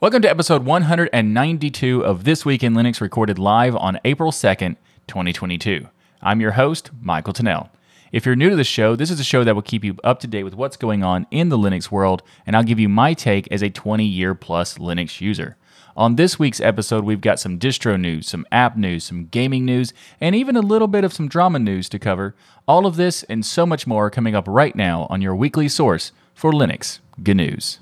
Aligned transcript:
Welcome 0.00 0.22
to 0.22 0.30
episode 0.30 0.64
192 0.64 2.04
of 2.04 2.22
This 2.22 2.44
Week 2.44 2.62
in 2.62 2.72
Linux, 2.74 3.00
recorded 3.00 3.36
live 3.36 3.74
on 3.74 3.98
April 4.04 4.30
2nd, 4.30 4.76
2022. 5.08 5.88
I'm 6.22 6.40
your 6.40 6.52
host, 6.52 6.90
Michael 7.02 7.32
Tunnell. 7.32 7.70
If 8.12 8.24
you're 8.24 8.36
new 8.36 8.48
to 8.48 8.54
the 8.54 8.62
show, 8.62 8.94
this 8.94 9.10
is 9.10 9.18
a 9.18 9.24
show 9.24 9.42
that 9.42 9.56
will 9.56 9.62
keep 9.62 9.82
you 9.82 9.96
up 10.04 10.20
to 10.20 10.28
date 10.28 10.44
with 10.44 10.54
what's 10.54 10.76
going 10.76 11.02
on 11.02 11.26
in 11.32 11.48
the 11.48 11.58
Linux 11.58 11.90
world, 11.90 12.22
and 12.46 12.54
I'll 12.54 12.62
give 12.62 12.78
you 12.78 12.88
my 12.88 13.12
take 13.12 13.50
as 13.50 13.60
a 13.60 13.70
20 13.70 14.04
year 14.04 14.36
plus 14.36 14.78
Linux 14.78 15.20
user. 15.20 15.56
On 15.96 16.14
this 16.14 16.38
week's 16.38 16.60
episode, 16.60 17.02
we've 17.02 17.20
got 17.20 17.40
some 17.40 17.58
distro 17.58 17.98
news, 18.00 18.28
some 18.28 18.46
app 18.52 18.76
news, 18.76 19.02
some 19.02 19.26
gaming 19.26 19.64
news, 19.64 19.92
and 20.20 20.36
even 20.36 20.54
a 20.54 20.60
little 20.60 20.86
bit 20.86 21.02
of 21.02 21.12
some 21.12 21.26
drama 21.26 21.58
news 21.58 21.88
to 21.88 21.98
cover. 21.98 22.36
All 22.68 22.86
of 22.86 22.94
this 22.94 23.24
and 23.24 23.44
so 23.44 23.66
much 23.66 23.84
more 23.84 24.10
coming 24.10 24.36
up 24.36 24.46
right 24.46 24.76
now 24.76 25.08
on 25.10 25.22
your 25.22 25.34
weekly 25.34 25.68
source 25.68 26.12
for 26.36 26.52
Linux 26.52 27.00
GNews. 27.20 27.78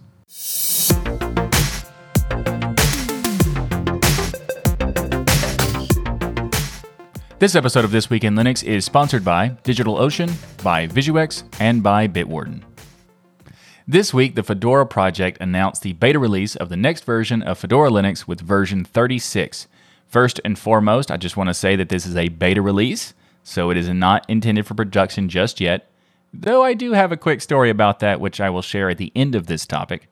This 7.39 7.55
episode 7.55 7.85
of 7.85 7.91
This 7.91 8.09
Week 8.09 8.25
in 8.25 8.35
Linux 8.35 8.65
is 8.65 8.87
sponsored 8.87 9.23
by 9.23 9.51
DigitalOcean, 9.63 10.33
by 10.65 10.87
Visuex, 10.87 11.45
and 11.61 11.83
by 11.83 12.09
Bitwarden. 12.09 12.63
This 13.87 14.15
week, 14.15 14.37
the 14.37 14.43
Fedora 14.43 14.87
project 14.87 15.37
announced 15.39 15.83
the 15.83 15.93
beta 15.93 16.19
release 16.19 16.57
of 16.57 16.71
the 16.71 16.79
next 16.79 17.05
version 17.05 17.43
of 17.43 17.59
Fedora 17.59 17.91
Linux 17.91 18.27
with 18.27 18.41
version 18.41 18.87
36. 18.87 19.69
First 20.07 20.41
and 20.47 20.59
foremost, 20.59 21.11
I 21.11 21.19
just 21.19 21.37
want 21.37 21.49
to 21.49 21.55
say 21.55 21.77
that 21.77 21.91
this 21.91 22.07
is 22.07 22.17
a 22.17 22.29
beta 22.29 22.63
release, 22.63 23.13
so 23.43 23.69
it 23.69 23.77
is 23.77 23.91
not 23.91 24.25
intended 24.31 24.67
for 24.67 24.73
production 24.73 25.29
just 25.29 25.61
yet, 25.61 25.91
though 26.33 26.63
I 26.63 26.73
do 26.73 26.93
have 26.93 27.13
a 27.13 27.19
quick 27.19 27.43
story 27.43 27.69
about 27.69 28.01
that, 28.01 28.19
which 28.19 28.41
I 28.41 28.49
will 28.49 28.63
share 28.63 28.89
at 28.89 28.97
the 28.97 29.13
end 29.15 29.35
of 29.35 29.47
this 29.47 29.67
topic. 29.67 30.09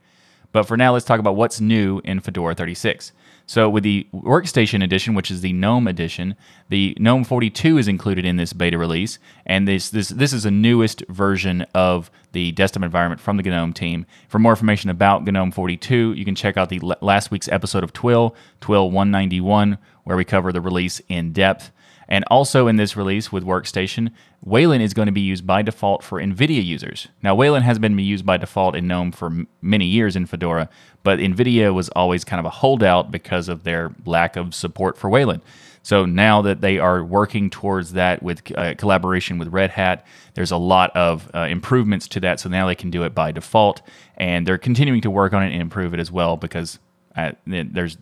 But 0.52 0.64
for 0.64 0.76
now, 0.76 0.92
let's 0.92 1.06
talk 1.06 1.20
about 1.20 1.36
what's 1.36 1.58
new 1.58 2.02
in 2.04 2.20
Fedora 2.20 2.54
36. 2.54 3.12
So 3.46 3.68
with 3.68 3.84
the 3.84 4.06
Workstation 4.14 4.82
Edition, 4.82 5.14
which 5.14 5.30
is 5.30 5.42
the 5.42 5.52
GNOME 5.52 5.86
edition, 5.86 6.34
the 6.70 6.96
GNOME 6.98 7.24
42 7.24 7.76
is 7.76 7.88
included 7.88 8.24
in 8.24 8.36
this 8.36 8.54
beta 8.54 8.78
release, 8.78 9.18
and 9.44 9.68
this 9.68 9.90
this 9.90 10.08
this 10.08 10.32
is 10.32 10.44
the 10.44 10.50
newest 10.50 11.04
version 11.08 11.66
of 11.74 12.10
the 12.32 12.52
desktop 12.52 12.82
environment 12.82 13.20
from 13.20 13.36
the 13.36 13.42
GNOME 13.42 13.74
team. 13.74 14.06
For 14.28 14.38
more 14.38 14.52
information 14.52 14.88
about 14.88 15.24
GNOME 15.24 15.50
42, 15.50 16.14
you 16.14 16.24
can 16.24 16.34
check 16.34 16.56
out 16.56 16.70
the 16.70 16.80
last 17.02 17.30
week's 17.30 17.48
episode 17.48 17.84
of 17.84 17.92
Twill, 17.92 18.34
Twill 18.60 18.90
191, 18.90 19.76
where 20.04 20.16
we 20.16 20.24
cover 20.24 20.50
the 20.50 20.62
release 20.62 21.02
in 21.08 21.32
depth. 21.32 21.70
And 22.08 22.24
also 22.30 22.66
in 22.66 22.76
this 22.76 22.96
release 22.96 23.32
with 23.32 23.44
Workstation, 23.44 24.10
Wayland 24.42 24.82
is 24.82 24.94
going 24.94 25.06
to 25.06 25.12
be 25.12 25.20
used 25.20 25.46
by 25.46 25.62
default 25.62 26.02
for 26.02 26.20
NVIDIA 26.20 26.64
users. 26.64 27.08
Now, 27.22 27.34
Wayland 27.34 27.64
has 27.64 27.78
been 27.78 27.98
used 27.98 28.26
by 28.26 28.36
default 28.36 28.76
in 28.76 28.86
GNOME 28.86 29.12
for 29.12 29.26
m- 29.26 29.48
many 29.62 29.86
years 29.86 30.16
in 30.16 30.26
Fedora, 30.26 30.68
but 31.02 31.18
NVIDIA 31.18 31.72
was 31.72 31.88
always 31.90 32.24
kind 32.24 32.40
of 32.40 32.46
a 32.46 32.50
holdout 32.50 33.10
because 33.10 33.48
of 33.48 33.64
their 33.64 33.92
lack 34.04 34.36
of 34.36 34.54
support 34.54 34.98
for 34.98 35.08
Wayland. 35.08 35.42
So 35.82 36.06
now 36.06 36.40
that 36.42 36.62
they 36.62 36.78
are 36.78 37.04
working 37.04 37.50
towards 37.50 37.92
that 37.92 38.22
with 38.22 38.42
uh, 38.56 38.74
collaboration 38.78 39.36
with 39.38 39.48
Red 39.48 39.70
Hat, 39.70 40.06
there's 40.32 40.50
a 40.50 40.56
lot 40.56 40.90
of 40.96 41.30
uh, 41.34 41.40
improvements 41.40 42.08
to 42.08 42.20
that. 42.20 42.40
So 42.40 42.48
now 42.48 42.66
they 42.66 42.74
can 42.74 42.90
do 42.90 43.04
it 43.04 43.14
by 43.14 43.32
default, 43.32 43.82
and 44.16 44.46
they're 44.46 44.56
continuing 44.56 45.02
to 45.02 45.10
work 45.10 45.34
on 45.34 45.42
it 45.42 45.52
and 45.52 45.60
improve 45.60 45.92
it 45.92 46.00
as 46.00 46.10
well 46.10 46.38
because 46.38 46.78
uh, 47.16 47.32
there's 47.46 47.98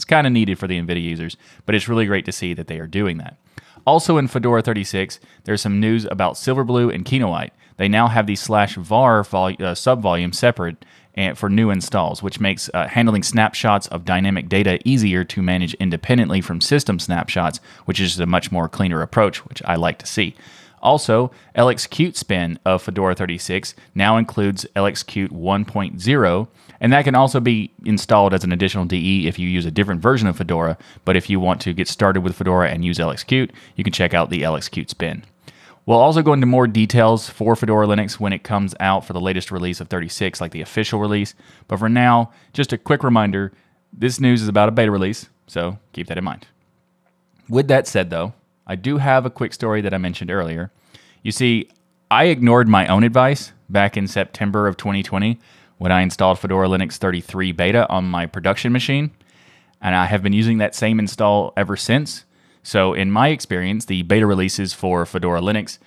it's 0.00 0.06
kind 0.06 0.26
of 0.26 0.32
needed 0.32 0.58
for 0.58 0.66
the 0.66 0.80
NVIDIA 0.80 1.02
users, 1.02 1.36
but 1.66 1.74
it's 1.74 1.86
really 1.86 2.06
great 2.06 2.24
to 2.24 2.32
see 2.32 2.54
that 2.54 2.68
they 2.68 2.78
are 2.78 2.86
doing 2.86 3.18
that. 3.18 3.36
Also 3.86 4.16
in 4.16 4.28
Fedora 4.28 4.62
36, 4.62 5.20
there's 5.44 5.60
some 5.60 5.78
news 5.78 6.06
about 6.06 6.36
Silverblue 6.36 6.90
and 6.94 7.04
Kinoite. 7.04 7.50
They 7.76 7.86
now 7.86 8.08
have 8.08 8.26
the 8.26 8.34
slash 8.34 8.76
var 8.76 9.22
vol- 9.22 9.48
uh, 9.48 9.74
subvolume 9.74 10.34
separate 10.34 10.86
and 11.14 11.36
for 11.36 11.50
new 11.50 11.68
installs, 11.68 12.22
which 12.22 12.40
makes 12.40 12.70
uh, 12.72 12.86
handling 12.88 13.22
snapshots 13.22 13.88
of 13.88 14.06
dynamic 14.06 14.48
data 14.48 14.78
easier 14.86 15.22
to 15.24 15.42
manage 15.42 15.74
independently 15.74 16.40
from 16.40 16.62
system 16.62 16.98
snapshots, 16.98 17.60
which 17.84 18.00
is 18.00 18.18
a 18.18 18.24
much 18.24 18.50
more 18.50 18.70
cleaner 18.70 19.02
approach, 19.02 19.44
which 19.44 19.62
I 19.66 19.76
like 19.76 19.98
to 19.98 20.06
see. 20.06 20.34
Also, 20.82 21.30
LXQt 21.56 22.16
spin 22.16 22.58
of 22.64 22.82
Fedora 22.82 23.14
36 23.14 23.74
now 23.94 24.16
includes 24.16 24.66
LXQt 24.74 25.30
1.0, 25.30 26.48
and 26.80 26.92
that 26.92 27.04
can 27.04 27.14
also 27.14 27.40
be 27.40 27.70
installed 27.84 28.32
as 28.32 28.44
an 28.44 28.52
additional 28.52 28.86
DE 28.86 29.28
if 29.28 29.38
you 29.38 29.48
use 29.48 29.66
a 29.66 29.70
different 29.70 30.00
version 30.00 30.26
of 30.26 30.38
Fedora. 30.38 30.78
But 31.04 31.16
if 31.16 31.28
you 31.28 31.38
want 31.38 31.60
to 31.62 31.74
get 31.74 31.88
started 31.88 32.22
with 32.22 32.36
Fedora 32.36 32.70
and 32.70 32.84
use 32.84 32.98
LXQt, 32.98 33.50
you 33.76 33.84
can 33.84 33.92
check 33.92 34.14
out 34.14 34.30
the 34.30 34.42
LXQt 34.42 34.88
spin. 34.88 35.22
We'll 35.84 35.98
also 35.98 36.22
go 36.22 36.32
into 36.32 36.46
more 36.46 36.66
details 36.66 37.28
for 37.28 37.56
Fedora 37.56 37.86
Linux 37.86 38.20
when 38.20 38.32
it 38.32 38.42
comes 38.42 38.74
out 38.80 39.04
for 39.04 39.12
the 39.12 39.20
latest 39.20 39.50
release 39.50 39.80
of 39.80 39.88
36, 39.88 40.40
like 40.40 40.52
the 40.52 40.60
official 40.60 41.00
release. 41.00 41.34
But 41.68 41.78
for 41.78 41.88
now, 41.88 42.32
just 42.52 42.72
a 42.72 42.78
quick 42.78 43.02
reminder 43.02 43.52
this 43.92 44.20
news 44.20 44.40
is 44.40 44.48
about 44.48 44.68
a 44.68 44.72
beta 44.72 44.90
release, 44.90 45.28
so 45.46 45.78
keep 45.92 46.06
that 46.06 46.18
in 46.18 46.24
mind. 46.24 46.46
With 47.48 47.68
that 47.68 47.88
said, 47.88 48.10
though, 48.10 48.34
I 48.70 48.76
do 48.76 48.98
have 48.98 49.26
a 49.26 49.30
quick 49.30 49.52
story 49.52 49.80
that 49.80 49.92
I 49.92 49.98
mentioned 49.98 50.30
earlier. 50.30 50.70
You 51.24 51.32
see, 51.32 51.68
I 52.08 52.26
ignored 52.26 52.68
my 52.68 52.86
own 52.86 53.02
advice 53.02 53.50
back 53.68 53.96
in 53.96 54.06
September 54.06 54.68
of 54.68 54.76
2020 54.76 55.40
when 55.78 55.90
I 55.90 56.02
installed 56.02 56.38
Fedora 56.38 56.68
Linux 56.68 56.96
33 56.96 57.50
beta 57.50 57.88
on 57.88 58.04
my 58.04 58.26
production 58.26 58.70
machine, 58.70 59.10
and 59.80 59.96
I 59.96 60.06
have 60.06 60.22
been 60.22 60.32
using 60.32 60.58
that 60.58 60.76
same 60.76 61.00
install 61.00 61.52
ever 61.56 61.76
since. 61.76 62.26
So, 62.62 62.94
in 62.94 63.10
my 63.10 63.30
experience, 63.30 63.86
the 63.86 64.02
beta 64.02 64.24
releases 64.24 64.72
for 64.72 65.04
Fedora 65.04 65.40
Linux 65.40 65.78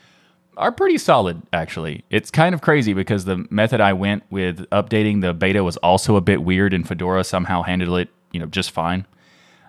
are 0.58 0.74
pretty 0.74 0.98
solid, 0.98 1.42
actually. 1.54 2.04
It's 2.10 2.30
kind 2.30 2.54
of 2.54 2.60
crazy 2.60 2.92
because 2.92 3.24
the 3.24 3.48
method 3.50 3.80
I 3.80 3.94
went 3.94 4.24
with 4.30 4.70
updating 4.72 5.22
the 5.22 5.34
beta 5.34 5.64
was 5.64 5.78
also 5.78 6.18
a 6.18 6.22
bit 6.22 6.44
weird, 6.44 6.74
and 6.74 6.86
Fedora 6.86 7.24
somehow 7.24 7.62
handled 7.62 8.00
it, 8.00 8.10
you 8.34 8.42
know, 8.42 8.46
just 8.46 8.72
fine. 8.72 9.08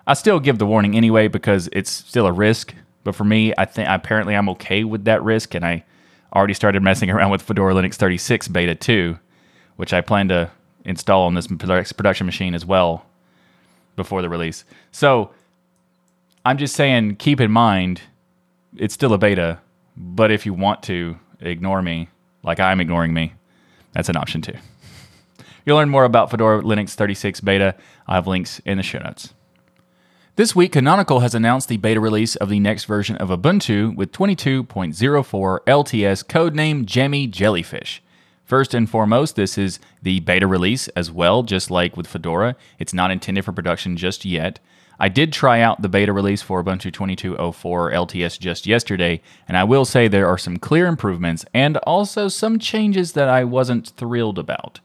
I 0.05 0.15
still 0.15 0.41
give 0.41 0.57
the 0.57 0.65
warning 0.65 0.97
anyway 0.97 1.29
because 1.29 1.69
it's 1.71 1.89
still 1.89 2.27
a 2.27 2.33
risk. 2.33 2.75
But 3.05 3.15
for 3.15 3.23
me, 3.23 3.53
I 3.57 3.63
think 3.63 3.87
apparently 3.87 4.35
I'm 4.35 4.49
okay 4.49 4.83
with 4.83 5.05
that 5.05 5.23
risk, 5.23 5.55
and 5.55 5.63
I 5.63 5.85
already 6.35 6.55
started 6.55 6.83
messing 6.83 7.09
around 7.11 7.31
with 7.31 7.41
Fedora 7.41 7.73
Linux 7.73 7.93
36 7.93 8.49
beta 8.49 8.75
2, 8.75 9.17
which 9.77 9.93
I 9.93 10.01
plan 10.01 10.27
to 10.27 10.51
install 10.83 11.23
on 11.23 11.35
this 11.35 11.47
production 11.47 12.25
machine 12.25 12.53
as 12.53 12.65
well 12.65 13.05
before 13.95 14.21
the 14.21 14.27
release. 14.27 14.65
So 14.91 15.29
I'm 16.43 16.57
just 16.57 16.75
saying, 16.75 17.15
keep 17.17 17.39
in 17.39 17.51
mind, 17.51 18.01
it's 18.75 18.93
still 18.93 19.13
a 19.13 19.17
beta, 19.17 19.59
but 19.95 20.31
if 20.31 20.45
you 20.45 20.53
want 20.53 20.83
to 20.83 21.17
ignore 21.39 21.81
me, 21.81 22.09
like 22.43 22.59
I'm 22.59 22.81
ignoring 22.81 23.13
me, 23.13 23.33
that's 23.93 24.09
an 24.09 24.17
option 24.17 24.41
too. 24.41 24.57
You'll 25.65 25.77
learn 25.77 25.89
more 25.89 26.05
about 26.05 26.31
Fedora 26.31 26.61
Linux 26.63 26.95
36 26.95 27.39
beta. 27.41 27.75
i 28.07 28.15
have 28.15 28.25
links 28.25 28.59
in 28.65 28.77
the 28.77 28.83
show 28.83 28.99
notes. 28.99 29.34
This 30.37 30.53
week, 30.53 30.73
Canonical 30.73 31.21
has 31.21 31.33
announced 31.33 31.69
the 31.69 31.77
beta 31.77 32.01
release 32.01 32.35
of 32.35 32.49
the 32.49 32.59
next 32.59 32.83
version 32.83 33.15
of 33.15 33.29
Ubuntu 33.29 33.95
with 33.95 34.11
22.04 34.11 34.65
LTS 34.65 36.25
codename 36.25 36.83
Jammy 36.83 37.25
Jellyfish. 37.25 38.03
First 38.43 38.73
and 38.73 38.89
foremost, 38.89 39.37
this 39.37 39.57
is 39.57 39.79
the 40.01 40.19
beta 40.19 40.45
release 40.45 40.89
as 40.89 41.09
well, 41.09 41.43
just 41.43 41.71
like 41.71 41.95
with 41.95 42.05
Fedora. 42.05 42.57
It's 42.79 42.93
not 42.93 43.11
intended 43.11 43.45
for 43.45 43.53
production 43.53 43.95
just 43.95 44.25
yet. 44.25 44.59
I 44.99 45.07
did 45.07 45.31
try 45.31 45.61
out 45.61 45.81
the 45.81 45.87
beta 45.87 46.11
release 46.11 46.41
for 46.41 46.61
Ubuntu 46.61 46.91
22.04 46.91 47.93
LTS 47.93 48.37
just 48.37 48.67
yesterday, 48.67 49.21
and 49.47 49.55
I 49.55 49.63
will 49.63 49.85
say 49.85 50.09
there 50.09 50.27
are 50.27 50.37
some 50.37 50.57
clear 50.57 50.87
improvements 50.87 51.45
and 51.53 51.77
also 51.77 52.27
some 52.27 52.59
changes 52.59 53.13
that 53.13 53.29
I 53.29 53.45
wasn't 53.45 53.87
thrilled 53.95 54.37
about. 54.37 54.81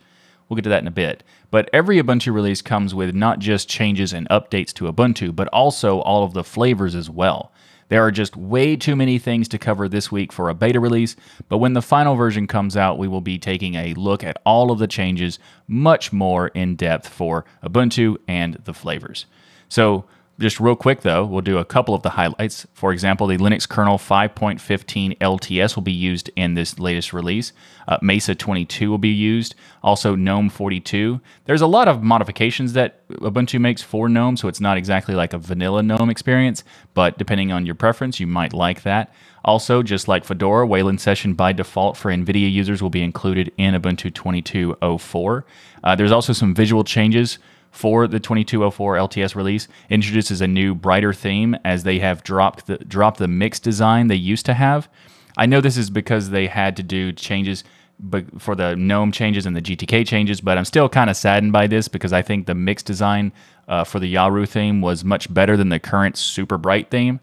We'll 0.48 0.56
get 0.56 0.62
to 0.62 0.70
that 0.70 0.82
in 0.82 0.88
a 0.88 0.92
bit. 0.92 1.24
But 1.50 1.68
every 1.72 2.00
Ubuntu 2.00 2.32
release 2.32 2.62
comes 2.62 2.94
with 2.94 3.14
not 3.14 3.38
just 3.38 3.68
changes 3.68 4.12
and 4.12 4.28
updates 4.28 4.72
to 4.74 4.92
Ubuntu, 4.92 5.34
but 5.34 5.48
also 5.48 6.00
all 6.00 6.22
of 6.24 6.32
the 6.32 6.44
flavors 6.44 6.94
as 6.94 7.10
well. 7.10 7.52
There 7.88 8.04
are 8.04 8.12
just 8.12 8.36
way 8.36 8.76
too 8.76 8.94
many 8.94 9.18
things 9.18 9.48
to 9.48 9.58
cover 9.58 9.88
this 9.88 10.12
week 10.12 10.32
for 10.32 10.48
a 10.48 10.54
beta 10.54 10.78
release, 10.78 11.16
but 11.48 11.58
when 11.58 11.72
the 11.72 11.82
final 11.82 12.14
version 12.14 12.46
comes 12.46 12.76
out, 12.76 12.98
we 12.98 13.08
will 13.08 13.20
be 13.20 13.36
taking 13.36 13.74
a 13.74 13.94
look 13.94 14.22
at 14.22 14.40
all 14.46 14.70
of 14.70 14.78
the 14.78 14.86
changes 14.86 15.40
much 15.66 16.12
more 16.12 16.48
in 16.48 16.76
depth 16.76 17.08
for 17.08 17.44
Ubuntu 17.64 18.16
and 18.28 18.60
the 18.64 18.74
flavors. 18.74 19.26
So, 19.68 20.04
just 20.40 20.58
real 20.58 20.74
quick 20.74 21.02
though, 21.02 21.24
we'll 21.24 21.42
do 21.42 21.58
a 21.58 21.64
couple 21.64 21.94
of 21.94 22.02
the 22.02 22.10
highlights. 22.10 22.66
For 22.72 22.92
example, 22.92 23.26
the 23.26 23.36
Linux 23.36 23.68
kernel 23.68 23.98
5.15 23.98 25.18
LTS 25.18 25.76
will 25.76 25.82
be 25.82 25.92
used 25.92 26.30
in 26.34 26.54
this 26.54 26.78
latest 26.78 27.12
release. 27.12 27.52
Uh, 27.86 27.98
Mesa 28.00 28.34
22 28.34 28.90
will 28.90 28.98
be 28.98 29.10
used. 29.10 29.54
Also, 29.82 30.16
GNOME 30.16 30.48
42. 30.48 31.20
There's 31.44 31.60
a 31.60 31.66
lot 31.66 31.88
of 31.88 32.02
modifications 32.02 32.72
that 32.72 33.06
Ubuntu 33.08 33.60
makes 33.60 33.82
for 33.82 34.08
GNOME, 34.08 34.36
so 34.36 34.48
it's 34.48 34.60
not 34.60 34.78
exactly 34.78 35.14
like 35.14 35.32
a 35.32 35.38
vanilla 35.38 35.82
GNOME 35.82 36.10
experience, 36.10 36.64
but 36.94 37.18
depending 37.18 37.52
on 37.52 37.66
your 37.66 37.74
preference, 37.74 38.18
you 38.18 38.26
might 38.26 38.52
like 38.52 38.82
that. 38.82 39.12
Also, 39.44 39.82
just 39.82 40.08
like 40.08 40.24
Fedora, 40.24 40.66
Wayland 40.66 41.00
Session 41.00 41.34
by 41.34 41.52
default 41.52 41.96
for 41.96 42.10
NVIDIA 42.10 42.50
users 42.50 42.82
will 42.82 42.90
be 42.90 43.02
included 43.02 43.52
in 43.56 43.74
Ubuntu 43.74 44.12
22.04. 44.12 45.44
Uh, 45.82 45.94
there's 45.96 46.12
also 46.12 46.32
some 46.32 46.54
visual 46.54 46.84
changes 46.84 47.38
for 47.70 48.06
the 48.06 48.20
2204 48.20 48.96
LTS 48.96 49.34
release 49.34 49.68
introduces 49.88 50.40
a 50.40 50.46
new 50.46 50.74
brighter 50.74 51.12
theme 51.12 51.56
as 51.64 51.84
they 51.84 51.98
have 51.98 52.22
dropped 52.24 52.66
the 52.66 52.78
dropped 52.78 53.18
the 53.18 53.28
mix 53.28 53.60
design 53.60 54.08
they 54.08 54.16
used 54.16 54.46
to 54.46 54.54
have. 54.54 54.88
I 55.36 55.46
know 55.46 55.60
this 55.60 55.76
is 55.76 55.90
because 55.90 56.30
they 56.30 56.46
had 56.46 56.76
to 56.76 56.82
do 56.82 57.12
changes 57.12 57.64
but 58.02 58.40
for 58.40 58.54
the 58.54 58.74
GNOME 58.76 59.12
changes 59.12 59.46
and 59.46 59.54
the 59.54 59.60
GTK 59.60 60.06
changes, 60.06 60.40
but 60.40 60.56
I'm 60.56 60.64
still 60.64 60.88
kind 60.88 61.10
of 61.10 61.16
saddened 61.16 61.52
by 61.52 61.66
this 61.66 61.86
because 61.86 62.12
I 62.12 62.22
think 62.22 62.46
the 62.46 62.54
mix 62.54 62.82
design 62.82 63.32
uh, 63.68 63.84
for 63.84 64.00
the 64.00 64.12
Yaru 64.12 64.48
theme 64.48 64.80
was 64.80 65.04
much 65.04 65.32
better 65.32 65.56
than 65.56 65.68
the 65.68 65.78
current 65.78 66.16
super 66.16 66.56
bright 66.56 66.90
theme. 66.90 67.20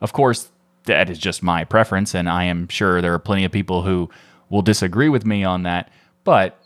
Of 0.00 0.12
course, 0.12 0.50
that 0.84 1.10
is 1.10 1.18
just 1.18 1.42
my 1.42 1.64
preference, 1.64 2.14
and 2.14 2.28
I 2.28 2.44
am 2.44 2.68
sure 2.68 3.02
there 3.02 3.12
are 3.12 3.18
plenty 3.18 3.44
of 3.44 3.52
people 3.52 3.82
who 3.82 4.08
will 4.48 4.62
disagree 4.62 5.08
with 5.08 5.26
me 5.26 5.44
on 5.44 5.64
that, 5.64 5.90
but 6.24 6.58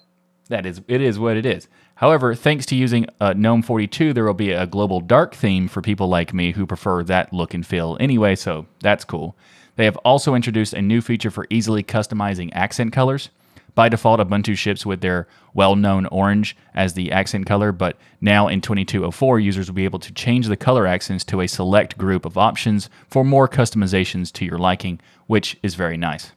that 0.48 0.66
is 0.66 0.80
it 0.86 1.00
is 1.00 1.18
what 1.18 1.36
it 1.36 1.46
is. 1.46 1.68
However, 1.96 2.34
thanks 2.34 2.66
to 2.66 2.76
using 2.76 3.06
uh, 3.20 3.34
GNOME 3.34 3.62
42, 3.62 4.12
there 4.12 4.24
will 4.24 4.34
be 4.34 4.50
a 4.50 4.66
global 4.66 5.00
dark 5.00 5.34
theme 5.34 5.68
for 5.68 5.80
people 5.80 6.08
like 6.08 6.34
me 6.34 6.52
who 6.52 6.66
prefer 6.66 7.04
that 7.04 7.32
look 7.32 7.54
and 7.54 7.64
feel 7.64 7.96
anyway, 8.00 8.34
so 8.34 8.66
that's 8.80 9.04
cool. 9.04 9.36
They 9.76 9.84
have 9.84 9.96
also 9.98 10.34
introduced 10.34 10.74
a 10.74 10.82
new 10.82 11.00
feature 11.00 11.30
for 11.30 11.46
easily 11.50 11.82
customizing 11.82 12.50
accent 12.52 12.92
colors. 12.92 13.30
By 13.74 13.88
default, 13.88 14.20
Ubuntu 14.20 14.56
ships 14.56 14.86
with 14.86 15.00
their 15.00 15.26
well 15.52 15.74
known 15.74 16.06
orange 16.06 16.56
as 16.74 16.94
the 16.94 17.10
accent 17.10 17.46
color, 17.46 17.72
but 17.72 17.96
now 18.20 18.46
in 18.46 18.60
2204, 18.60 19.40
users 19.40 19.68
will 19.68 19.74
be 19.74 19.84
able 19.84 19.98
to 20.00 20.12
change 20.12 20.46
the 20.46 20.56
color 20.56 20.86
accents 20.86 21.24
to 21.24 21.40
a 21.40 21.48
select 21.48 21.98
group 21.98 22.24
of 22.24 22.38
options 22.38 22.88
for 23.08 23.24
more 23.24 23.48
customizations 23.48 24.32
to 24.32 24.44
your 24.44 24.58
liking, 24.58 25.00
which 25.26 25.56
is 25.62 25.74
very 25.74 25.96
nice. 25.96 26.32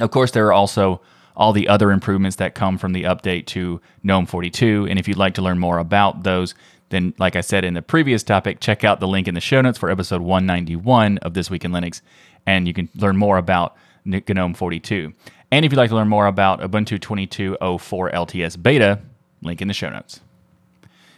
Of 0.00 0.10
course, 0.10 0.30
there 0.30 0.46
are 0.46 0.52
also 0.52 1.00
all 1.38 1.52
the 1.52 1.68
other 1.68 1.92
improvements 1.92 2.36
that 2.36 2.54
come 2.54 2.76
from 2.76 2.92
the 2.92 3.04
update 3.04 3.46
to 3.46 3.80
GNOME 4.02 4.26
42, 4.26 4.88
and 4.90 4.98
if 4.98 5.06
you'd 5.06 5.16
like 5.16 5.34
to 5.34 5.42
learn 5.42 5.58
more 5.58 5.78
about 5.78 6.24
those, 6.24 6.54
then, 6.90 7.14
like 7.18 7.36
I 7.36 7.42
said 7.42 7.64
in 7.64 7.74
the 7.74 7.82
previous 7.82 8.22
topic, 8.22 8.60
check 8.60 8.82
out 8.82 8.98
the 8.98 9.06
link 9.06 9.28
in 9.28 9.34
the 9.34 9.40
show 9.40 9.60
notes 9.60 9.78
for 9.78 9.90
episode 9.90 10.20
191 10.20 11.18
of 11.18 11.34
This 11.34 11.48
Week 11.48 11.64
in 11.64 11.70
Linux, 11.70 12.00
and 12.44 12.66
you 12.66 12.74
can 12.74 12.88
learn 12.96 13.16
more 13.16 13.38
about 13.38 13.76
GNOME 14.04 14.54
42. 14.54 15.12
And 15.50 15.64
if 15.64 15.72
you'd 15.72 15.78
like 15.78 15.90
to 15.90 15.96
learn 15.96 16.08
more 16.08 16.26
about 16.26 16.60
Ubuntu 16.60 16.98
22.04 16.98 18.12
LTS 18.12 18.62
beta, 18.62 19.00
link 19.40 19.62
in 19.62 19.68
the 19.68 19.74
show 19.74 19.90
notes. 19.90 20.20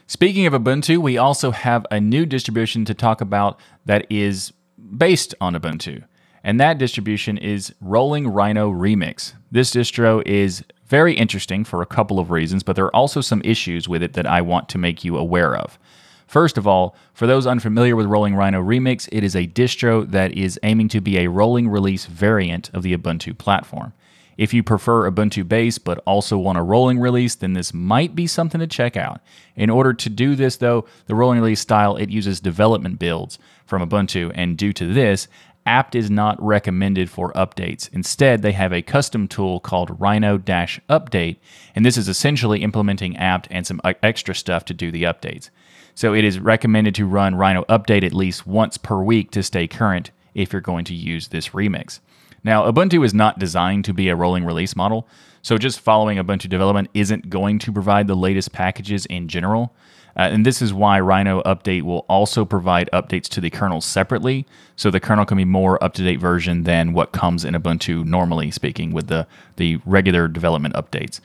Speaking 0.06 0.44
of 0.46 0.52
Ubuntu, 0.52 0.99
we 0.99 1.17
also 1.17 1.50
have 1.50 1.87
a 1.90 1.99
new 2.00 2.26
distribution 2.26 2.84
to 2.84 2.94
talk 2.94 3.20
about 3.20 3.58
that 3.87 4.06
is 4.11 4.52
based 4.96 5.34
on 5.40 5.55
Ubuntu. 5.55 6.05
And 6.43 6.59
that 6.61 6.79
distribution 6.79 7.37
is 7.37 7.75
Rolling 7.81 8.29
Rhino 8.29 8.71
Remix. 8.73 9.35
This 9.51 9.71
distro 9.73 10.27
is 10.27 10.65
very 10.87 11.15
interesting 11.15 11.65
for 11.65 11.83
a 11.83 11.87
couple 11.87 12.19
of 12.19 12.31
reasons, 12.31 12.63
but 12.63 12.77
there 12.77 12.87
are 12.87 12.97
also 12.97 13.21
some 13.21 13.43
issues 13.45 13.89
with 13.89 14.03
it 14.03 14.15
that 14.15 14.27
I 14.27 14.41
want 14.41 14.69
to 14.71 14.79
make 14.79 15.05
you 15.05 15.17
aware 15.17 15.55
of. 15.55 15.79
First 16.27 16.57
of 16.57 16.67
all, 16.67 16.95
for 17.13 17.27
those 17.27 17.47
unfamiliar 17.47 17.97
with 17.97 18.07
Rolling 18.07 18.37
Rhino 18.37 18.63
Remix, 18.63 19.09
it 19.11 19.25
is 19.25 19.35
a 19.35 19.49
distro 19.49 20.09
that 20.11 20.33
is 20.33 20.61
aiming 20.63 20.89
to 20.91 21.01
be 21.01 21.19
a 21.19 21.29
rolling 21.29 21.69
release 21.69 22.07
variant 22.07 22.71
of 22.73 22.83
the 22.83 22.97
Ubuntu 22.97 23.37
platform. 23.37 23.93
If 24.37 24.55
you 24.55 24.63
prefer 24.63 25.11
Ubuntu 25.11 25.47
base 25.47 25.77
but 25.77 26.03
also 26.07 26.39
want 26.39 26.57
a 26.57 26.63
rolling 26.63 26.99
release, 26.99 27.35
then 27.35 27.53
this 27.53 27.75
might 27.75 28.15
be 28.15 28.27
something 28.27 28.59
to 28.59 28.67
check 28.67 28.97
out. 28.97 29.21
In 29.55 29.69
order 29.69 29.93
to 29.93 30.09
do 30.09 30.35
this, 30.35 30.57
though, 30.57 30.87
the 31.07 31.15
rolling 31.15 31.41
release 31.41 31.61
style 31.61 31.97
it 31.97 32.11
uses 32.11 32.41
development 32.41 32.99
builds 32.99 33.39
from 33.67 33.87
Ubuntu, 33.87 34.33
and 34.35 34.57
due 34.57 34.73
to 34.73 34.87
this, 34.93 35.29
apt 35.67 35.95
is 35.95 36.11
not 36.11 36.43
recommended 36.43 37.11
for 37.11 37.33
updates. 37.33 37.89
Instead, 37.93 38.43
they 38.43 38.53
have 38.53 38.73
a 38.73 38.83
custom 38.83 39.29
tool 39.29 39.61
called 39.61 40.01
Rhino 40.01 40.39
Update, 40.39 41.37
and 41.75 41.85
this 41.85 41.97
is 41.97 42.09
essentially 42.09 42.62
implementing 42.62 43.17
apt 43.17 43.49
and 43.51 43.67
some 43.67 43.81
extra 43.85 44.35
stuff 44.35 44.65
to 44.67 44.75
do 44.75 44.91
the 44.91 45.05
updates. 45.05 45.51
So 45.95 46.15
it 46.15 46.25
is 46.25 46.39
recommended 46.39 46.95
to 46.97 47.07
run 47.07 47.35
Rhino 47.35 47.65
Update 47.65 48.05
at 48.05 48.15
least 48.15 48.47
once 48.47 48.79
per 48.79 49.03
week 49.03 49.31
to 49.33 49.43
stay 49.43 49.67
current 49.67 50.11
if 50.35 50.53
you're 50.53 50.62
going 50.62 50.85
to 50.87 50.95
use 50.95 51.29
this 51.29 51.51
remix. 51.51 52.01
Now, 52.43 52.71
Ubuntu 52.71 53.05
is 53.05 53.13
not 53.13 53.39
designed 53.39 53.85
to 53.85 53.93
be 53.93 54.09
a 54.09 54.17
rolling 54.17 54.45
release 54.45 54.75
model, 54.75 55.06
so 55.43 55.59
just 55.59 55.81
following 55.81 56.19
Ubuntu 56.19 56.49
development 56.49 56.89
isn't 56.95 57.29
going 57.29 57.59
to 57.61 57.73
provide 57.73 58.06
the 58.06 58.15
latest 58.15 58.53
packages 58.53 59.06
in 59.06 59.29
general. 59.29 59.75
Uh, 60.17 60.29
and 60.33 60.45
this 60.45 60.61
is 60.61 60.75
why 60.75 61.01
Rhino 61.01 61.43
Update 61.43 61.83
will 61.83 62.05
also 62.09 62.45
provide 62.45 62.91
updates 62.93 63.29
to 63.29 63.41
the 63.41 63.51
kernel 63.51 63.81
separately, 63.81 64.47
so 64.77 64.91
the 64.91 65.01
kernel 65.01 65.25
can 65.25 65.37
be 65.37 65.45
more 65.45 65.83
up 65.83 65.95
to 65.95 66.03
date 66.03 66.21
version 66.21 66.65
than 66.65 66.93
what 66.93 67.12
comes 67.12 67.45
in 67.45 67.55
Ubuntu 67.55 68.05
normally 68.05 68.51
speaking 68.51 68.93
with 68.93 69.07
the, 69.09 69.27
the 69.57 69.81
regular 69.85 70.29
development 70.29 70.75
updates. 70.75 71.21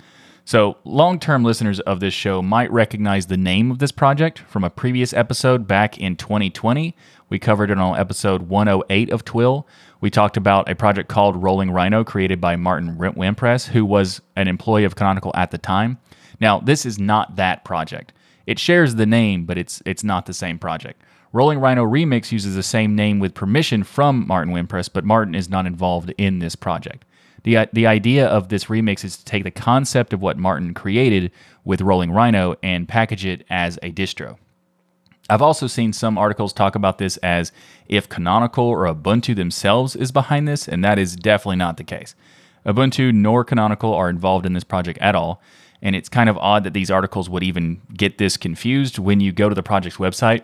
So, 0.47 0.77
long 0.83 1.19
term 1.19 1.43
listeners 1.43 1.79
of 1.81 1.99
this 1.99 2.13
show 2.13 2.43
might 2.43 2.71
recognize 2.71 3.25
the 3.25 3.35
name 3.35 3.71
of 3.71 3.79
this 3.79 3.91
project 3.91 4.37
from 4.39 4.63
a 4.63 4.69
previous 4.69 5.11
episode 5.11 5.67
back 5.67 5.97
in 5.97 6.15
2020. 6.15 6.95
We 7.29 7.39
covered 7.39 7.71
it 7.71 7.79
on 7.79 7.97
episode 7.97 8.43
108 8.43 9.09
of 9.09 9.25
Twill. 9.25 9.67
We 10.01 10.11
talked 10.11 10.37
about 10.37 10.69
a 10.69 10.75
project 10.75 11.09
called 11.09 11.41
Rolling 11.41 11.71
Rhino 11.71 12.03
created 12.03 12.39
by 12.39 12.57
Martin 12.57 12.95
Wimpress, 12.95 13.69
who 13.69 13.83
was 13.83 14.21
an 14.35 14.47
employee 14.47 14.83
of 14.83 14.95
Canonical 14.95 15.31
at 15.33 15.49
the 15.49 15.57
time. 15.57 15.97
Now, 16.39 16.59
this 16.59 16.85
is 16.85 16.99
not 16.99 17.37
that 17.37 17.65
project. 17.65 18.13
It 18.45 18.59
shares 18.59 18.95
the 18.95 19.05
name, 19.05 19.45
but 19.45 19.57
it's 19.57 19.81
it's 19.85 20.03
not 20.03 20.25
the 20.25 20.33
same 20.33 20.59
project. 20.59 21.01
Rolling 21.33 21.59
Rhino 21.59 21.85
Remix 21.85 22.31
uses 22.31 22.55
the 22.55 22.63
same 22.63 22.95
name 22.95 23.19
with 23.19 23.33
permission 23.33 23.83
from 23.83 24.25
Martin 24.25 24.53
Wimpress, 24.53 24.89
but 24.91 25.03
Martin 25.03 25.35
is 25.35 25.49
not 25.49 25.65
involved 25.65 26.13
in 26.17 26.39
this 26.39 26.55
project. 26.55 27.03
The, 27.43 27.67
the 27.73 27.85
idea 27.85 28.25
of 28.25 28.49
this 28.49 28.65
remix 28.65 29.03
is 29.03 29.17
to 29.17 29.25
take 29.25 29.43
the 29.43 29.51
concept 29.51 30.13
of 30.13 30.21
what 30.21 30.37
Martin 30.37 30.73
created 30.73 31.31
with 31.63 31.81
Rolling 31.81 32.11
Rhino 32.11 32.55
and 32.63 32.87
package 32.87 33.25
it 33.25 33.45
as 33.49 33.77
a 33.83 33.91
distro. 33.91 34.37
I've 35.29 35.41
also 35.41 35.67
seen 35.67 35.93
some 35.93 36.17
articles 36.17 36.53
talk 36.53 36.75
about 36.75 36.97
this 36.97 37.17
as 37.17 37.51
if 37.87 38.09
Canonical 38.09 38.65
or 38.65 38.85
Ubuntu 38.85 39.35
themselves 39.35 39.95
is 39.95 40.11
behind 40.11 40.47
this, 40.47 40.67
and 40.67 40.83
that 40.83 40.97
is 40.97 41.15
definitely 41.15 41.57
not 41.57 41.77
the 41.77 41.83
case. 41.83 42.15
Ubuntu 42.65 43.13
nor 43.13 43.43
Canonical 43.43 43.93
are 43.93 44.09
involved 44.09 44.45
in 44.45 44.53
this 44.53 44.63
project 44.63 44.97
at 44.99 45.15
all, 45.15 45.41
and 45.85 45.95
it's 45.95 46.09
kind 46.09 46.29
of 46.29 46.37
odd 46.39 46.63
that 46.63 46.73
these 46.73 46.89
articles 46.89 47.29
would 47.29 47.43
even 47.43 47.79
get 47.93 48.17
this 48.17 48.37
confused 48.37 48.97
when 48.97 49.19
you 49.19 49.31
go 49.31 49.47
to 49.47 49.53
the 49.53 49.61
project's 49.61 49.97
website 49.97 50.41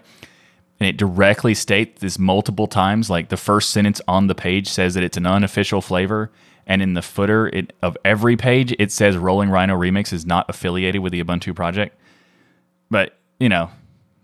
and 0.79 0.87
it 0.87 0.97
directly 0.97 1.55
states 1.55 1.99
this 1.99 2.19
multiple 2.19 2.67
times. 2.67 3.09
Like 3.09 3.29
the 3.29 3.37
first 3.37 3.71
sentence 3.71 3.99
on 4.07 4.27
the 4.27 4.35
page 4.35 4.67
says 4.67 4.93
that 4.93 5.03
it's 5.03 5.17
an 5.17 5.25
unofficial 5.25 5.81
flavor, 5.81 6.31
and 6.67 6.79
in 6.81 6.93
the 6.93 7.01
footer 7.01 7.47
it, 7.47 7.73
of 7.81 7.97
every 8.05 8.37
page 8.37 8.75
it 8.77 8.91
says 8.91 9.17
Rolling 9.17 9.49
Rhino 9.49 9.75
Remix 9.75 10.13
is 10.13 10.27
not 10.27 10.47
affiliated 10.47 11.01
with 11.01 11.11
the 11.11 11.23
Ubuntu 11.23 11.55
project. 11.55 11.97
But 12.91 13.17
you 13.39 13.49
know, 13.49 13.71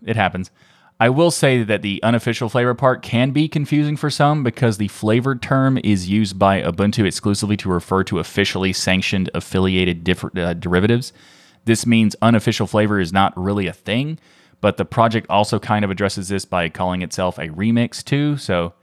it 0.06 0.14
happens. 0.14 0.52
I 1.00 1.10
will 1.10 1.30
say 1.30 1.62
that 1.62 1.82
the 1.82 2.02
unofficial 2.02 2.48
flavor 2.48 2.74
part 2.74 3.02
can 3.02 3.30
be 3.30 3.46
confusing 3.46 3.96
for 3.96 4.10
some 4.10 4.42
because 4.42 4.78
the 4.78 4.88
flavored 4.88 5.40
term 5.40 5.78
is 5.84 6.08
used 6.08 6.38
by 6.38 6.60
Ubuntu 6.60 7.06
exclusively 7.06 7.56
to 7.58 7.68
refer 7.68 8.02
to 8.04 8.18
officially 8.18 8.72
sanctioned 8.72 9.30
affiliated 9.32 10.08
uh, 10.36 10.54
derivatives. 10.54 11.12
This 11.66 11.86
means 11.86 12.16
unofficial 12.20 12.66
flavor 12.66 12.98
is 12.98 13.12
not 13.12 13.36
really 13.36 13.68
a 13.68 13.72
thing, 13.72 14.18
but 14.60 14.76
the 14.76 14.84
project 14.84 15.28
also 15.30 15.60
kind 15.60 15.84
of 15.84 15.90
addresses 15.90 16.28
this 16.30 16.44
by 16.44 16.68
calling 16.68 17.02
itself 17.02 17.38
a 17.38 17.48
remix 17.48 18.02
too. 18.02 18.36
So, 18.36 18.74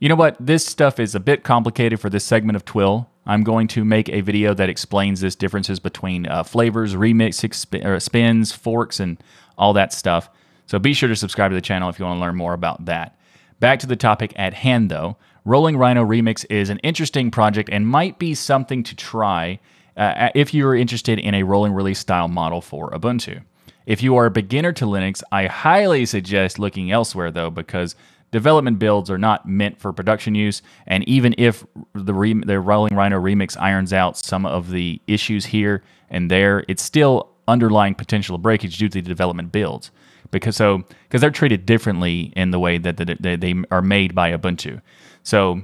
you 0.00 0.08
know 0.08 0.16
what? 0.16 0.36
This 0.40 0.66
stuff 0.66 0.98
is 0.98 1.14
a 1.14 1.20
bit 1.20 1.44
complicated 1.44 2.00
for 2.00 2.10
this 2.10 2.24
segment 2.24 2.56
of 2.56 2.64
Twill. 2.64 3.08
I'm 3.26 3.44
going 3.44 3.68
to 3.68 3.84
make 3.84 4.08
a 4.08 4.22
video 4.22 4.54
that 4.54 4.68
explains 4.68 5.20
this 5.20 5.36
differences 5.36 5.78
between 5.78 6.26
uh, 6.26 6.42
flavors, 6.42 6.96
remix, 6.96 7.46
exp- 7.46 8.02
spins, 8.02 8.50
forks, 8.50 8.98
and 8.98 9.22
all 9.56 9.72
that 9.74 9.92
stuff. 9.92 10.30
So 10.68 10.78
be 10.78 10.92
sure 10.92 11.08
to 11.08 11.16
subscribe 11.16 11.50
to 11.50 11.54
the 11.54 11.62
channel 11.62 11.88
if 11.88 11.98
you 11.98 12.04
want 12.04 12.18
to 12.18 12.20
learn 12.20 12.36
more 12.36 12.52
about 12.52 12.84
that. 12.84 13.16
Back 13.58 13.80
to 13.80 13.86
the 13.86 13.96
topic 13.96 14.34
at 14.36 14.52
hand, 14.52 14.90
though. 14.90 15.16
Rolling 15.46 15.78
Rhino 15.78 16.04
Remix 16.04 16.44
is 16.50 16.68
an 16.68 16.78
interesting 16.80 17.30
project 17.30 17.70
and 17.72 17.88
might 17.88 18.18
be 18.18 18.34
something 18.34 18.82
to 18.82 18.94
try 18.94 19.60
uh, 19.96 20.28
if 20.34 20.52
you 20.52 20.66
are 20.68 20.76
interested 20.76 21.18
in 21.18 21.34
a 21.34 21.42
rolling 21.42 21.72
release 21.72 21.98
style 21.98 22.28
model 22.28 22.60
for 22.60 22.90
Ubuntu. 22.90 23.42
If 23.86 24.02
you 24.02 24.14
are 24.16 24.26
a 24.26 24.30
beginner 24.30 24.72
to 24.74 24.84
Linux, 24.84 25.22
I 25.32 25.46
highly 25.46 26.04
suggest 26.04 26.58
looking 26.58 26.92
elsewhere, 26.92 27.30
though, 27.30 27.48
because 27.48 27.96
development 28.30 28.78
builds 28.78 29.10
are 29.10 29.16
not 29.16 29.48
meant 29.48 29.80
for 29.80 29.90
production 29.94 30.34
use. 30.34 30.60
And 30.86 31.02
even 31.08 31.34
if 31.38 31.64
the, 31.94 32.12
re- 32.12 32.42
the 32.44 32.60
Rolling 32.60 32.94
Rhino 32.94 33.18
Remix 33.18 33.56
irons 33.58 33.94
out 33.94 34.18
some 34.18 34.44
of 34.44 34.70
the 34.70 35.00
issues 35.06 35.46
here 35.46 35.82
and 36.10 36.30
there, 36.30 36.62
it's 36.68 36.82
still 36.82 37.30
underlying 37.48 37.94
potential 37.94 38.36
breakage 38.36 38.76
due 38.76 38.90
to 38.90 39.00
the 39.00 39.08
development 39.08 39.50
builds 39.50 39.90
because 40.30 40.56
so 40.56 40.84
because 41.04 41.20
they're 41.20 41.30
treated 41.30 41.66
differently 41.66 42.32
in 42.36 42.50
the 42.50 42.58
way 42.58 42.78
that, 42.78 42.96
they, 42.96 43.36
they 43.36 43.54
are 43.70 43.82
made 43.82 44.14
by 44.14 44.32
Ubuntu. 44.32 44.80
So, 45.22 45.62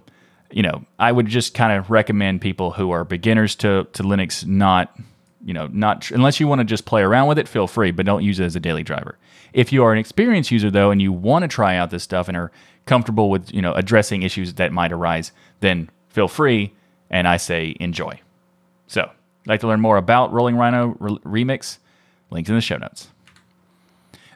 you 0.51 0.63
know, 0.63 0.85
I 0.99 1.13
would 1.13 1.27
just 1.27 1.55
kind 1.55 1.73
of 1.73 1.91
recommend 1.91 2.41
people 2.41 2.73
who 2.73 2.91
are 2.91 3.05
beginners 3.05 3.55
to 3.57 3.87
to 3.93 4.03
Linux 4.03 4.47
not 4.47 4.97
you 5.45 5.53
know 5.53 5.69
not 5.73 6.11
unless 6.11 6.41
you 6.41 6.49
want 6.49 6.61
to 6.61 6.65
just 6.65 6.85
play 6.85 7.03
around 7.03 7.29
with 7.29 7.39
it, 7.39 7.49
feel 7.49 7.67
free, 7.67 7.91
but 7.91 8.07
don't 8.07 8.25
use 8.25 8.41
it 8.41 8.45
as 8.45 8.57
a 8.57 8.61
daily 8.61 8.83
driver. 8.83 9.19
If 9.53 9.73
you 9.73 9.85
are 9.85 9.93
an 9.93 9.99
experienced 9.99 10.51
user 10.51 10.71
though 10.71 10.91
and 10.91 11.01
you 11.01 11.13
want 11.13 11.43
to 11.43 11.49
try 11.49 11.77
out 11.77 11.91
this 11.91 12.03
stuff 12.03 12.29
and 12.29 12.37
are 12.37 12.51
comfortable 12.87 13.31
with 13.31 13.53
you 13.53 13.63
know 13.63 13.73
addressing 13.75 14.23
issues 14.23 14.55
that 14.55 14.73
might 14.73 14.93
arise, 14.93 15.33
then 15.61 15.91
feel 16.09 16.29
free, 16.29 16.73
and 17.11 17.29
I 17.29 17.37
say 17.37 17.77
enjoy. 17.81 18.21
So, 18.87 19.11
like 19.47 19.61
to 19.61 19.67
learn 19.67 19.81
more 19.81 19.97
about 19.97 20.33
Rolling 20.33 20.57
Rhino 20.57 20.97
Re- 20.99 21.45
Remix? 21.45 21.79
Links 22.31 22.49
in 22.49 22.57
the 22.57 22.61
show 22.61 22.77
notes. 22.77 23.09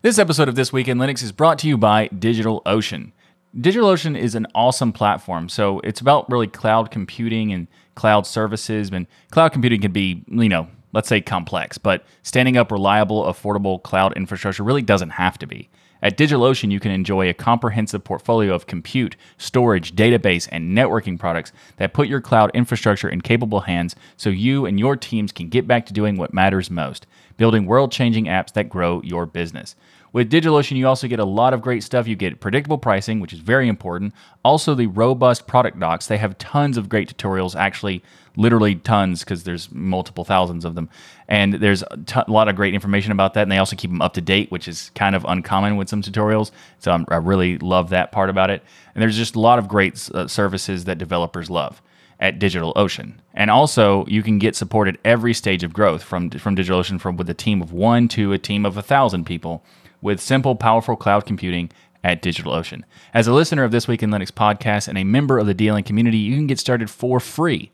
This 0.01 0.21
episode 0.21 0.49
of 0.49 0.55
This 0.55 0.73
Week 0.73 0.87
in 0.87 0.99
Linux 0.99 1.25
is 1.25 1.33
brought 1.33 1.59
to 1.59 1.67
you 1.67 1.77
by 1.77 2.07
DigitalOcean. 2.11 3.11
DigitalOcean 3.57 4.17
is 4.17 4.37
an 4.37 4.47
awesome 4.55 4.93
platform. 4.93 5.49
So 5.49 5.81
it's 5.81 6.01
about 6.01 6.31
really 6.31 6.47
cloud 6.47 6.93
computing 6.93 7.53
and 7.53 7.67
cloud 7.97 8.25
services. 8.25 8.91
And 8.93 9.09
cloud 9.33 9.49
computing 9.49 9.81
can 9.81 9.91
be, 9.91 10.23
you 10.29 10.49
know, 10.49 10.69
let's 10.93 11.09
say 11.09 11.21
complex, 11.21 11.79
but 11.79 12.05
standing 12.23 12.57
up 12.57 12.71
reliable, 12.71 13.25
affordable 13.25 13.83
cloud 13.83 14.17
infrastructure 14.17 14.63
really 14.63 14.83
doesn't 14.83 15.11
have 15.11 15.37
to 15.39 15.49
be. 15.49 15.69
At 16.01 16.17
DigitalOcean, 16.17 16.71
you 16.71 16.79
can 16.79 16.93
enjoy 16.93 17.29
a 17.29 17.35
comprehensive 17.35 18.05
portfolio 18.05 18.55
of 18.55 18.67
compute, 18.67 19.17
storage, 19.37 19.97
database, 19.97 20.49
and 20.53 20.77
networking 20.77 21.19
products 21.19 21.51
that 21.79 21.93
put 21.93 22.07
your 22.07 22.21
cloud 22.21 22.53
infrastructure 22.55 23.09
in 23.09 23.21
capable 23.21 23.61
hands 23.61 23.97
so 24.17 24.31
you 24.31 24.65
and 24.65 24.79
your 24.79 24.97
teams 24.97 25.33
can 25.33 25.49
get 25.49 25.67
back 25.67 25.87
to 25.87 25.93
doing 25.93 26.17
what 26.17 26.33
matters 26.33 26.71
most 26.71 27.07
building 27.37 27.67
world 27.67 27.91
changing 27.91 28.27
apps 28.27 28.53
that 28.53 28.69
grow 28.69 29.01
your 29.03 29.25
business. 29.25 29.77
With 30.13 30.31
DigitalOcean, 30.31 30.77
you 30.77 30.87
also 30.87 31.07
get 31.07 31.19
a 31.19 31.25
lot 31.25 31.53
of 31.53 31.61
great 31.61 31.83
stuff. 31.83 32.09
You 32.09 32.17
get 32.17 32.41
predictable 32.41 32.79
pricing, 32.79 33.21
which 33.21 33.33
is 33.33 33.41
very 33.41 33.69
important. 33.69 34.15
Also, 34.45 34.75
the 34.75 34.87
robust 34.87 35.47
product 35.47 35.79
docs. 35.79 36.07
They 36.07 36.17
have 36.17 36.39
tons 36.39 36.77
of 36.77 36.89
great 36.89 37.15
tutorials, 37.15 37.55
actually, 37.55 38.03
literally 38.37 38.77
tons, 38.77 39.21
because 39.21 39.45
there's 39.45 39.71
multiple 39.71 40.25
thousands 40.25 40.65
of 40.65 40.75
them. 40.75 40.89
And 41.29 41.55
there's 41.55 41.83
a, 41.83 41.99
t- 42.07 42.21
lot 42.29 42.49
of 42.49 42.57
great 42.57 42.73
information 42.73 43.13
about 43.13 43.35
that. 43.35 43.43
And 43.43 43.53
they 43.53 43.59
also 43.59 43.77
keep 43.77 43.91
them 43.91 44.01
up 44.01 44.15
to 44.15 44.21
date, 44.21 44.51
which 44.51 44.67
is 44.67 44.91
kind 44.95 45.15
of 45.15 45.25
uncommon 45.29 45.77
with 45.77 45.89
some 45.89 46.03
tutorials. 46.03 46.51
So 46.79 46.93
I'm, 46.93 47.05
i 47.09 47.17
really 47.17 47.59
love 47.59 47.91
that 47.91 48.11
part 48.11 48.31
about 48.31 48.51
it. 48.51 48.63
And 48.95 49.03
there's 49.03 49.17
just 49.17 49.37
a 49.37 49.41
lot 49.41 49.59
of 49.59 49.69
great 49.69 50.09
uh, 50.15 50.27
services 50.27 50.85
that 50.85 50.99
developers 50.99 51.51
love 51.51 51.83
at 52.21 52.39
DigitalOcean. 52.41 53.15
And 53.35 53.51
also, 53.51 54.05
you 54.07 54.23
can 54.23 54.39
get 54.39 54.57
support 54.57 54.89
at 54.89 54.97
every 55.05 55.35
stage 55.35 55.63
of 55.63 55.73
growth 55.73 56.03
from, 56.03 56.31
from 56.31 56.57
DigitalOcean 56.57 57.01
from 57.01 57.17
with 57.17 57.31
a 57.31 57.35
team 57.35 57.63
of 57.63 57.73
one 57.73 58.09
to 58.09 58.33
a 58.33 58.39
team 58.39 58.67
of 58.67 58.77
a 58.77 58.83
thousand 58.83 59.25
people 59.25 59.63
with 60.01 60.21
simple, 60.21 60.55
powerful 60.55 60.97
cloud 60.97 61.27
computing 61.27 61.71
at 62.05 62.23
DigitalOcean. 62.23 62.83
As 63.13 63.27
a 63.27 63.33
listener 63.33 63.65
of 63.65 63.73
This 63.73 63.89
Week 63.89 64.03
in 64.03 64.11
Linux 64.11 64.31
podcast 64.31 64.89
and 64.89 64.97
a 64.97 65.05
member 65.05 65.39
of 65.39 65.47
the 65.47 65.55
DLN 65.55 65.85
community, 65.85 66.19
you 66.19 66.37
can 66.37 66.47
get 66.47 66.59
started 66.59 66.91
for 66.91 67.21
free. 67.21 67.71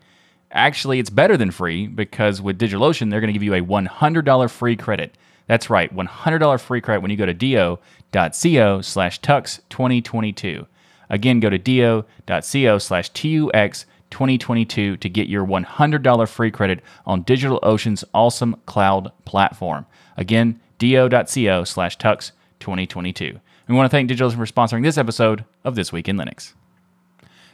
Actually, 0.50 0.98
it's 0.98 1.10
better 1.10 1.36
than 1.36 1.50
free 1.50 1.86
because 1.86 2.40
with 2.40 2.58
DigitalOcean, 2.58 3.10
they're 3.10 3.20
going 3.20 3.32
to 3.32 3.38
give 3.38 3.42
you 3.42 3.54
a 3.54 3.60
$100 3.60 4.50
free 4.50 4.76
credit. 4.76 5.16
That's 5.46 5.68
right, 5.68 5.94
$100 5.94 6.60
free 6.60 6.80
credit 6.80 7.00
when 7.00 7.10
you 7.10 7.16
go 7.16 7.26
to 7.26 7.34
do.co 7.34 8.80
slash 8.80 9.20
tux2022. 9.20 10.66
Again, 11.10 11.40
go 11.40 11.50
to 11.50 11.58
do.co 11.58 12.78
slash 12.78 13.12
tux 13.12 13.84
2022 14.10 14.96
to 14.96 15.08
get 15.08 15.28
your 15.28 15.44
$100 15.44 16.28
free 16.28 16.50
credit 16.50 16.80
on 17.04 17.24
DigitalOcean's 17.24 18.04
awesome 18.14 18.56
cloud 18.64 19.10
platform. 19.24 19.86
Again, 20.16 20.60
do.co 20.78 21.64
slash 21.64 21.98
tux 21.98 22.32
2022. 22.60 23.40
We 23.68 23.74
want 23.74 23.90
to 23.90 23.96
thank 23.96 24.10
DigitalOcean 24.10 24.36
for 24.36 24.46
sponsoring 24.46 24.82
this 24.82 24.98
episode 24.98 25.44
of 25.64 25.74
This 25.74 25.92
Week 25.92 26.08
in 26.08 26.16
Linux. 26.16 26.52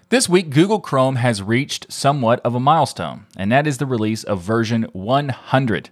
This 0.08 0.28
week, 0.28 0.50
Google 0.50 0.80
Chrome 0.80 1.16
has 1.16 1.40
reached 1.40 1.92
somewhat 1.92 2.40
of 2.40 2.56
a 2.56 2.60
milestone, 2.60 3.26
and 3.36 3.52
that 3.52 3.66
is 3.66 3.78
the 3.78 3.86
release 3.86 4.24
of 4.24 4.42
version 4.42 4.88
100. 4.92 5.90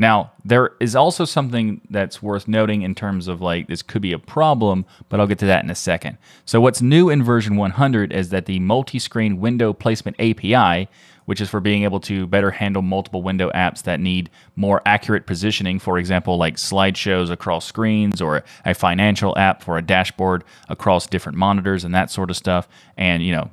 Now, 0.00 0.30
there 0.44 0.70
is 0.78 0.94
also 0.94 1.24
something 1.24 1.80
that's 1.90 2.22
worth 2.22 2.46
noting 2.46 2.82
in 2.82 2.94
terms 2.94 3.26
of 3.26 3.40
like 3.40 3.66
this 3.66 3.82
could 3.82 4.00
be 4.00 4.12
a 4.12 4.18
problem, 4.18 4.86
but 5.08 5.18
I'll 5.18 5.26
get 5.26 5.40
to 5.40 5.46
that 5.46 5.64
in 5.64 5.70
a 5.70 5.74
second. 5.74 6.18
So, 6.44 6.60
what's 6.60 6.80
new 6.80 7.10
in 7.10 7.24
version 7.24 7.56
100 7.56 8.12
is 8.12 8.28
that 8.28 8.46
the 8.46 8.60
multi 8.60 9.00
screen 9.00 9.40
window 9.40 9.72
placement 9.72 10.20
API 10.20 10.88
which 11.28 11.42
is 11.42 11.50
for 11.50 11.60
being 11.60 11.82
able 11.82 12.00
to 12.00 12.26
better 12.26 12.50
handle 12.50 12.80
multiple 12.80 13.22
window 13.22 13.50
apps 13.50 13.82
that 13.82 14.00
need 14.00 14.30
more 14.56 14.80
accurate 14.86 15.26
positioning. 15.26 15.78
For 15.78 15.98
example, 15.98 16.38
like 16.38 16.56
slideshows 16.56 17.30
across 17.30 17.66
screens 17.66 18.22
or 18.22 18.44
a 18.64 18.72
financial 18.72 19.36
app 19.36 19.62
for 19.62 19.76
a 19.76 19.82
dashboard 19.82 20.42
across 20.70 21.06
different 21.06 21.36
monitors 21.36 21.84
and 21.84 21.94
that 21.94 22.10
sort 22.10 22.30
of 22.30 22.36
stuff. 22.38 22.66
And, 22.96 23.22
you 23.22 23.32
know, 23.32 23.50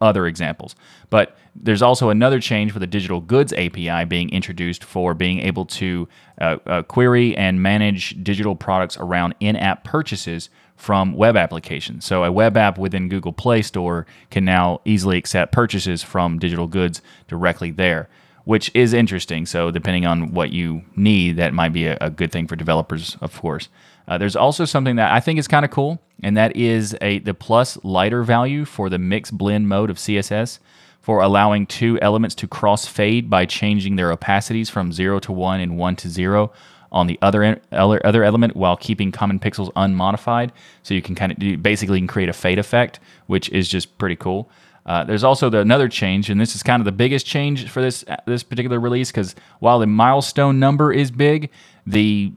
other 0.00 0.26
examples. 0.26 0.74
But 1.10 1.36
there's 1.54 1.82
also 1.82 2.10
another 2.10 2.40
change 2.40 2.72
for 2.72 2.78
the 2.78 2.86
digital 2.86 3.20
goods 3.20 3.52
API 3.52 4.04
being 4.04 4.30
introduced 4.30 4.84
for 4.84 5.14
being 5.14 5.40
able 5.40 5.66
to 5.66 6.08
uh, 6.40 6.56
uh, 6.66 6.82
query 6.82 7.36
and 7.36 7.62
manage 7.62 8.22
digital 8.22 8.56
products 8.56 8.96
around 8.96 9.34
in 9.40 9.56
app 9.56 9.84
purchases 9.84 10.50
from 10.76 11.12
web 11.12 11.36
applications. 11.36 12.04
So 12.04 12.24
a 12.24 12.30
web 12.30 12.56
app 12.56 12.78
within 12.78 13.08
Google 13.08 13.32
Play 13.32 13.62
Store 13.62 14.06
can 14.30 14.44
now 14.44 14.80
easily 14.84 15.18
accept 15.18 15.52
purchases 15.52 16.02
from 16.02 16.38
digital 16.38 16.68
goods 16.68 17.02
directly 17.26 17.72
there, 17.72 18.08
which 18.44 18.70
is 18.74 18.92
interesting. 18.92 19.44
So 19.44 19.72
depending 19.72 20.06
on 20.06 20.32
what 20.32 20.52
you 20.52 20.82
need, 20.94 21.36
that 21.36 21.52
might 21.52 21.72
be 21.72 21.86
a, 21.86 21.98
a 22.00 22.10
good 22.10 22.30
thing 22.30 22.46
for 22.46 22.54
developers, 22.54 23.16
of 23.20 23.38
course. 23.40 23.68
Uh, 24.08 24.16
there's 24.16 24.36
also 24.36 24.64
something 24.64 24.96
that 24.96 25.12
I 25.12 25.20
think 25.20 25.38
is 25.38 25.46
kind 25.46 25.64
of 25.64 25.70
cool, 25.70 26.00
and 26.22 26.36
that 26.36 26.56
is 26.56 26.96
a 27.02 27.18
the 27.18 27.34
plus 27.34 27.78
lighter 27.84 28.22
value 28.22 28.64
for 28.64 28.88
the 28.88 28.98
mix 28.98 29.30
blend 29.30 29.68
mode 29.68 29.90
of 29.90 29.98
CSS 29.98 30.58
for 31.00 31.20
allowing 31.20 31.66
two 31.66 31.98
elements 32.00 32.34
to 32.36 32.48
cross 32.48 32.86
fade 32.86 33.30
by 33.30 33.44
changing 33.44 33.96
their 33.96 34.14
opacities 34.14 34.70
from 34.70 34.92
0 34.92 35.20
to 35.20 35.32
1 35.32 35.60
and 35.60 35.78
1 35.78 35.96
to 35.96 36.08
0 36.08 36.52
on 36.90 37.06
the 37.06 37.18
other 37.20 37.60
other 37.70 38.24
element 38.24 38.56
while 38.56 38.76
keeping 38.76 39.12
common 39.12 39.38
pixels 39.38 39.70
unmodified. 39.76 40.52
So 40.82 40.94
you 40.94 41.02
can 41.02 41.14
kind 41.14 41.30
of 41.30 41.38
do, 41.38 41.58
basically 41.58 41.98
can 41.98 42.06
create 42.06 42.30
a 42.30 42.32
fade 42.32 42.58
effect, 42.58 43.00
which 43.26 43.50
is 43.50 43.68
just 43.68 43.98
pretty 43.98 44.16
cool. 44.16 44.50
Uh, 44.86 45.04
there's 45.04 45.22
also 45.22 45.50
the, 45.50 45.58
another 45.58 45.86
change, 45.86 46.30
and 46.30 46.40
this 46.40 46.54
is 46.56 46.62
kind 46.62 46.80
of 46.80 46.86
the 46.86 46.92
biggest 46.92 47.26
change 47.26 47.68
for 47.68 47.82
this 47.82 48.06
this 48.26 48.42
particular 48.42 48.80
release 48.80 49.10
because 49.10 49.34
while 49.58 49.78
the 49.78 49.86
milestone 49.86 50.58
number 50.58 50.92
is 50.92 51.10
big, 51.10 51.50
the 51.86 52.32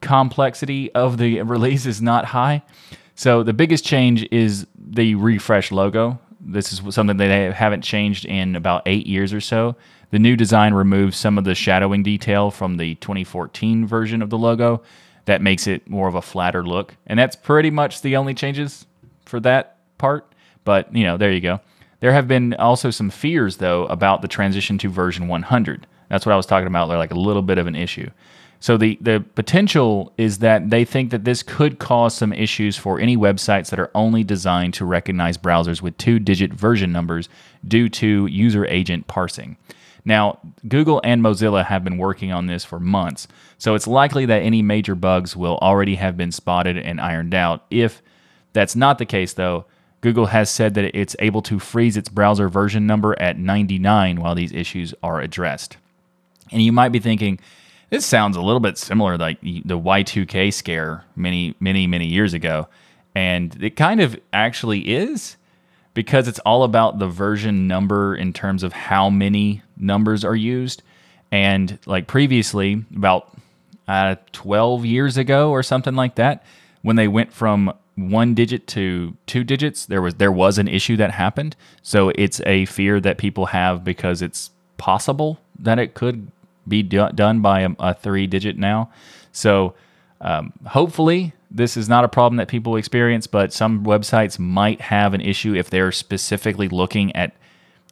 complexity 0.00 0.92
of 0.92 1.18
the 1.18 1.42
release 1.42 1.86
is 1.86 2.02
not 2.02 2.26
high. 2.26 2.62
So 3.14 3.42
the 3.42 3.52
biggest 3.52 3.84
change 3.84 4.28
is 4.30 4.66
the 4.76 5.14
refresh 5.14 5.72
logo. 5.72 6.18
This 6.40 6.72
is 6.72 6.94
something 6.94 7.16
that 7.16 7.28
they 7.28 7.50
haven't 7.50 7.82
changed 7.82 8.24
in 8.24 8.54
about 8.54 8.82
eight 8.86 9.06
years 9.06 9.32
or 9.32 9.40
so. 9.40 9.76
The 10.10 10.18
new 10.18 10.36
design 10.36 10.74
removes 10.74 11.16
some 11.16 11.38
of 11.38 11.44
the 11.44 11.54
shadowing 11.54 12.02
detail 12.02 12.50
from 12.50 12.76
the 12.76 12.94
2014 12.96 13.86
version 13.86 14.22
of 14.22 14.30
the 14.30 14.38
logo. 14.38 14.82
That 15.24 15.42
makes 15.42 15.66
it 15.66 15.88
more 15.90 16.06
of 16.06 16.14
a 16.14 16.22
flatter 16.22 16.64
look. 16.64 16.94
And 17.06 17.18
that's 17.18 17.34
pretty 17.34 17.70
much 17.70 18.02
the 18.02 18.16
only 18.16 18.34
changes 18.34 18.86
for 19.24 19.40
that 19.40 19.78
part. 19.98 20.32
But, 20.64 20.94
you 20.94 21.04
know, 21.04 21.16
there 21.16 21.32
you 21.32 21.40
go. 21.40 21.60
There 22.00 22.12
have 22.12 22.28
been 22.28 22.54
also 22.54 22.90
some 22.90 23.10
fears, 23.10 23.56
though, 23.56 23.86
about 23.86 24.22
the 24.22 24.28
transition 24.28 24.78
to 24.78 24.88
version 24.88 25.26
100. 25.26 25.86
That's 26.08 26.24
what 26.24 26.32
I 26.32 26.36
was 26.36 26.46
talking 26.46 26.68
about, 26.68 26.86
They're 26.86 26.98
like 26.98 27.10
a 27.10 27.18
little 27.18 27.42
bit 27.42 27.58
of 27.58 27.66
an 27.66 27.74
issue. 27.74 28.10
So 28.66 28.76
the, 28.76 28.98
the 29.00 29.24
potential 29.36 30.12
is 30.18 30.38
that 30.38 30.70
they 30.70 30.84
think 30.84 31.12
that 31.12 31.22
this 31.22 31.44
could 31.44 31.78
cause 31.78 32.16
some 32.16 32.32
issues 32.32 32.76
for 32.76 32.98
any 32.98 33.16
websites 33.16 33.70
that 33.70 33.78
are 33.78 33.92
only 33.94 34.24
designed 34.24 34.74
to 34.74 34.84
recognize 34.84 35.38
browsers 35.38 35.82
with 35.82 35.96
two 35.98 36.18
digit 36.18 36.52
version 36.52 36.90
numbers 36.90 37.28
due 37.68 37.88
to 37.90 38.26
user 38.26 38.66
agent 38.66 39.06
parsing. 39.06 39.56
Now, 40.04 40.40
Google 40.66 41.00
and 41.04 41.22
Mozilla 41.22 41.64
have 41.64 41.84
been 41.84 41.96
working 41.96 42.32
on 42.32 42.46
this 42.46 42.64
for 42.64 42.80
months, 42.80 43.28
so 43.56 43.76
it's 43.76 43.86
likely 43.86 44.26
that 44.26 44.42
any 44.42 44.62
major 44.62 44.96
bugs 44.96 45.36
will 45.36 45.58
already 45.58 45.94
have 45.94 46.16
been 46.16 46.32
spotted 46.32 46.76
and 46.76 47.00
ironed 47.00 47.34
out. 47.34 47.64
If 47.70 48.02
that's 48.52 48.74
not 48.74 48.98
the 48.98 49.06
case, 49.06 49.32
though, 49.32 49.66
Google 50.00 50.26
has 50.26 50.50
said 50.50 50.74
that 50.74 50.90
it's 50.92 51.14
able 51.20 51.42
to 51.42 51.60
freeze 51.60 51.96
its 51.96 52.08
browser 52.08 52.48
version 52.48 52.84
number 52.84 53.16
at 53.22 53.38
99 53.38 54.20
while 54.20 54.34
these 54.34 54.50
issues 54.50 54.92
are 55.04 55.20
addressed. 55.20 55.76
And 56.50 56.60
you 56.62 56.72
might 56.72 56.90
be 56.90 56.98
thinking, 56.98 57.38
this 57.90 58.04
sounds 58.04 58.36
a 58.36 58.42
little 58.42 58.60
bit 58.60 58.78
similar 58.78 59.16
like 59.16 59.40
the 59.40 59.78
Y2K 59.78 60.52
scare 60.52 61.04
many, 61.14 61.54
many, 61.60 61.86
many 61.86 62.06
years 62.06 62.34
ago. 62.34 62.68
And 63.14 63.56
it 63.62 63.76
kind 63.76 64.00
of 64.00 64.18
actually 64.32 64.80
is 64.80 65.36
because 65.94 66.28
it's 66.28 66.38
all 66.40 66.64
about 66.64 66.98
the 66.98 67.08
version 67.08 67.66
number 67.66 68.14
in 68.14 68.32
terms 68.32 68.62
of 68.62 68.72
how 68.72 69.08
many 69.08 69.62
numbers 69.76 70.24
are 70.24 70.36
used. 70.36 70.82
And 71.32 71.78
like 71.86 72.06
previously, 72.06 72.84
about 72.94 73.36
uh, 73.88 74.16
12 74.32 74.84
years 74.84 75.16
ago 75.16 75.50
or 75.50 75.62
something 75.62 75.94
like 75.94 76.16
that, 76.16 76.44
when 76.82 76.96
they 76.96 77.08
went 77.08 77.32
from 77.32 77.72
one 77.94 78.34
digit 78.34 78.66
to 78.68 79.16
two 79.26 79.42
digits, 79.42 79.86
there 79.86 80.02
was 80.02 80.16
there 80.16 80.30
was 80.30 80.58
an 80.58 80.68
issue 80.68 80.96
that 80.98 81.12
happened. 81.12 81.56
So 81.82 82.10
it's 82.14 82.40
a 82.44 82.66
fear 82.66 83.00
that 83.00 83.16
people 83.16 83.46
have 83.46 83.82
because 83.82 84.20
it's 84.20 84.50
possible 84.76 85.40
that 85.58 85.78
it 85.78 85.94
could 85.94 86.30
be 86.66 86.82
do- 86.82 87.10
done 87.14 87.40
by 87.40 87.60
a, 87.60 87.70
a 87.78 87.94
three 87.94 88.26
digit 88.26 88.56
now. 88.58 88.90
So 89.32 89.74
um, 90.20 90.52
hopefully 90.66 91.32
this 91.50 91.76
is 91.76 91.88
not 91.88 92.04
a 92.04 92.08
problem 92.08 92.36
that 92.36 92.48
people 92.48 92.76
experience, 92.76 93.26
but 93.26 93.52
some 93.52 93.84
websites 93.84 94.38
might 94.38 94.80
have 94.80 95.14
an 95.14 95.20
issue 95.20 95.54
if 95.54 95.70
they're 95.70 95.92
specifically 95.92 96.68
looking 96.68 97.14
at 97.14 97.34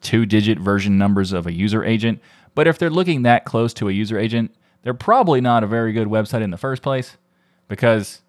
two 0.00 0.26
digit 0.26 0.58
version 0.58 0.98
numbers 0.98 1.32
of 1.32 1.46
a 1.46 1.52
user 1.52 1.84
agent. 1.84 2.20
But 2.54 2.66
if 2.66 2.78
they're 2.78 2.90
looking 2.90 3.22
that 3.22 3.44
close 3.44 3.72
to 3.74 3.88
a 3.88 3.92
user 3.92 4.18
agent, 4.18 4.54
they're 4.82 4.94
probably 4.94 5.40
not 5.40 5.64
a 5.64 5.66
very 5.66 5.92
good 5.92 6.08
website 6.08 6.42
in 6.42 6.50
the 6.50 6.58
first 6.58 6.82
place 6.82 7.16
because, 7.68 8.20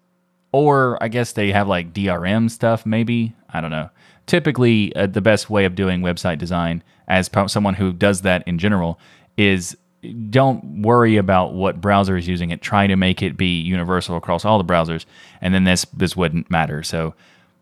or 0.52 1.00
I 1.02 1.08
guess 1.08 1.32
they 1.32 1.52
have 1.52 1.68
like 1.68 1.92
DRM 1.92 2.50
stuff, 2.50 2.86
maybe. 2.86 3.34
I 3.50 3.60
don't 3.60 3.70
know. 3.70 3.90
Typically, 4.26 4.94
uh, 4.96 5.06
the 5.06 5.20
best 5.20 5.50
way 5.50 5.64
of 5.64 5.74
doing 5.74 6.00
website 6.00 6.38
design, 6.38 6.82
as 7.06 7.30
someone 7.46 7.74
who 7.74 7.92
does 7.92 8.22
that 8.22 8.42
in 8.46 8.58
general, 8.58 8.98
is 9.36 9.76
don't 10.12 10.82
worry 10.82 11.16
about 11.16 11.54
what 11.54 11.80
browser 11.80 12.16
is 12.16 12.28
using 12.28 12.50
it. 12.50 12.60
Try 12.60 12.86
to 12.86 12.96
make 12.96 13.22
it 13.22 13.36
be 13.36 13.60
universal 13.60 14.16
across 14.16 14.44
all 14.44 14.58
the 14.58 14.64
browsers, 14.64 15.04
and 15.40 15.54
then 15.54 15.64
this 15.64 15.84
this 15.92 16.16
wouldn't 16.16 16.50
matter. 16.50 16.82
So 16.82 17.14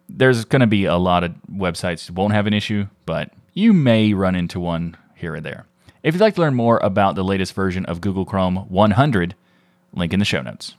there's 0.08 0.44
going 0.44 0.60
to 0.60 0.66
be 0.66 0.84
a 0.84 0.96
lot 0.96 1.24
of 1.24 1.34
websites 1.50 2.10
won't 2.10 2.34
have 2.34 2.46
an 2.46 2.54
issue, 2.54 2.86
but 3.06 3.32
you 3.52 3.72
may 3.72 4.12
run 4.14 4.34
into 4.34 4.60
one 4.60 4.96
here 5.14 5.34
or 5.34 5.40
there. 5.40 5.66
If 6.02 6.14
you'd 6.14 6.20
like 6.20 6.34
to 6.34 6.42
learn 6.42 6.54
more 6.54 6.78
about 6.82 7.14
the 7.14 7.24
latest 7.24 7.54
version 7.54 7.86
of 7.86 8.00
Google 8.00 8.26
Chrome 8.26 8.56
100, 8.68 9.34
link 9.94 10.12
in 10.12 10.18
the 10.18 10.24
show 10.24 10.42
notes. 10.42 10.74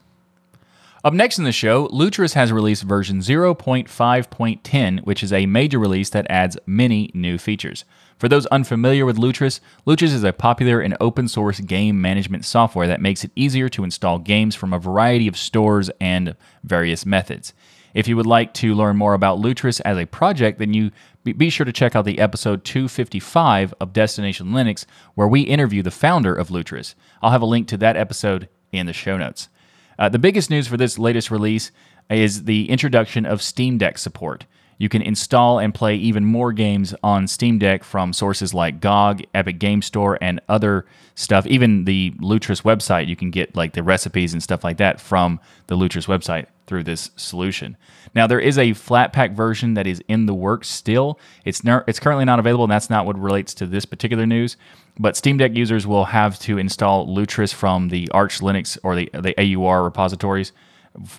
Up 1.03 1.13
next 1.13 1.37
in 1.37 1.45
the 1.45 1.51
show, 1.51 1.87
Lutris 1.89 2.33
has 2.33 2.51
released 2.51 2.83
version 2.83 3.19
0.5.10, 3.19 5.05
which 5.05 5.21
is 5.21 5.31
a 5.31 5.45
major 5.45 5.77
release 5.77 6.09
that 6.09 6.25
adds 6.29 6.57
many 6.65 7.11
new 7.13 7.37
features. 7.37 7.85
For 8.17 8.29
those 8.29 8.45
unfamiliar 8.47 9.05
with 9.05 9.17
Lutris, 9.17 9.59
Lutris 9.85 10.13
is 10.13 10.23
a 10.23 10.31
popular 10.31 10.79
and 10.79 10.95
open 11.01 11.27
source 11.27 11.59
game 11.59 12.01
management 12.01 12.45
software 12.45 12.87
that 12.87 13.01
makes 13.01 13.25
it 13.25 13.31
easier 13.35 13.67
to 13.69 13.83
install 13.83 14.19
games 14.19 14.55
from 14.55 14.71
a 14.71 14.79
variety 14.79 15.27
of 15.27 15.37
stores 15.37 15.89
and 15.99 16.35
various 16.63 17.05
methods. 17.05 17.53
If 17.93 18.07
you 18.07 18.15
would 18.17 18.25
like 18.25 18.53
to 18.55 18.73
learn 18.73 18.97
more 18.97 19.13
about 19.13 19.39
Lutris 19.39 19.81
as 19.83 19.97
a 19.97 20.05
project, 20.05 20.59
then 20.59 20.73
you 20.73 20.91
be 21.23 21.49
sure 21.49 21.65
to 21.65 21.73
check 21.73 21.95
out 21.95 22.05
the 22.05 22.19
episode 22.19 22.63
255 22.63 23.73
of 23.79 23.93
Destination 23.93 24.47
Linux, 24.47 24.85
where 25.15 25.27
we 25.27 25.41
interview 25.41 25.81
the 25.81 25.91
founder 25.91 26.35
of 26.35 26.49
Lutris. 26.49 26.93
I'll 27.21 27.31
have 27.31 27.41
a 27.41 27.45
link 27.45 27.67
to 27.69 27.77
that 27.77 27.97
episode 27.97 28.47
in 28.71 28.85
the 28.85 28.93
show 28.93 29.17
notes. 29.17 29.49
Uh, 29.97 30.09
the 30.09 30.19
biggest 30.19 30.49
news 30.49 30.67
for 30.67 30.77
this 30.77 30.99
latest 30.99 31.31
release 31.31 31.71
is 32.09 32.43
the 32.43 32.69
introduction 32.69 33.25
of 33.25 33.41
Steam 33.41 33.77
Deck 33.77 33.97
support. 33.97 34.45
You 34.77 34.89
can 34.89 35.01
install 35.01 35.59
and 35.59 35.73
play 35.73 35.95
even 35.95 36.25
more 36.25 36.51
games 36.51 36.93
on 37.01 37.27
Steam 37.27 37.59
Deck 37.59 37.83
from 37.83 38.11
sources 38.11 38.53
like 38.53 38.81
GOG, 38.81 39.23
Epic 39.33 39.57
Game 39.57 39.81
Store, 39.81 40.17
and 40.21 40.41
other 40.49 40.85
stuff. 41.15 41.47
Even 41.47 41.85
the 41.85 42.11
Lutris 42.19 42.63
website, 42.63 43.07
you 43.07 43.15
can 43.15 43.31
get 43.31 43.55
like 43.55 43.73
the 43.73 43.83
recipes 43.83 44.33
and 44.33 44.43
stuff 44.43 44.63
like 44.63 44.77
that 44.77 44.99
from 44.99 45.39
the 45.67 45.77
Lutris 45.77 46.07
website 46.07 46.47
through 46.67 46.83
this 46.83 47.11
solution. 47.15 47.77
Now 48.15 48.27
there 48.27 48.39
is 48.39 48.57
a 48.57 48.71
Flatpak 48.71 49.33
version 49.33 49.75
that 49.75 49.87
is 49.87 50.01
in 50.07 50.25
the 50.25 50.33
works 50.33 50.67
still. 50.67 51.19
It's 51.45 51.63
ner- 51.63 51.85
it's 51.87 51.99
currently 51.99 52.25
not 52.25 52.39
available, 52.39 52.65
and 52.65 52.71
that's 52.71 52.89
not 52.89 53.05
what 53.05 53.17
relates 53.17 53.53
to 53.55 53.65
this 53.65 53.85
particular 53.85 54.25
news. 54.25 54.57
But 54.99 55.15
Steam 55.15 55.37
Deck 55.37 55.55
users 55.55 55.85
will 55.87 56.05
have 56.05 56.39
to 56.39 56.57
install 56.57 57.07
Lutris 57.07 57.53
from 57.53 57.89
the 57.89 58.09
Arch 58.11 58.39
Linux 58.39 58.77
or 58.83 58.95
the, 58.95 59.09
the 59.13 59.35
AUR 59.55 59.83
repositories. 59.83 60.51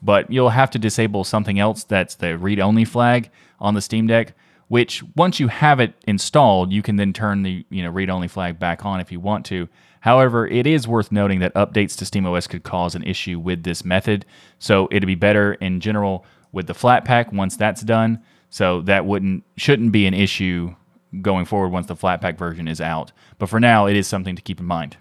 But 0.02 0.30
you'll 0.30 0.50
have 0.50 0.70
to 0.70 0.78
disable 0.78 1.24
something 1.24 1.58
else 1.58 1.84
that's 1.84 2.14
the 2.14 2.38
read 2.38 2.60
only 2.60 2.86
flag 2.86 3.30
on 3.60 3.74
the 3.74 3.80
Steam 3.80 4.06
Deck, 4.06 4.34
which 4.68 5.02
once 5.14 5.40
you 5.40 5.48
have 5.48 5.80
it 5.80 5.94
installed, 6.06 6.72
you 6.72 6.82
can 6.82 6.96
then 6.96 7.12
turn 7.12 7.42
the 7.42 7.64
you 7.70 7.82
know 7.82 7.90
read 7.90 8.10
only 8.10 8.28
flag 8.28 8.58
back 8.58 8.84
on 8.84 9.00
if 9.00 9.12
you 9.12 9.20
want 9.20 9.46
to. 9.46 9.68
However, 10.00 10.46
it 10.46 10.66
is 10.66 10.86
worth 10.86 11.10
noting 11.10 11.40
that 11.40 11.54
updates 11.54 11.96
to 11.96 12.04
SteamOS 12.04 12.48
could 12.48 12.62
cause 12.62 12.94
an 12.94 13.02
issue 13.02 13.40
with 13.40 13.64
this 13.64 13.84
method. 13.84 14.24
So 14.58 14.88
it'd 14.92 15.06
be 15.06 15.16
better 15.16 15.54
in 15.54 15.80
general 15.80 16.24
with 16.52 16.68
the 16.68 16.74
Flatpak 16.74 17.32
once 17.32 17.56
that's 17.56 17.82
done. 17.82 18.22
So 18.50 18.82
that 18.82 19.04
wouldn't 19.04 19.44
shouldn't 19.56 19.92
be 19.92 20.06
an 20.06 20.14
issue 20.14 20.74
going 21.22 21.44
forward 21.44 21.68
once 21.68 21.86
the 21.86 21.96
Flatpak 21.96 22.36
version 22.38 22.68
is 22.68 22.80
out. 22.80 23.12
But 23.38 23.48
for 23.48 23.60
now, 23.60 23.86
it 23.86 23.96
is 23.96 24.06
something 24.06 24.36
to 24.36 24.42
keep 24.42 24.60
in 24.60 24.66
mind. 24.66 24.96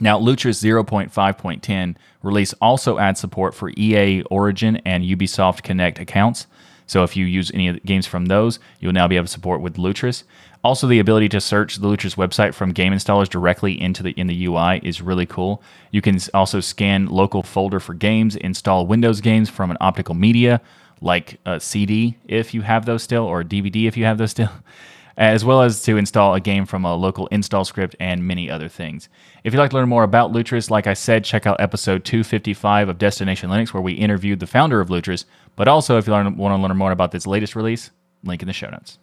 Now, 0.00 0.18
Lutris 0.18 0.62
0.5.10 0.62 1.96
release 2.22 2.52
also 2.54 2.98
adds 2.98 3.18
support 3.18 3.54
for 3.54 3.70
EA 3.70 4.22
Origin 4.30 4.76
and 4.84 5.02
Ubisoft 5.04 5.62
Connect 5.62 5.98
accounts. 5.98 6.46
So 6.88 7.04
if 7.04 7.16
you 7.16 7.24
use 7.24 7.52
any 7.54 7.68
of 7.68 7.74
the 7.76 7.80
games 7.80 8.06
from 8.06 8.26
those, 8.26 8.58
you'll 8.80 8.92
now 8.92 9.06
be 9.06 9.16
able 9.16 9.26
to 9.26 9.32
support 9.32 9.60
with 9.60 9.76
Lutris. 9.76 10.24
Also, 10.64 10.88
the 10.88 10.98
ability 10.98 11.28
to 11.28 11.40
search 11.40 11.76
the 11.76 11.86
Lutris 11.86 12.16
website 12.16 12.52
from 12.52 12.72
game 12.72 12.92
installers 12.92 13.28
directly 13.28 13.80
into 13.80 14.02
the 14.02 14.10
in 14.10 14.26
the 14.26 14.46
UI 14.46 14.80
is 14.82 15.00
really 15.00 15.26
cool. 15.26 15.62
You 15.92 16.02
can 16.02 16.18
also 16.34 16.58
scan 16.58 17.06
local 17.06 17.44
folder 17.44 17.78
for 17.78 17.94
games, 17.94 18.34
install 18.34 18.86
Windows 18.86 19.20
games 19.20 19.48
from 19.48 19.70
an 19.70 19.76
optical 19.80 20.16
media 20.16 20.60
like 21.00 21.38
uh, 21.46 21.52
a 21.52 21.60
CD 21.60 22.16
if 22.26 22.54
you 22.54 22.62
have 22.62 22.86
those 22.86 23.04
still, 23.04 23.24
or 23.24 23.40
a 23.40 23.44
DVD 23.44 23.86
if 23.86 23.96
you 23.96 24.04
have 24.04 24.18
those 24.18 24.32
still 24.32 24.50
as 25.18 25.44
well 25.44 25.62
as 25.62 25.82
to 25.82 25.96
install 25.96 26.34
a 26.34 26.40
game 26.40 26.64
from 26.64 26.84
a 26.84 26.94
local 26.94 27.26
install 27.28 27.64
script 27.64 27.96
and 27.98 28.26
many 28.26 28.48
other 28.48 28.68
things. 28.68 29.08
If 29.42 29.52
you'd 29.52 29.58
like 29.58 29.70
to 29.70 29.76
learn 29.76 29.88
more 29.88 30.04
about 30.04 30.32
Lutris, 30.32 30.70
like 30.70 30.86
I 30.86 30.94
said, 30.94 31.24
check 31.24 31.44
out 31.44 31.60
episode 31.60 32.04
255 32.04 32.88
of 32.88 32.98
Destination 32.98 33.50
Linux, 33.50 33.74
where 33.74 33.82
we 33.82 33.94
interviewed 33.94 34.38
the 34.38 34.46
founder 34.46 34.80
of 34.80 34.88
Lutris. 34.88 35.24
But 35.58 35.66
also, 35.66 35.98
if 35.98 36.06
you 36.06 36.12
want 36.12 36.36
to 36.36 36.56
learn 36.56 36.76
more 36.76 36.92
about 36.92 37.10
this 37.10 37.26
latest 37.26 37.56
release, 37.56 37.90
link 38.22 38.42
in 38.42 38.46
the 38.46 38.54
show 38.54 38.70
notes. 38.70 39.00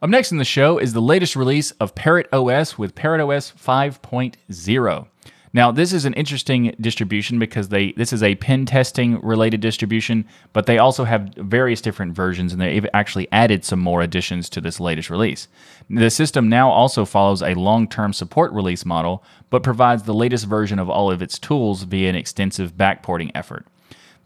Up 0.00 0.08
next 0.08 0.30
in 0.30 0.38
the 0.38 0.44
show 0.44 0.78
is 0.78 0.92
the 0.92 1.02
latest 1.02 1.34
release 1.34 1.72
of 1.72 1.96
Parrot 1.96 2.28
OS 2.32 2.78
with 2.78 2.94
Parrot 2.94 3.20
OS 3.20 3.50
5.0. 3.52 5.06
Now, 5.52 5.72
this 5.72 5.92
is 5.92 6.04
an 6.04 6.14
interesting 6.14 6.72
distribution 6.80 7.40
because 7.40 7.70
they 7.70 7.90
this 7.92 8.12
is 8.12 8.22
a 8.22 8.36
pen 8.36 8.64
testing 8.64 9.20
related 9.22 9.60
distribution, 9.60 10.24
but 10.52 10.66
they 10.66 10.78
also 10.78 11.02
have 11.02 11.34
various 11.34 11.80
different 11.80 12.14
versions 12.14 12.52
and 12.52 12.62
they've 12.62 12.86
actually 12.94 13.26
added 13.32 13.64
some 13.64 13.80
more 13.80 14.02
additions 14.02 14.48
to 14.50 14.60
this 14.60 14.78
latest 14.78 15.10
release. 15.10 15.48
The 15.90 16.10
system 16.10 16.48
now 16.48 16.70
also 16.70 17.04
follows 17.04 17.42
a 17.42 17.54
long-term 17.54 18.12
support 18.12 18.52
release 18.52 18.84
model, 18.84 19.24
but 19.50 19.64
provides 19.64 20.04
the 20.04 20.14
latest 20.14 20.46
version 20.46 20.78
of 20.78 20.88
all 20.88 21.10
of 21.10 21.22
its 21.22 21.40
tools 21.40 21.82
via 21.82 22.08
an 22.08 22.14
extensive 22.14 22.76
backporting 22.76 23.32
effort. 23.34 23.66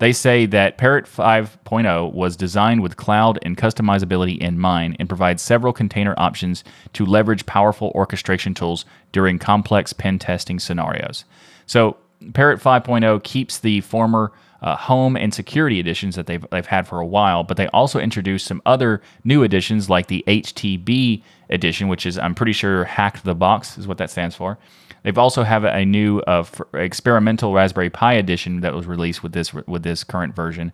They 0.01 0.15
say 0.15 0.47
that 0.47 0.79
Parrot 0.79 1.05
5.0 1.05 2.15
was 2.15 2.35
designed 2.35 2.83
with 2.83 2.97
cloud 2.97 3.39
and 3.43 3.55
customizability 3.55 4.39
in 4.39 4.59
mind 4.59 4.97
and 4.99 5.07
provides 5.07 5.43
several 5.43 5.75
container 5.75 6.15
options 6.17 6.65
to 6.95 7.05
leverage 7.05 7.45
powerful 7.45 7.93
orchestration 7.95 8.55
tools 8.55 8.87
during 9.13 9.39
complex 9.39 9.93
pen 9.93 10.19
testing 10.19 10.59
scenarios. 10.59 11.27
So, 11.67 11.99
Parrot 12.33 12.61
5.0 12.61 13.23
keeps 13.25 13.59
the 13.59 13.83
former 13.83 14.33
uh, 14.63 14.75
home 14.75 15.17
and 15.17 15.35
security 15.35 15.79
editions 15.79 16.17
that 16.17 16.27
they've, 16.27 16.45
they've 16.51 16.65
had 16.65 16.89
for 16.89 17.01
a 17.01 17.07
while, 17.07 17.45
but 17.45 17.59
they 17.59 17.67
also 17.69 17.99
introduced 17.99 18.47
some 18.47 18.63
other 18.65 19.03
new 19.25 19.43
editions 19.43 19.91
like 19.91 20.07
the 20.07 20.25
HTB 20.27 21.23
edition, 21.51 21.89
which 21.89 22.07
is, 22.07 22.19
I'm 22.19 22.35
pretty 22.35 22.53
sure, 22.53 22.85
Hack 22.85 23.23
The 23.23 23.35
Box 23.35 23.77
is 23.77 23.87
what 23.87 23.99
that 23.99 24.11
stands 24.11 24.35
for. 24.35 24.59
They've 25.03 25.19
also 25.19 25.43
have 25.43 25.65
a 25.65 25.85
new 25.85 26.21
uh, 26.21 26.45
experimental 26.75 27.55
Raspberry 27.55 27.91
Pi 27.91 28.15
edition 28.15 28.61
that 28.61 28.75
was 28.75 28.87
released 28.87 29.23
with 29.23 29.33
this 29.33 29.53
with 29.55 29.83
this 29.83 30.05
current 30.05 30.35
version. 30.35 30.73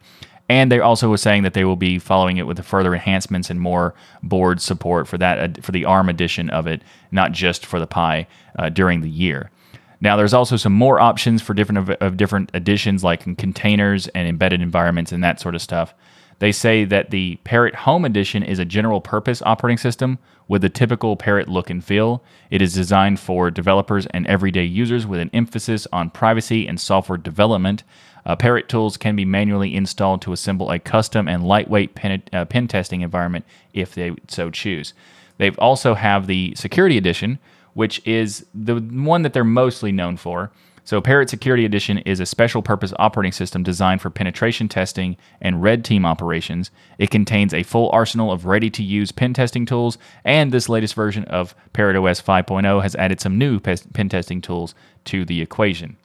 And 0.48 0.70
they 0.70 0.78
also 0.78 1.10
were 1.10 1.16
saying 1.16 1.42
that 1.42 1.54
they 1.54 1.64
will 1.64 1.76
be 1.76 1.98
following 1.98 2.36
it 2.36 2.46
with 2.46 2.64
further 2.64 2.94
enhancements 2.94 3.50
and 3.50 3.60
more 3.60 3.94
board 4.22 4.60
support 4.60 5.08
for 5.08 5.18
that 5.18 5.64
for 5.64 5.72
the 5.72 5.84
ARM 5.84 6.08
edition 6.08 6.50
of 6.50 6.66
it, 6.66 6.82
not 7.10 7.32
just 7.32 7.66
for 7.66 7.80
the 7.80 7.86
Pi 7.86 8.26
uh, 8.58 8.68
during 8.68 9.00
the 9.00 9.10
year. 9.10 9.50
Now, 10.00 10.16
there's 10.16 10.34
also 10.34 10.56
some 10.56 10.74
more 10.74 11.00
options 11.00 11.42
for 11.42 11.54
different 11.54 11.78
of, 11.78 11.90
of 12.00 12.16
different 12.16 12.50
editions, 12.54 13.02
like 13.02 13.24
containers 13.38 14.08
and 14.08 14.28
embedded 14.28 14.60
environments 14.60 15.10
and 15.10 15.24
that 15.24 15.40
sort 15.40 15.54
of 15.54 15.62
stuff. 15.62 15.94
They 16.38 16.52
say 16.52 16.84
that 16.84 17.10
the 17.10 17.36
Parrot 17.44 17.74
Home 17.74 18.04
Edition 18.04 18.42
is 18.42 18.58
a 18.58 18.64
general 18.64 19.00
purpose 19.00 19.40
operating 19.42 19.78
system 19.78 20.18
with 20.48 20.62
the 20.62 20.68
typical 20.68 21.16
Parrot 21.16 21.48
look 21.48 21.70
and 21.70 21.82
feel. 21.82 22.22
It 22.50 22.60
is 22.60 22.74
designed 22.74 23.18
for 23.18 23.50
developers 23.50 24.06
and 24.06 24.26
everyday 24.26 24.64
users 24.64 25.06
with 25.06 25.20
an 25.20 25.30
emphasis 25.32 25.86
on 25.92 26.10
privacy 26.10 26.66
and 26.68 26.78
software 26.78 27.18
development. 27.18 27.82
Uh, 28.24 28.36
Parrot 28.36 28.68
tools 28.68 28.96
can 28.96 29.16
be 29.16 29.24
manually 29.24 29.74
installed 29.74 30.20
to 30.22 30.32
assemble 30.32 30.70
a 30.70 30.78
custom 30.78 31.26
and 31.28 31.46
lightweight 31.46 31.94
pen, 31.94 32.22
uh, 32.32 32.44
pen 32.44 32.68
testing 32.68 33.00
environment 33.00 33.44
if 33.72 33.94
they 33.94 34.14
so 34.28 34.50
choose. 34.50 34.92
They 35.38 35.50
also 35.52 35.94
have 35.94 36.26
the 36.26 36.54
Security 36.54 36.98
Edition, 36.98 37.38
which 37.74 38.06
is 38.06 38.46
the 38.54 38.76
one 38.76 39.22
that 39.22 39.32
they're 39.32 39.44
mostly 39.44 39.92
known 39.92 40.16
for. 40.16 40.50
So, 40.86 41.00
Parrot 41.00 41.28
Security 41.28 41.64
Edition 41.64 41.98
is 41.98 42.20
a 42.20 42.26
special 42.26 42.62
purpose 42.62 42.92
operating 43.00 43.32
system 43.32 43.64
designed 43.64 44.00
for 44.00 44.08
penetration 44.08 44.68
testing 44.68 45.16
and 45.40 45.60
red 45.60 45.84
team 45.84 46.06
operations. 46.06 46.70
It 46.96 47.10
contains 47.10 47.52
a 47.52 47.64
full 47.64 47.90
arsenal 47.90 48.30
of 48.30 48.46
ready 48.46 48.70
to 48.70 48.84
use 48.84 49.10
pen 49.10 49.34
testing 49.34 49.66
tools, 49.66 49.98
and 50.24 50.52
this 50.52 50.68
latest 50.68 50.94
version 50.94 51.24
of 51.24 51.56
Parrot 51.72 51.96
OS 51.96 52.22
5.0 52.22 52.80
has 52.84 52.94
added 52.94 53.20
some 53.20 53.36
new 53.36 53.58
pen 53.58 54.08
testing 54.08 54.40
tools 54.40 54.76
to 55.06 55.24
the 55.24 55.42
equation. 55.42 55.96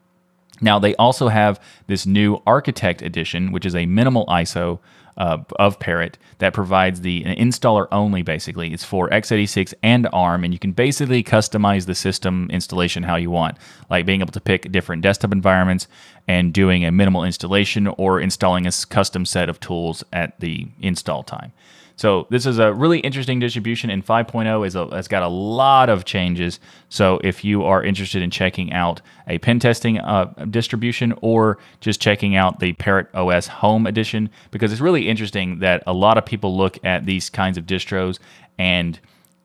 Now, 0.62 0.80
they 0.80 0.96
also 0.96 1.28
have 1.28 1.60
this 1.86 2.08
new 2.08 2.42
Architect 2.48 3.04
Edition, 3.04 3.52
which 3.52 3.68
is 3.68 3.76
a 3.76 3.86
minimal 3.86 4.26
ISO 4.26 4.80
uh, 5.18 5.38
of 5.58 5.80
Parrot 5.80 6.18
that 6.40 6.54
provides 6.54 7.02
the 7.02 7.24
installer 7.24 7.88
only. 7.92 8.22
Basically, 8.22 8.74
it's 8.74 8.84
for 8.84 9.10
x86 9.10 9.74
and 9.84 10.08
ARM, 10.14 10.44
and 10.44 10.54
you 10.54 10.60
can 10.60 10.72
basically 10.72 11.24
customize 11.24 11.86
the 11.86 11.96
system 11.96 12.48
installation 12.52 13.04
how 13.04 13.16
you 13.16 13.30
want, 13.30 13.58
like 13.90 14.06
being 14.06 14.22
able 14.22 14.32
to 14.34 14.42
pick 14.42 14.72
different 14.72 15.02
desktop 15.02 15.32
environments 15.32 15.88
and 16.28 16.54
doing 16.54 16.86
a 16.86 16.92
minimal 16.92 17.24
installation 17.24 17.88
or 17.88 18.20
installing 18.20 18.68
a 18.68 18.72
custom 18.90 19.26
set 19.26 19.50
of 19.50 19.60
tools 19.60 20.04
at 20.14 20.40
the 20.40 20.68
install 20.80 21.24
time. 21.24 21.52
So 21.96 22.28
this 22.30 22.46
is 22.46 22.58
a 22.58 22.74
really 22.74 23.00
interesting 23.00 23.40
distribution, 23.40 23.90
and 23.90 24.06
5.0 24.06 24.66
is 24.66 24.76
a, 24.76 24.88
has 24.88 25.08
got 25.08 25.24
a 25.24 25.28
lot 25.28 25.90
of 25.90 26.06
changes. 26.06 26.60
So 26.90 27.20
if 27.24 27.44
you 27.44 27.64
are 27.64 27.84
interested 27.84 28.22
in 28.22 28.32
checking 28.32 28.74
out 28.74 29.02
a 29.28 29.38
pen 29.38 29.60
testing 29.60 30.00
uh, 30.00 30.26
distribution 30.50 31.14
or 31.22 31.58
just 31.80 32.02
checking 32.02 32.36
out 32.36 32.60
the 32.60 32.74
Parrot 32.74 33.14
OS 33.14 33.48
Home 33.48 33.86
Edition, 33.86 34.30
because 34.52 34.72
it's 34.72 34.82
really 34.82 35.08
interesting 35.08 35.60
that 35.60 35.84
a 35.86 35.94
lot 35.94 36.18
of 36.18 36.26
people 36.26 36.58
look 36.58 36.84
at 36.84 37.06
these 37.06 37.30
kinds 37.30 37.58
of 37.58 37.66
distros 37.66 38.20
and 38.58 39.00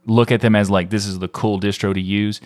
look 0.07 0.31
at 0.31 0.41
them 0.41 0.55
as 0.55 0.71
like 0.71 0.91
this 0.91 1.07
is 1.07 1.19
the 1.19 1.29
cool 1.29 1.61
distro 1.61 1.93
to 1.93 2.01
use. 2.01 2.41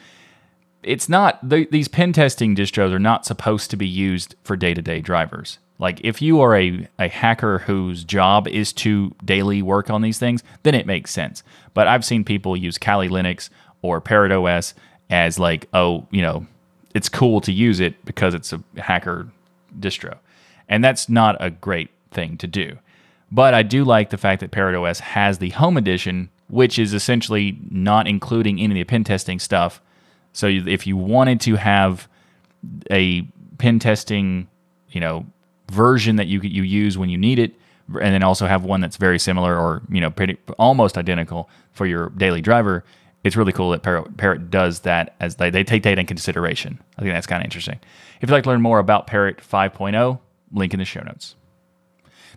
It's 0.83 1.09
not. 1.09 1.47
these 1.47 1.89
pen 1.89 2.13
testing 2.13 2.57
distros 2.57 2.93
are 2.93 2.99
not 2.99 3.27
supposed 3.27 3.71
to 3.71 3.77
be 3.77 3.87
used 3.87 4.35
for 4.43 4.57
day 4.57 4.73
to 4.73 4.81
day 4.81 5.01
drivers 5.01 5.59
Like 5.81 6.01
if 6.05 6.21
you 6.21 6.41
are 6.43 6.55
a, 6.57 6.87
a 6.99 7.09
hacker 7.09 7.61
whose 7.61 8.05
job 8.05 8.47
is 8.47 8.73
to 8.75 9.15
daily 9.25 9.63
work 9.63 9.89
on 9.89 10.03
these 10.03 10.19
things, 10.19 10.45
then 10.63 10.75
it 10.75 10.87
makes 10.87 11.11
sense. 11.11 11.43
But 11.73 11.89
I've 11.89 12.05
seen 12.05 12.23
people 12.23 12.55
use 12.55 12.77
Kali 12.77 13.09
Linux 13.09 13.49
or 13.81 14.01
Parrot 14.01 14.31
OS 14.31 14.75
as 15.09 15.39
like, 15.39 15.69
oh, 15.73 16.07
you 16.11 16.21
know, 16.21 16.47
it's 16.95 17.09
cool 17.09 17.41
to 17.41 17.53
use 17.53 17.81
it 17.81 18.05
because 18.05 18.35
it's 18.35 18.53
a 18.53 18.63
hacker 18.77 19.29
distro. 19.79 20.19
And 20.69 20.85
that's 20.85 21.09
not 21.09 21.37
a 21.41 21.51
great 21.51 21.91
thing 22.11 22.37
to 22.39 22.47
do. 22.47 22.79
But 23.33 23.55
I 23.55 23.63
do 23.63 23.83
like 23.83 24.11
the 24.11 24.19
fact 24.19 24.41
that 24.41 24.51
Parrot 24.51 24.77
OS 24.77 25.01
has 25.01 25.39
the 25.39 25.51
home 25.51 25.79
edition, 25.79 26.29
which 26.49 26.79
is 26.79 26.93
essentially 26.93 27.59
not 27.71 28.07
including 28.07 28.61
any 28.61 28.81
of 28.81 28.87
the 28.87 28.91
pen 28.91 29.05
testing 29.05 29.39
stuff. 29.39 29.81
So 30.35 30.47
if 30.47 30.87
you 30.87 30.97
wanted 30.99 31.41
to 31.43 31.57
have 31.57 32.07
a 32.91 33.23
pen 33.57 33.79
testing, 33.79 34.49
you 34.91 35.01
know, 35.01 35.25
version 35.71 36.17
that 36.17 36.27
you 36.27 36.41
you 36.41 36.63
use 36.63 36.99
when 36.99 37.09
you 37.09 37.19
need 37.19 37.39
it, 37.39 37.55
and 37.89 38.15
then 38.15 38.23
also 38.23 38.47
have 38.47 38.65
one 38.65 38.81
that's 38.81 38.97
very 38.97 39.19
similar 39.19 39.59
or 39.59 39.83
you 39.91 40.01
know 40.01 40.11
pretty 40.11 40.37
almost 40.59 40.99
identical 40.99 41.49
for 41.73 41.87
your 41.87 42.11
daily 42.11 42.41
driver, 42.41 42.85
it's 43.25 43.37
really 43.37 43.53
cool 43.53 43.71
that 43.71 43.83
Parrot, 43.83 44.17
Parrot 44.17 44.51
does 44.51 44.81
that 44.81 45.15
as 45.21 45.37
they, 45.37 45.51
they 45.51 45.65
take 45.65 45.83
data 45.83 46.01
in 46.01 46.07
consideration. 46.07 46.81
I 46.99 47.03
think 47.03 47.13
that's 47.13 47.27
kind 47.27 47.43
of 47.43 47.45
interesting. 47.45 47.79
If 48.21 48.29
you'd 48.29 48.35
like 48.35 48.45
to 48.45 48.51
learn 48.51 48.63
more 48.63 48.79
about 48.79 49.07
Parrot 49.07 49.39
5.0, 49.39 50.19
link 50.53 50.73
in 50.73 50.79
the 50.79 50.85
show 50.85 51.03
notes. 51.03 51.37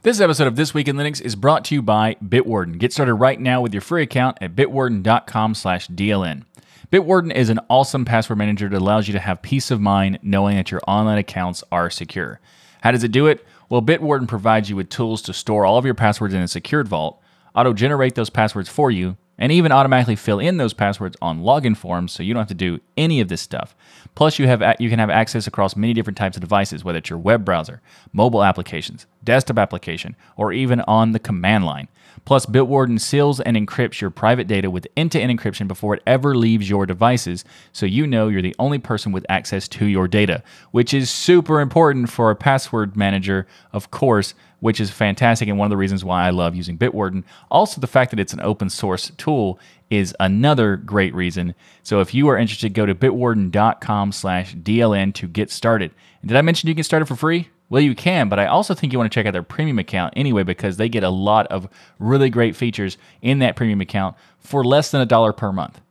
This 0.01 0.19
episode 0.19 0.47
of 0.47 0.57
This 0.57 0.73
Week 0.73 0.89
in 0.89 0.97
Linux 0.97 1.21
is 1.21 1.35
brought 1.35 1.63
to 1.65 1.75
you 1.75 1.81
by 1.81 2.15
Bitwarden. 2.15 2.77
Get 2.77 2.91
started 2.91 3.13
right 3.13 3.39
now 3.39 3.61
with 3.61 3.73
your 3.73 3.81
free 3.81 4.03
account 4.03 4.37
at 4.41 4.55
bitwarden.com 4.55 5.55
slash 5.55 5.87
DLN. 5.87 6.43
Bitwarden 6.91 7.33
is 7.33 7.49
an 7.49 7.61
awesome 7.69 8.03
password 8.03 8.37
manager 8.37 8.67
that 8.67 8.77
allows 8.77 9.07
you 9.07 9.13
to 9.13 9.19
have 9.19 9.41
peace 9.41 9.71
of 9.71 9.79
mind 9.79 10.19
knowing 10.21 10.57
that 10.57 10.71
your 10.71 10.81
online 10.87 11.17
accounts 11.17 11.63
are 11.71 11.89
secure. 11.89 12.41
How 12.83 12.91
does 12.91 13.05
it 13.05 13.13
do 13.13 13.27
it? 13.27 13.45
Well, 13.69 13.81
Bitwarden 13.81 14.27
provides 14.27 14.69
you 14.69 14.75
with 14.75 14.89
tools 14.89 15.21
to 15.21 15.33
store 15.33 15.65
all 15.65 15.77
of 15.77 15.85
your 15.85 15.93
passwords 15.93 16.33
in 16.33 16.41
a 16.41 16.49
secured 16.49 16.89
vault, 16.89 17.21
auto 17.55 17.71
generate 17.71 18.15
those 18.15 18.29
passwords 18.29 18.67
for 18.67 18.91
you, 18.91 19.15
and 19.43 19.51
even 19.51 19.73
automatically 19.73 20.15
fill 20.15 20.39
in 20.39 20.55
those 20.55 20.73
passwords 20.73 21.17
on 21.21 21.41
login 21.41 21.75
forms 21.75 22.13
so 22.13 22.23
you 22.23 22.33
don't 22.33 22.39
have 22.39 22.47
to 22.47 22.53
do 22.53 22.79
any 22.95 23.19
of 23.19 23.27
this 23.27 23.41
stuff. 23.41 23.75
Plus 24.15 24.39
you 24.39 24.47
have 24.47 24.63
you 24.79 24.89
can 24.89 24.99
have 24.99 25.09
access 25.09 25.47
across 25.47 25.75
many 25.75 25.93
different 25.93 26.15
types 26.15 26.37
of 26.37 26.41
devices 26.41 26.85
whether 26.85 26.99
it's 26.99 27.09
your 27.09 27.19
web 27.19 27.43
browser, 27.43 27.81
mobile 28.13 28.41
applications, 28.41 29.05
desktop 29.21 29.57
application, 29.57 30.15
or 30.37 30.53
even 30.53 30.79
on 30.87 31.11
the 31.11 31.19
command 31.19 31.65
line. 31.65 31.89
Plus 32.23 32.45
Bitwarden 32.45 33.01
seals 33.01 33.41
and 33.41 33.57
encrypts 33.57 33.99
your 33.99 34.09
private 34.09 34.47
data 34.47 34.71
with 34.71 34.87
end-to-end 34.95 35.37
encryption 35.37 35.67
before 35.67 35.93
it 35.93 36.03
ever 36.07 36.35
leaves 36.35 36.69
your 36.69 36.85
devices 36.85 37.43
so 37.73 37.85
you 37.85 38.07
know 38.07 38.29
you're 38.29 38.41
the 38.41 38.55
only 38.59 38.79
person 38.79 39.11
with 39.11 39.25
access 39.27 39.67
to 39.67 39.87
your 39.87 40.07
data, 40.07 40.41
which 40.71 40.93
is 40.93 41.09
super 41.09 41.59
important 41.59 42.09
for 42.09 42.31
a 42.31 42.35
password 42.35 42.95
manager, 42.95 43.45
of 43.73 43.91
course, 43.91 44.35
which 44.63 44.79
is 44.79 44.89
fantastic 44.89 45.49
and 45.49 45.57
one 45.57 45.65
of 45.65 45.71
the 45.71 45.77
reasons 45.77 46.05
why 46.05 46.25
I 46.25 46.29
love 46.29 46.55
using 46.55 46.77
Bitwarden. 46.77 47.25
Also, 47.51 47.81
the 47.81 47.85
fact 47.85 48.11
that 48.11 48.19
it's 48.19 48.31
an 48.31 48.39
open 48.39 48.69
source 48.69 49.11
tool 49.17 49.59
is 49.89 50.15
another 50.21 50.77
great 50.77 51.13
reason. 51.13 51.53
So 51.83 51.99
if 51.99 52.13
you 52.13 52.29
are 52.29 52.37
interested, 52.37 52.73
go 52.73 52.85
to 52.85 52.95
bitwarden.com 52.95 54.13
slash 54.13 54.55
DLN 54.55 55.13
to 55.15 55.27
get 55.27 55.51
started. 55.51 55.91
And 56.21 56.29
did 56.29 56.37
I 56.37 56.41
mention 56.41 56.69
you 56.69 56.75
can 56.75 56.85
start 56.85 57.01
it 57.01 57.07
for 57.07 57.17
free? 57.17 57.49
Well, 57.69 57.81
you 57.81 57.93
can, 57.93 58.29
but 58.29 58.39
I 58.39 58.45
also 58.45 58.73
think 58.73 58.93
you 58.93 58.99
want 58.99 59.11
to 59.11 59.13
check 59.13 59.25
out 59.25 59.33
their 59.33 59.43
premium 59.43 59.79
account 59.79 60.13
anyway 60.15 60.43
because 60.43 60.77
they 60.77 60.87
get 60.87 61.03
a 61.03 61.09
lot 61.09 61.45
of 61.47 61.67
really 61.99 62.29
great 62.29 62.55
features 62.55 62.97
in 63.21 63.39
that 63.39 63.57
premium 63.57 63.81
account 63.81 64.15
for 64.39 64.63
less 64.63 64.91
than 64.91 65.01
a 65.01 65.05
dollar 65.05 65.33
per 65.33 65.51
month. 65.51 65.81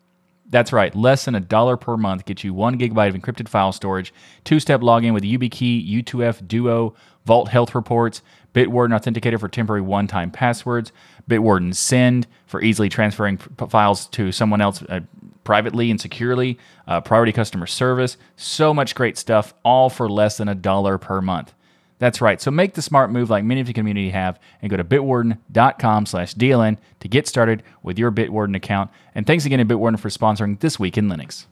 That's 0.52 0.70
right, 0.70 0.94
less 0.94 1.24
than 1.24 1.34
a 1.34 1.40
dollar 1.40 1.78
per 1.78 1.96
month 1.96 2.26
gets 2.26 2.44
you 2.44 2.52
one 2.52 2.78
gigabyte 2.78 3.08
of 3.08 3.14
encrypted 3.14 3.48
file 3.48 3.72
storage, 3.72 4.12
two 4.44 4.60
step 4.60 4.82
login 4.82 5.14
with 5.14 5.24
YubiKey, 5.24 6.04
U2F 6.04 6.46
Duo, 6.46 6.94
Vault 7.24 7.48
Health 7.48 7.74
Reports, 7.74 8.20
Bitwarden 8.54 8.90
Authenticator 8.90 9.40
for 9.40 9.48
temporary 9.48 9.80
one 9.80 10.06
time 10.06 10.30
passwords, 10.30 10.92
Bitwarden 11.28 11.74
Send 11.74 12.26
for 12.44 12.60
easily 12.60 12.90
transferring 12.90 13.38
p- 13.38 13.66
files 13.70 14.06
to 14.08 14.30
someone 14.30 14.60
else 14.60 14.82
uh, 14.90 15.00
privately 15.42 15.90
and 15.90 15.98
securely, 15.98 16.58
uh, 16.86 17.00
Priority 17.00 17.32
Customer 17.32 17.66
Service. 17.66 18.18
So 18.36 18.74
much 18.74 18.94
great 18.94 19.16
stuff, 19.16 19.54
all 19.64 19.88
for 19.88 20.06
less 20.06 20.36
than 20.36 20.48
a 20.48 20.54
dollar 20.54 20.98
per 20.98 21.22
month. 21.22 21.54
That's 22.02 22.20
right. 22.20 22.40
So 22.40 22.50
make 22.50 22.74
the 22.74 22.82
smart 22.82 23.12
move 23.12 23.30
like 23.30 23.44
many 23.44 23.60
of 23.60 23.68
the 23.68 23.72
community 23.72 24.10
have 24.10 24.40
and 24.60 24.68
go 24.68 24.76
to 24.76 24.82
bitwarden.com 24.82 26.06
slash 26.06 26.34
DLN 26.34 26.76
to 26.98 27.06
get 27.06 27.28
started 27.28 27.62
with 27.84 27.96
your 27.96 28.10
Bitwarden 28.10 28.56
account. 28.56 28.90
And 29.14 29.24
thanks 29.24 29.44
again 29.44 29.60
to 29.60 29.64
Bitwarden 29.64 30.00
for 30.00 30.08
sponsoring 30.08 30.58
This 30.58 30.80
Week 30.80 30.98
in 30.98 31.08
Linux. 31.08 31.46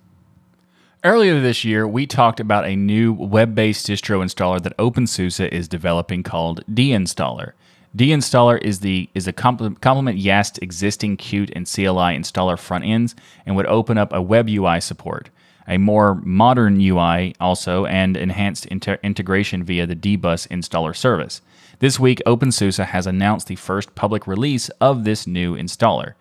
Earlier 1.04 1.40
this 1.40 1.64
year, 1.64 1.86
we 1.86 2.04
talked 2.04 2.40
about 2.40 2.66
a 2.66 2.74
new 2.74 3.12
web 3.12 3.54
based 3.54 3.86
distro 3.86 4.24
installer 4.24 4.60
that 4.60 4.76
OpenSUSE 4.76 5.50
is 5.50 5.68
developing 5.68 6.24
called 6.24 6.64
D-Installer. 6.74 7.52
D-Installer 7.94 8.60
is 8.60 8.80
the 8.80 9.08
is 9.14 9.28
a 9.28 9.32
complement 9.32 10.16
Yast 10.16 10.58
existing 10.60 11.16
Qt 11.16 11.52
and 11.54 11.64
CLI 11.64 12.18
installer 12.18 12.58
front 12.58 12.84
ends 12.84 13.14
and 13.46 13.54
would 13.54 13.66
open 13.66 13.98
up 13.98 14.12
a 14.12 14.20
web 14.20 14.48
UI 14.48 14.80
support, 14.80 15.30
a 15.70 15.78
more 15.78 16.16
modern 16.16 16.80
UI 16.80 17.34
also, 17.40 17.86
and 17.86 18.16
enhanced 18.16 18.66
inter- 18.66 18.98
integration 19.02 19.62
via 19.62 19.86
the 19.86 19.96
dbus 19.96 20.48
installer 20.48 20.94
service. 20.94 21.40
This 21.78 21.98
week, 21.98 22.20
OpenSUSE 22.26 22.84
has 22.84 23.06
announced 23.06 23.46
the 23.46 23.56
first 23.56 23.94
public 23.94 24.26
release 24.26 24.68
of 24.80 25.04
this 25.04 25.26
new 25.26 25.56
installer. 25.56 26.14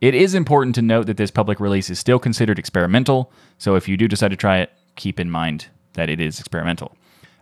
It 0.00 0.14
is 0.14 0.34
important 0.34 0.74
to 0.76 0.82
note 0.82 1.06
that 1.06 1.16
this 1.16 1.30
public 1.30 1.60
release 1.60 1.90
is 1.90 1.98
still 1.98 2.18
considered 2.18 2.58
experimental, 2.58 3.30
so 3.58 3.74
if 3.74 3.88
you 3.88 3.96
do 3.96 4.08
decide 4.08 4.30
to 4.30 4.36
try 4.36 4.58
it, 4.58 4.70
keep 4.96 5.18
in 5.18 5.30
mind 5.30 5.66
that 5.94 6.08
it 6.08 6.20
is 6.20 6.38
experimental. 6.38 6.96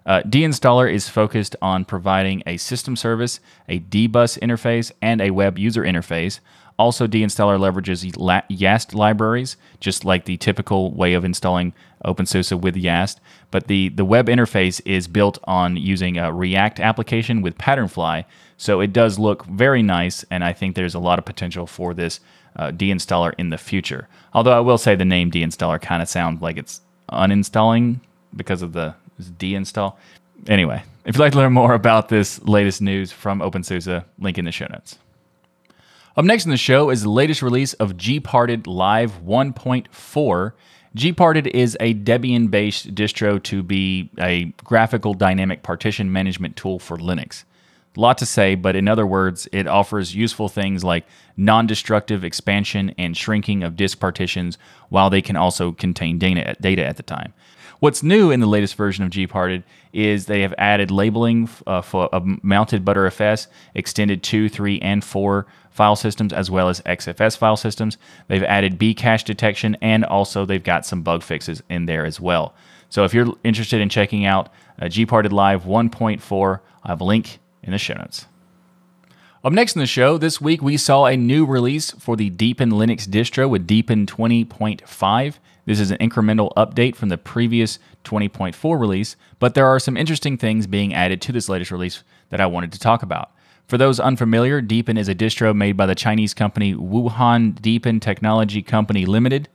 Uh, 0.05 0.23
D-Installer 0.23 0.93
is 0.93 1.09
focused 1.09 1.55
on 1.63 1.85
providing 1.85 2.43
a 2.47 2.57
system 2.57 2.97
service, 2.97 3.41
a 3.69 3.81
dbus 3.81 4.39
interface, 4.41 4.93
and 5.01 5.21
a 5.21 5.31
web 5.31 5.59
user 5.59 5.83
interface. 5.83 6.41
Also, 6.79 7.07
D-Installer 7.07 7.59
leverages 7.59 8.03
YAST 8.49 8.95
libraries, 8.95 9.57
just 9.79 10.05
like 10.05 10.25
the 10.25 10.39
typical 10.39 10.91
way 10.93 11.15
of 11.15 11.25
installing 11.25 11.75
OpenSUSE 12.05 12.61
with 12.61 12.75
YAST. 12.75 13.21
But 13.51 13.69
the, 13.69 13.91
the 13.91 14.05
web 14.05 14.27
interface 14.27 14.81
is 14.85 15.07
built 15.07 15.39
on 15.45 15.77
using 15.77 16.17
a 16.17 16.33
React 16.33 16.81
application 16.81 17.43
with 17.43 17.59
Patternfly, 17.59 18.25
so 18.57 18.81
it 18.81 18.93
does 18.93 19.19
look 19.19 19.45
very 19.47 19.83
nice, 19.83 20.25
and 20.31 20.43
I 20.43 20.53
think 20.53 20.75
there's 20.75 20.95
a 20.95 20.99
lot 20.99 21.19
of 21.19 21.25
potential 21.25 21.67
for 21.67 21.95
this 21.95 22.21
uh, 22.57 22.71
D-Installer 22.71 23.35
in 23.39 23.51
the 23.51 23.59
future. 23.59 24.09
Although 24.33 24.57
I 24.57 24.61
will 24.61 24.79
say 24.79 24.95
the 24.95 25.05
name 25.05 25.31
D-Installer 25.31 25.81
kind 25.81 26.03
of 26.03 26.09
sounds 26.09 26.43
like 26.43 26.57
it's 26.57 26.81
uninstalling 27.11 28.01
because 28.35 28.63
of 28.63 28.73
the 28.73 28.95
deinstall. 29.31 29.97
Anyway, 30.49 30.83
if 31.05 31.17
you'd 31.17 31.23
like 31.23 31.33
to 31.33 31.39
learn 31.39 31.53
more 31.53 31.75
about 31.75 32.09
this 32.09 32.43
latest 32.43 32.83
news 32.83 33.13
from 33.13 33.41
OpenSUSE, 33.41 34.05
link 34.19 34.39
in 34.39 34.45
the 34.45 34.53
show 34.53 34.67
notes. 34.67 34.99
Up 36.17 36.25
next 36.25 36.45
in 36.45 36.51
the 36.51 36.57
show 36.57 36.91
is 36.91 37.03
the 37.03 37.11
latest 37.11 37.41
release 37.41 37.73
of 37.75 37.97
Gparted 37.97 38.67
Live 38.67 39.23
1.4. 39.25 40.53
Gparted 40.95 41.47
is 41.47 41.77
a 41.81 41.95
Debian 41.95 42.51
based 42.51 42.95
distro 42.95 43.43
to 43.45 43.63
be 43.63 44.11
a 44.21 44.53
graphical 44.63 45.15
dynamic 45.15 45.63
partition 45.63 46.13
management 46.13 46.57
tool 46.57 46.79
for 46.79 46.99
Linux. 46.99 47.45
A 47.97 48.01
lot 48.01 48.19
to 48.19 48.27
say, 48.27 48.55
but 48.55 48.75
in 48.77 48.89
other 48.89 49.07
words, 49.07 49.49
it 49.53 49.67
offers 49.67 50.15
useful 50.15 50.49
things 50.49 50.83
like 50.83 51.07
non 51.37 51.67
destructive 51.67 52.25
expansion 52.25 52.95
and 52.99 53.17
shrinking 53.17 53.63
of 53.63 53.77
disk 53.77 53.99
partitions, 53.99 54.57
while 54.89 55.11
they 55.11 55.23
can 55.23 55.37
also 55.37 55.73
contain 55.73 56.19
data 56.19 56.85
at 56.85 56.97
the 56.97 57.03
time. 57.03 57.35
What's 57.83 58.05
new 58.05 58.31
in 58.31 58.39
the 58.39 58.47
latest 58.47 58.77
version 58.77 59.05
of 59.05 59.11
Gparted 59.11 59.65
is 59.93 60.27
they 60.27 60.43
have 60.43 60.55
added 60.57 60.93
labeling 60.93 61.49
uh, 61.67 61.83
for 61.83 62.09
a 62.13 62.23
mounted 62.41 62.85
Btrfs, 62.85 63.49
extended 63.75 64.23
2, 64.23 64.49
3, 64.49 64.79
and 64.79 65.03
4 65.03 65.47
file 65.73 65.97
systems, 65.97 66.33
as 66.33 66.49
well 66.49 66.69
as 66.69 66.81
XFS 66.83 67.37
file 67.37 67.57
systems. 67.57 67.99
They've 68.29 68.45
added 68.45 68.79
bcache 68.79 69.25
detection, 69.25 69.77
and 69.83 70.05
also 70.05 70.45
they've 70.45 70.63
got 70.63 70.87
some 70.87 71.03
bug 71.03 71.25
fixes 71.25 71.61
in 71.69 71.87
there 71.87 72.07
as 72.07 72.21
well. 72.21 72.55
So 72.89 73.03
if 73.03 73.13
you're 73.13 73.35
interested 73.43 73.81
in 73.81 73.89
checking 73.89 74.25
out 74.25 74.51
uh, 74.81 74.85
Gparted 74.85 75.33
Live 75.33 75.65
1.4, 75.65 76.61
I 76.85 76.89
have 76.89 77.01
a 77.01 77.05
link 77.05 77.41
in 77.65 77.73
the 77.73 77.79
show 77.79 77.95
notes. 77.95 78.27
Up 79.43 79.53
next 79.53 79.75
in 79.75 79.81
the 79.81 79.87
show, 79.87 80.19
this 80.19 80.41
week 80.41 80.63
we 80.63 80.77
saw 80.77 81.07
a 81.07 81.17
new 81.17 81.45
release 81.45 81.91
for 81.91 82.15
the 82.15 82.31
Deepin 82.31 82.71
Linux 82.71 83.09
distro 83.09 83.51
with 83.51 83.67
Deepin 83.67 84.07
20.5. 84.07 85.35
This 85.65 85.81
is 85.81 85.91
an 85.91 85.99
incremental 85.99 86.53
update 86.57 86.97
from 86.97 87.09
the 87.09 87.19
previous 87.19 87.79
20.4 88.05 88.81
release, 88.81 89.17
but 89.39 89.55
there 89.55 89.67
are 89.67 89.79
some 89.79 89.97
interesting 89.97 90.37
things 90.37 90.67
being 90.67 90.93
added 90.93 91.21
to 91.23 91.33
this 91.33 91.49
latest 91.49 91.71
release 91.71 92.03
that 92.31 92.41
I 92.41 92.47
wanted 92.47 92.73
to 92.73 92.81
talk 92.81 93.03
about. 93.03 93.31
For 93.69 93.79
those 93.79 94.01
unfamiliar, 94.01 94.61
Deepin 94.61 94.99
is 94.99 95.09
a 95.09 95.15
distro 95.15 95.55
made 95.55 95.77
by 95.77 95.87
the 95.87 95.95
Chinese 95.95 96.35
company 96.35 96.75
Wuhan 96.75 97.61
Deepin 97.61 98.01
Technology 98.01 98.61
Company 98.61 99.07
Limited. 99.07 99.49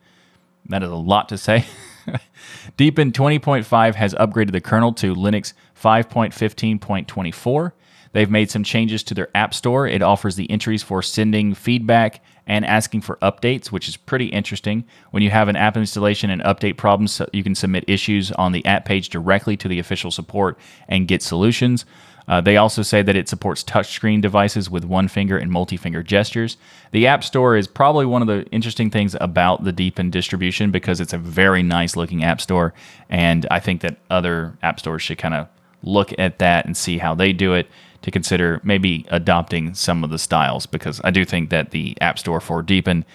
That 0.65 0.81
is 0.81 0.89
a 0.89 0.95
lot 0.95 1.29
to 1.29 1.37
say. 1.37 1.65
Deepin 2.77 3.11
20.5 3.11 3.95
has 3.95 4.13
upgraded 4.15 4.53
the 4.53 4.61
kernel 4.61 4.93
to 4.93 5.13
Linux 5.13 5.53
5.15.24 5.81 7.73
They've 8.17 8.31
made 8.31 8.49
some 8.49 8.63
changes 8.63 9.03
to 9.03 9.13
their 9.13 9.29
app 9.35 9.53
store. 9.53 9.87
It 9.87 10.01
offers 10.01 10.35
the 10.35 10.49
entries 10.49 10.83
for 10.83 11.01
sending 11.01 11.53
feedback 11.53 12.23
and 12.47 12.65
asking 12.65 13.01
for 13.01 13.17
updates, 13.17 13.67
which 13.67 13.87
is 13.87 13.97
pretty 13.97 14.27
interesting. 14.27 14.85
When 15.11 15.21
you 15.21 15.29
have 15.29 15.49
an 15.49 15.55
app 15.55 15.77
installation 15.77 16.29
and 16.29 16.41
update 16.43 16.77
problems, 16.77 17.21
you 17.33 17.43
can 17.43 17.53
submit 17.53 17.83
issues 17.87 18.31
on 18.31 18.53
the 18.53 18.65
app 18.65 18.85
page 18.85 19.09
directly 19.09 19.57
to 19.57 19.67
the 19.67 19.79
official 19.79 20.09
support 20.09 20.57
and 20.87 21.07
get 21.07 21.21
solutions. 21.21 21.85
Uh, 22.27 22.41
they 22.41 22.57
also 22.57 22.81
say 22.81 23.01
that 23.01 23.15
it 23.15 23.29
supports 23.29 23.63
touchscreen 23.63 24.21
devices 24.21 24.69
with 24.69 24.83
one 24.83 25.07
finger 25.07 25.37
and 25.37 25.49
multi 25.49 25.77
finger 25.77 26.03
gestures. 26.03 26.57
The 26.91 27.07
App 27.07 27.23
Store 27.23 27.55
is 27.55 27.67
probably 27.67 28.05
one 28.05 28.21
of 28.21 28.27
the 28.27 28.45
interesting 28.47 28.91
things 28.91 29.15
about 29.21 29.63
the 29.63 29.71
Deepin 29.71 30.11
distribution 30.11 30.71
because 30.71 30.99
it's 30.99 31.13
a 31.13 31.17
very 31.17 31.63
nice 31.63 31.95
looking 31.95 32.23
App 32.23 32.41
Store. 32.41 32.73
And 33.09 33.45
I 33.49 33.59
think 33.61 33.81
that 33.81 33.97
other 34.09 34.57
App 34.61 34.79
Stores 34.79 35.03
should 35.03 35.17
kind 35.17 35.35
of 35.35 35.47
look 35.83 36.11
at 36.19 36.39
that 36.39 36.65
and 36.65 36.75
see 36.75 36.97
how 36.97 37.15
they 37.15 37.31
do 37.31 37.53
it 37.53 37.67
to 38.01 38.11
consider 38.11 38.61
maybe 38.63 39.05
adopting 39.09 39.73
some 39.73 40.03
of 40.03 40.09
the 40.09 40.19
styles 40.19 40.65
because 40.65 41.01
I 41.03 41.11
do 41.11 41.25
think 41.25 41.49
that 41.49 41.71
the 41.71 41.97
App 42.01 42.19
Store 42.19 42.39
for 42.39 42.61
Deepin 42.61 43.05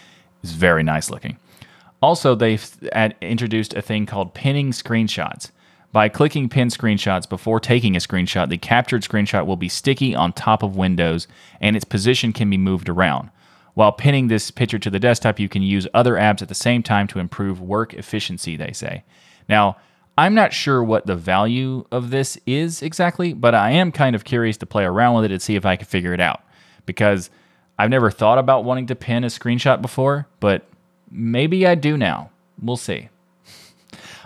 is 0.43 0.53
very 0.53 0.83
nice 0.83 1.11
looking. 1.11 1.39
Also, 2.01 2.35
they've 2.35 2.69
introduced 3.21 3.75
a 3.75 3.83
thing 3.83 4.07
called 4.07 4.35
pinning 4.35 4.73
screenshots. 4.73 5.51
By 5.93 6.09
clicking 6.09 6.49
pin 6.49 6.69
screenshots 6.69 7.29
before 7.29 7.61
taking 7.61 7.95
a 7.95 8.01
screenshot, 8.01 8.49
the 8.49 8.59
captured 8.59 9.03
screenshot 9.03 9.47
will 9.47 9.57
be 9.57 9.69
sticky 9.69 10.15
on 10.15 10.33
top 10.33 10.63
of 10.63 10.75
Windows 10.75 11.29
and 11.61 11.77
its 11.77 11.85
position 11.85 12.33
can 12.33 12.49
be 12.49 12.57
moved 12.57 12.89
around. 12.89 13.31
While 13.75 13.93
pinning 13.93 14.29
this 14.29 14.51
picture 14.51 14.79
to 14.79 14.91
the 14.91 14.99
desktop, 14.99 15.39
you 15.39 15.49
can 15.49 15.63
use 15.63 15.87
other 15.95 16.15
apps 16.15 16.43
at 16.43 16.49
the 16.49 16.55
same 16.55 16.83
time 16.83 17.07
to 17.09 17.19
improve 17.19 17.61
work 17.61 17.95
efficiency, 17.95 18.57
they 18.57 18.73
say. 18.73 19.05
Now, 19.49 19.77
I'm 20.17 20.35
not 20.35 20.53
sure 20.53 20.83
what 20.85 21.07
the 21.07 21.17
value 21.17 21.87
of 21.91 22.11
this 22.11 22.39
is 22.47 22.83
exactly, 22.83 23.33
but 23.33 23.55
I 23.55 23.71
am 23.71 23.93
kind 23.93 24.15
of 24.15 24.25
curious 24.25 24.59
to 24.59 24.67
play 24.67 24.85
around 24.85 25.15
with 25.17 25.25
it 25.25 25.33
and 25.33 25.41
see 25.41 25.57
if 25.57 25.65
I 25.65 25.77
can 25.77 25.87
figure 25.87 26.13
it 26.13 26.21
out. 26.21 26.43
Because 26.85 27.31
I've 27.79 27.91
never 27.91 28.11
thought 28.11 28.39
about 28.39 28.65
wanting 28.65 28.87
to 28.89 28.95
pin 28.95 29.25
a 29.25 29.29
screenshot 29.29 29.81
before, 29.81 30.27
but 30.41 30.67
maybe 31.11 31.67
I 31.67 31.75
do 31.75 31.97
now. 31.97 32.31
We'll 32.61 32.77
see. 32.77 33.09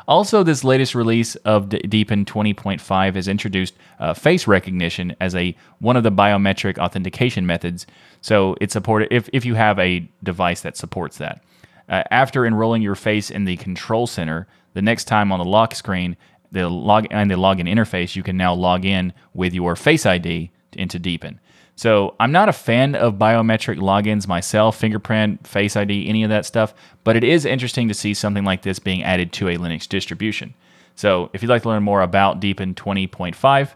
Also, 0.09 0.45
this 0.45 0.63
latest 0.63 0.95
release 0.95 1.35
of 1.35 1.69
D- 1.69 1.79
Deepin 1.79 2.25
20.5 2.25 3.17
has 3.17 3.27
introduced 3.27 3.75
uh, 3.99 4.15
face 4.15 4.47
recognition 4.47 5.17
as 5.21 5.35
a 5.35 5.57
one 5.81 5.97
of 5.97 6.05
the 6.05 6.13
biometric 6.13 6.79
authentication 6.79 7.45
methods. 7.45 7.89
So 8.21 8.55
it's 8.61 8.73
supported 8.73 9.09
if, 9.11 9.29
if 9.33 9.45
you 9.45 9.57
have 9.57 9.81
a 9.81 10.09
device 10.23 10.61
that 10.61 10.77
supports 10.77 11.19
that. 11.19 11.43
Uh, 11.89 12.05
after 12.13 12.47
enrolling 12.47 12.83
your 12.83 12.95
face 12.95 13.33
in 13.33 13.47
the 13.47 13.57
control 13.57 14.07
center, 14.07 14.47
the 14.77 14.83
next 14.83 15.05
time 15.05 15.33
on 15.33 15.39
the 15.39 15.45
lock 15.47 15.75
screen, 15.75 16.19
the 16.53 16.69
log 16.69 17.07
and 17.11 17.31
the 17.31 17.35
login 17.35 17.67
interface, 17.67 18.15
you 18.15 18.23
can 18.23 18.37
now 18.37 18.53
log 18.53 18.85
in 18.85 19.15
with 19.33 19.55
your 19.55 19.75
Face 19.75 20.05
ID 20.05 20.51
into 20.75 20.99
Deepin. 20.99 21.41
So 21.77 22.15
I'm 22.21 22.31
not 22.31 22.51
a 22.51 22.53
fan 22.53 22.95
of 22.95 23.15
biometric 23.15 23.79
logins 23.79 24.29
myself, 24.29 24.79
fingerprint, 24.79 25.47
Face 25.47 25.77
ID, 25.77 26.07
any 26.07 26.25
of 26.25 26.29
that 26.29 26.45
stuff, 26.45 26.75
but 27.05 27.17
it 27.17 27.25
is 27.25 27.47
interesting 27.47 27.89
to 27.89 27.95
see 27.95 28.13
something 28.13 28.45
like 28.45 28.61
this 28.61 28.79
being 28.79 29.03
added 29.03 29.33
to 29.33 29.49
a 29.49 29.57
Linux 29.57 29.89
distribution. 29.89 30.53
So 30.95 31.31
if 31.33 31.43
you'd 31.43 31.49
like 31.49 31.63
to 31.63 31.69
learn 31.71 31.83
more 31.83 32.03
about 32.03 32.41
Deepin 32.41 32.75
20.5, 32.75 33.71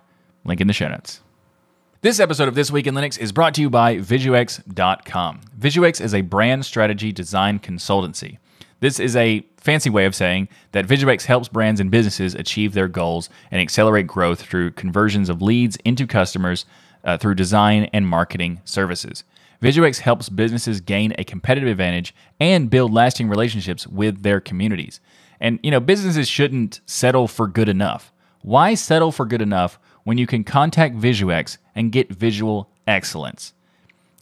link 0.44 0.60
in 0.60 0.66
the 0.66 0.74
show 0.74 0.88
notes. 0.88 1.22
This 2.02 2.20
episode 2.20 2.48
of 2.48 2.54
This 2.54 2.70
Week 2.70 2.86
in 2.86 2.94
Linux 2.94 3.18
is 3.18 3.32
brought 3.32 3.54
to 3.54 3.62
you 3.62 3.70
by 3.70 3.96
Visuex.com. 3.96 5.40
Visuex 5.58 5.98
is 5.98 6.12
a 6.12 6.20
brand 6.20 6.66
strategy 6.66 7.10
design 7.10 7.58
consultancy. 7.58 8.36
This 8.80 8.98
is 8.98 9.14
a 9.14 9.40
fancy 9.60 9.90
way 9.90 10.06
of 10.06 10.14
saying 10.14 10.48
that 10.72 10.86
Visuex 10.86 11.24
helps 11.24 11.48
brands 11.48 11.80
and 11.80 11.90
businesses 11.90 12.34
achieve 12.34 12.72
their 12.72 12.88
goals 12.88 13.28
and 13.50 13.60
accelerate 13.60 14.06
growth 14.06 14.42
through 14.42 14.72
conversions 14.72 15.28
of 15.28 15.42
leads 15.42 15.76
into 15.84 16.06
customers 16.06 16.64
uh, 17.04 17.16
through 17.16 17.34
design 17.34 17.84
and 17.92 18.06
marketing 18.06 18.60
services. 18.64 19.24
Visuex 19.62 20.00
helps 20.00 20.28
businesses 20.28 20.80
gain 20.80 21.14
a 21.18 21.24
competitive 21.24 21.68
advantage 21.68 22.14
and 22.38 22.70
build 22.70 22.92
lasting 22.92 23.28
relationships 23.28 23.86
with 23.86 24.22
their 24.22 24.40
communities. 24.40 25.00
And 25.38 25.58
you 25.62 25.70
know, 25.70 25.80
businesses 25.80 26.28
shouldn't 26.28 26.80
settle 26.86 27.28
for 27.28 27.46
good 27.46 27.68
enough. 27.68 28.12
Why 28.42 28.74
settle 28.74 29.12
for 29.12 29.26
good 29.26 29.42
enough 29.42 29.78
when 30.04 30.16
you 30.16 30.26
can 30.26 30.44
contact 30.44 30.96
Visuex 30.96 31.58
and 31.74 31.92
get 31.92 32.10
visual 32.10 32.70
excellence? 32.86 33.52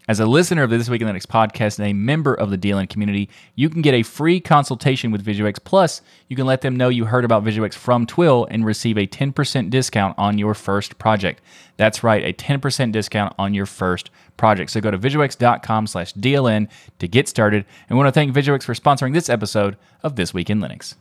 As 0.09 0.21
a 0.21 0.25
listener 0.25 0.63
of 0.63 0.71
the 0.71 0.79
This 0.79 0.89
Week 0.89 1.03
in 1.03 1.07
Linux 1.07 1.27
podcast 1.27 1.79
and 1.79 1.87
a 1.87 1.93
member 1.93 2.33
of 2.33 2.49
the 2.49 2.57
DLN 2.57 2.89
community, 2.89 3.29
you 3.55 3.69
can 3.69 3.83
get 3.83 3.93
a 3.93 4.03
free 4.03 4.41
consultation 4.41 5.11
with 5.11 5.23
Visuex. 5.23 5.63
Plus, 5.63 6.01
you 6.29 6.35
can 6.35 6.47
let 6.47 6.63
them 6.63 6.77
know 6.77 6.89
you 6.89 7.05
heard 7.05 7.27
about 7.27 7.45
Visuex 7.45 7.75
from 7.75 8.07
Twill 8.07 8.47
and 8.51 8.65
receive 8.65 8.97
a 8.97 9.07
10% 9.07 9.69
discount 9.69 10.15
on 10.17 10.39
your 10.39 10.55
first 10.55 10.99
project. 10.99 11.43
That's 11.77 12.03
right, 12.03 12.25
a 12.25 12.33
10% 12.33 12.91
discount 12.91 13.35
on 13.39 13.53
your 13.53 13.67
first 13.67 14.11
project. 14.39 14.71
So 14.71 14.81
go 14.81 14.91
to 14.91 14.99
visuex.com 14.99 15.87
slash 15.87 16.15
DLN 16.15 16.71
to 17.01 17.07
get 17.07 17.29
started. 17.29 17.67
And 17.91 17.99
we 17.99 18.03
want 18.03 18.09
to 18.09 18.19
thank 18.19 18.35
Visuex 18.35 18.63
for 18.63 18.73
sponsoring 18.73 19.13
this 19.13 19.29
episode 19.29 19.77
of 20.03 20.17
This 20.17 20.33
Week 20.33 20.49
in 20.49 20.61
Linux. 20.61 20.95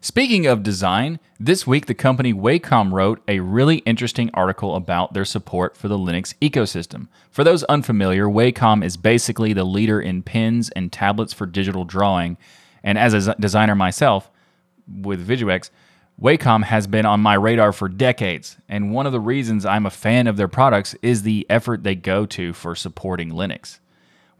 Speaking 0.00 0.46
of 0.46 0.62
design, 0.62 1.18
this 1.40 1.66
week 1.66 1.86
the 1.86 1.94
company 1.94 2.32
Wacom 2.32 2.92
wrote 2.92 3.20
a 3.26 3.40
really 3.40 3.78
interesting 3.78 4.30
article 4.32 4.76
about 4.76 5.12
their 5.12 5.24
support 5.24 5.76
for 5.76 5.88
the 5.88 5.98
Linux 5.98 6.34
ecosystem. 6.40 7.08
For 7.32 7.42
those 7.42 7.64
unfamiliar, 7.64 8.26
Wacom 8.26 8.84
is 8.84 8.96
basically 8.96 9.52
the 9.52 9.64
leader 9.64 10.00
in 10.00 10.22
pens 10.22 10.70
and 10.70 10.92
tablets 10.92 11.32
for 11.32 11.46
digital 11.46 11.84
drawing. 11.84 12.36
And 12.84 12.96
as 12.96 13.12
a 13.26 13.34
designer 13.40 13.74
myself 13.74 14.30
with 14.86 15.26
Visuex, 15.26 15.70
Wacom 16.22 16.62
has 16.62 16.86
been 16.86 17.04
on 17.04 17.18
my 17.18 17.34
radar 17.34 17.72
for 17.72 17.88
decades. 17.88 18.56
And 18.68 18.92
one 18.92 19.06
of 19.06 19.12
the 19.12 19.20
reasons 19.20 19.66
I'm 19.66 19.84
a 19.84 19.90
fan 19.90 20.28
of 20.28 20.36
their 20.36 20.46
products 20.46 20.94
is 21.02 21.22
the 21.22 21.44
effort 21.50 21.82
they 21.82 21.96
go 21.96 22.24
to 22.26 22.52
for 22.52 22.76
supporting 22.76 23.30
Linux. 23.30 23.80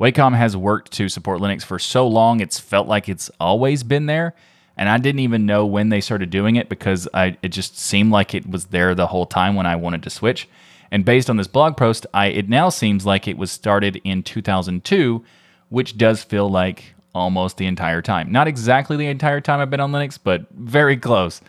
Wacom 0.00 0.36
has 0.36 0.56
worked 0.56 0.92
to 0.92 1.08
support 1.08 1.40
Linux 1.40 1.64
for 1.64 1.80
so 1.80 2.06
long, 2.06 2.38
it's 2.38 2.60
felt 2.60 2.86
like 2.86 3.08
it's 3.08 3.28
always 3.40 3.82
been 3.82 4.06
there 4.06 4.36
and 4.78 4.88
I 4.88 4.98
didn't 4.98 5.20
even 5.20 5.44
know 5.44 5.66
when 5.66 5.88
they 5.88 6.00
started 6.00 6.30
doing 6.30 6.56
it 6.56 6.68
because 6.68 7.08
I 7.12 7.36
it 7.42 7.48
just 7.48 7.78
seemed 7.78 8.12
like 8.12 8.34
it 8.34 8.48
was 8.48 8.66
there 8.66 8.94
the 8.94 9.08
whole 9.08 9.26
time 9.26 9.54
when 9.56 9.66
I 9.66 9.76
wanted 9.76 10.02
to 10.04 10.10
switch. 10.10 10.48
And 10.90 11.04
based 11.04 11.28
on 11.28 11.36
this 11.36 11.48
blog 11.48 11.76
post, 11.76 12.06
I 12.14 12.26
it 12.26 12.48
now 12.48 12.68
seems 12.68 13.04
like 13.04 13.28
it 13.28 13.36
was 13.36 13.50
started 13.50 14.00
in 14.04 14.22
2002, 14.22 15.24
which 15.68 15.98
does 15.98 16.22
feel 16.22 16.48
like 16.48 16.94
almost 17.14 17.56
the 17.56 17.66
entire 17.66 18.00
time. 18.00 18.30
Not 18.30 18.46
exactly 18.46 18.96
the 18.96 19.06
entire 19.06 19.40
time 19.40 19.60
I've 19.60 19.70
been 19.70 19.80
on 19.80 19.92
Linux, 19.92 20.18
but 20.22 20.46
very 20.52 20.96
close. 20.96 21.40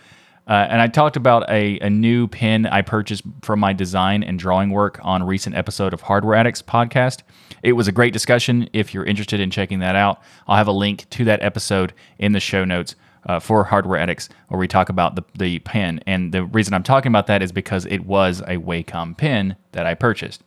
Uh, 0.47 0.65
and 0.67 0.81
I 0.81 0.87
talked 0.87 1.15
about 1.15 1.47
a, 1.47 1.77
a 1.79 1.91
new 1.91 2.27
pen 2.27 2.65
I 2.65 2.81
purchased 2.81 3.21
for 3.43 3.55
my 3.55 3.71
design 3.71 4.23
and 4.23 4.39
drawing 4.39 4.71
work 4.71 4.99
on 5.03 5.21
a 5.21 5.25
recent 5.25 5.55
episode 5.55 5.93
of 5.93 6.01
Hardware 6.01 6.33
Addicts 6.33 6.63
podcast. 6.63 7.21
It 7.61 7.73
was 7.73 7.87
a 7.87 7.91
great 7.91 8.13
discussion. 8.13 8.67
If 8.73 8.91
you're 8.91 9.05
interested 9.05 9.39
in 9.39 9.51
checking 9.51 9.77
that 9.79 9.95
out, 9.95 10.23
I'll 10.47 10.57
have 10.57 10.67
a 10.67 10.71
link 10.71 11.07
to 11.11 11.25
that 11.25 11.43
episode 11.43 11.93
in 12.17 12.31
the 12.31 12.39
show 12.39 12.65
notes 12.65 12.95
uh, 13.29 13.39
for 13.39 13.63
Hardware 13.63 13.99
Addicts, 13.99 14.27
where 14.47 14.59
we 14.59 14.67
talk 14.67 14.89
about 14.89 15.15
the, 15.15 15.23
the 15.37 15.59
pen. 15.59 16.01
And 16.07 16.31
the 16.33 16.43
reason 16.43 16.73
I'm 16.73 16.81
talking 16.81 17.11
about 17.11 17.27
that 17.27 17.43
is 17.43 17.51
because 17.51 17.85
it 17.85 17.99
was 17.99 18.41
a 18.41 18.57
Wacom 18.57 19.15
pen 19.15 19.55
that 19.73 19.85
I 19.85 19.93
purchased. 19.93 20.43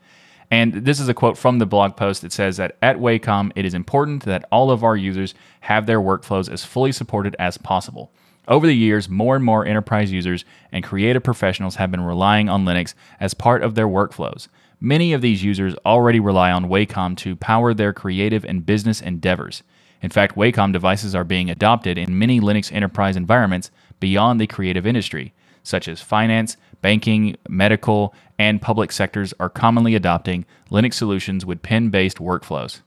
And 0.51 0.75
this 0.75 0.99
is 0.99 1.09
a 1.09 1.15
quote 1.15 1.39
from 1.39 1.61
the 1.61 1.65
blog 1.65 1.97
post 1.97 2.23
that 2.23 2.33
says 2.33 2.57
that 2.57 2.77
at 2.83 2.97
Wacom, 2.97 3.53
it 3.55 3.65
is 3.65 3.73
important 3.73 4.25
that 4.25 4.47
all 4.51 4.73
of 4.73 4.83
our 4.83 4.97
users 4.97 5.33
have 5.61 5.87
their 5.87 6.01
workflows 6.01 6.51
as 6.51 6.65
fully 6.65 6.91
supported 6.91 7.37
as 7.39 7.57
possible. 7.57 8.11
Over 8.49 8.67
the 8.67 8.77
years, 8.77 9.09
more 9.09 9.37
and 9.37 9.45
more 9.45 9.65
enterprise 9.65 10.11
users 10.11 10.45
and 10.73 10.83
creative 10.83 11.23
professionals 11.23 11.77
have 11.77 11.93
been 11.93 12.01
relying 12.01 12.49
on 12.49 12.65
Linux 12.65 12.95
as 13.21 13.33
part 13.33 13.63
of 13.63 13.77
their 13.77 13.87
workflows. 13.87 14.49
Many 14.81 15.13
of 15.13 15.23
these 15.23 15.45
users 15.45 15.77
already 15.87 16.19
rely 16.19 16.51
on 16.51 16.69
Wacom 16.69 17.17
to 17.19 17.37
power 17.37 17.73
their 17.73 17.93
creative 17.93 18.45
and 18.45 18.67
business 18.67 19.01
endeavors. 19.01 19.63
In 20.03 20.11
fact, 20.11 20.37
Wacom 20.37 20.73
devices 20.73 21.15
are 21.15 21.25
being 21.25 21.49
adopted 21.49 21.97
in 21.97 22.19
many 22.19 22.41
Linux 22.41 22.73
enterprise 22.73 23.17
environments 23.17 23.71
beyond 24.01 24.41
the 24.41 24.49
creative 24.49 24.87
industry, 24.87 25.33
such 25.63 25.87
as 25.87 26.03
finance, 26.03 26.57
banking, 26.83 27.37
medical, 27.49 28.13
and 28.39 28.61
public 28.61 28.91
sectors 28.91 29.33
are 29.39 29.49
commonly 29.49 29.95
adopting 29.95 30.45
Linux 30.71 30.95
solutions 30.95 31.47
with 31.47 31.63
pen 31.63 31.89
based 31.89 32.19
workflows. 32.19 32.81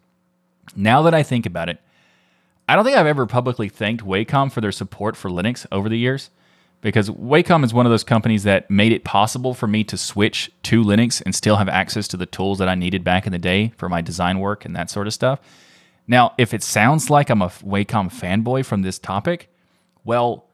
Now 0.75 1.01
that 1.03 1.13
I 1.13 1.23
think 1.23 1.45
about 1.45 1.69
it, 1.69 1.79
I 2.67 2.75
don't 2.75 2.83
think 2.83 2.97
I've 2.97 3.05
ever 3.05 3.25
publicly 3.25 3.69
thanked 3.69 4.03
Wacom 4.03 4.51
for 4.51 4.59
their 4.59 4.71
support 4.71 5.15
for 5.15 5.29
Linux 5.29 5.65
over 5.71 5.87
the 5.87 5.97
years 5.97 6.31
because 6.81 7.09
Wacom 7.09 7.63
is 7.63 7.73
one 7.73 7.85
of 7.85 7.91
those 7.91 8.03
companies 8.03 8.43
that 8.43 8.69
made 8.69 8.91
it 8.91 9.03
possible 9.03 9.53
for 9.53 9.67
me 9.67 9.83
to 9.85 9.97
switch 9.97 10.51
to 10.63 10.83
Linux 10.83 11.21
and 11.25 11.33
still 11.33 11.55
have 11.55 11.69
access 11.69 12.07
to 12.09 12.17
the 12.17 12.25
tools 12.25 12.57
that 12.57 12.67
I 12.67 12.75
needed 12.75 13.03
back 13.03 13.25
in 13.25 13.31
the 13.31 13.39
day 13.39 13.71
for 13.77 13.87
my 13.87 14.01
design 14.01 14.39
work 14.39 14.65
and 14.65 14.75
that 14.75 14.89
sort 14.89 15.07
of 15.07 15.13
stuff. 15.13 15.39
Now, 16.07 16.33
if 16.37 16.53
it 16.53 16.63
sounds 16.63 17.09
like 17.09 17.29
I'm 17.29 17.41
a 17.41 17.47
Wacom 17.47 18.11
fanboy 18.11 18.65
from 18.65 18.83
this 18.83 18.99
topic, 18.99 19.49
well, 20.03 20.45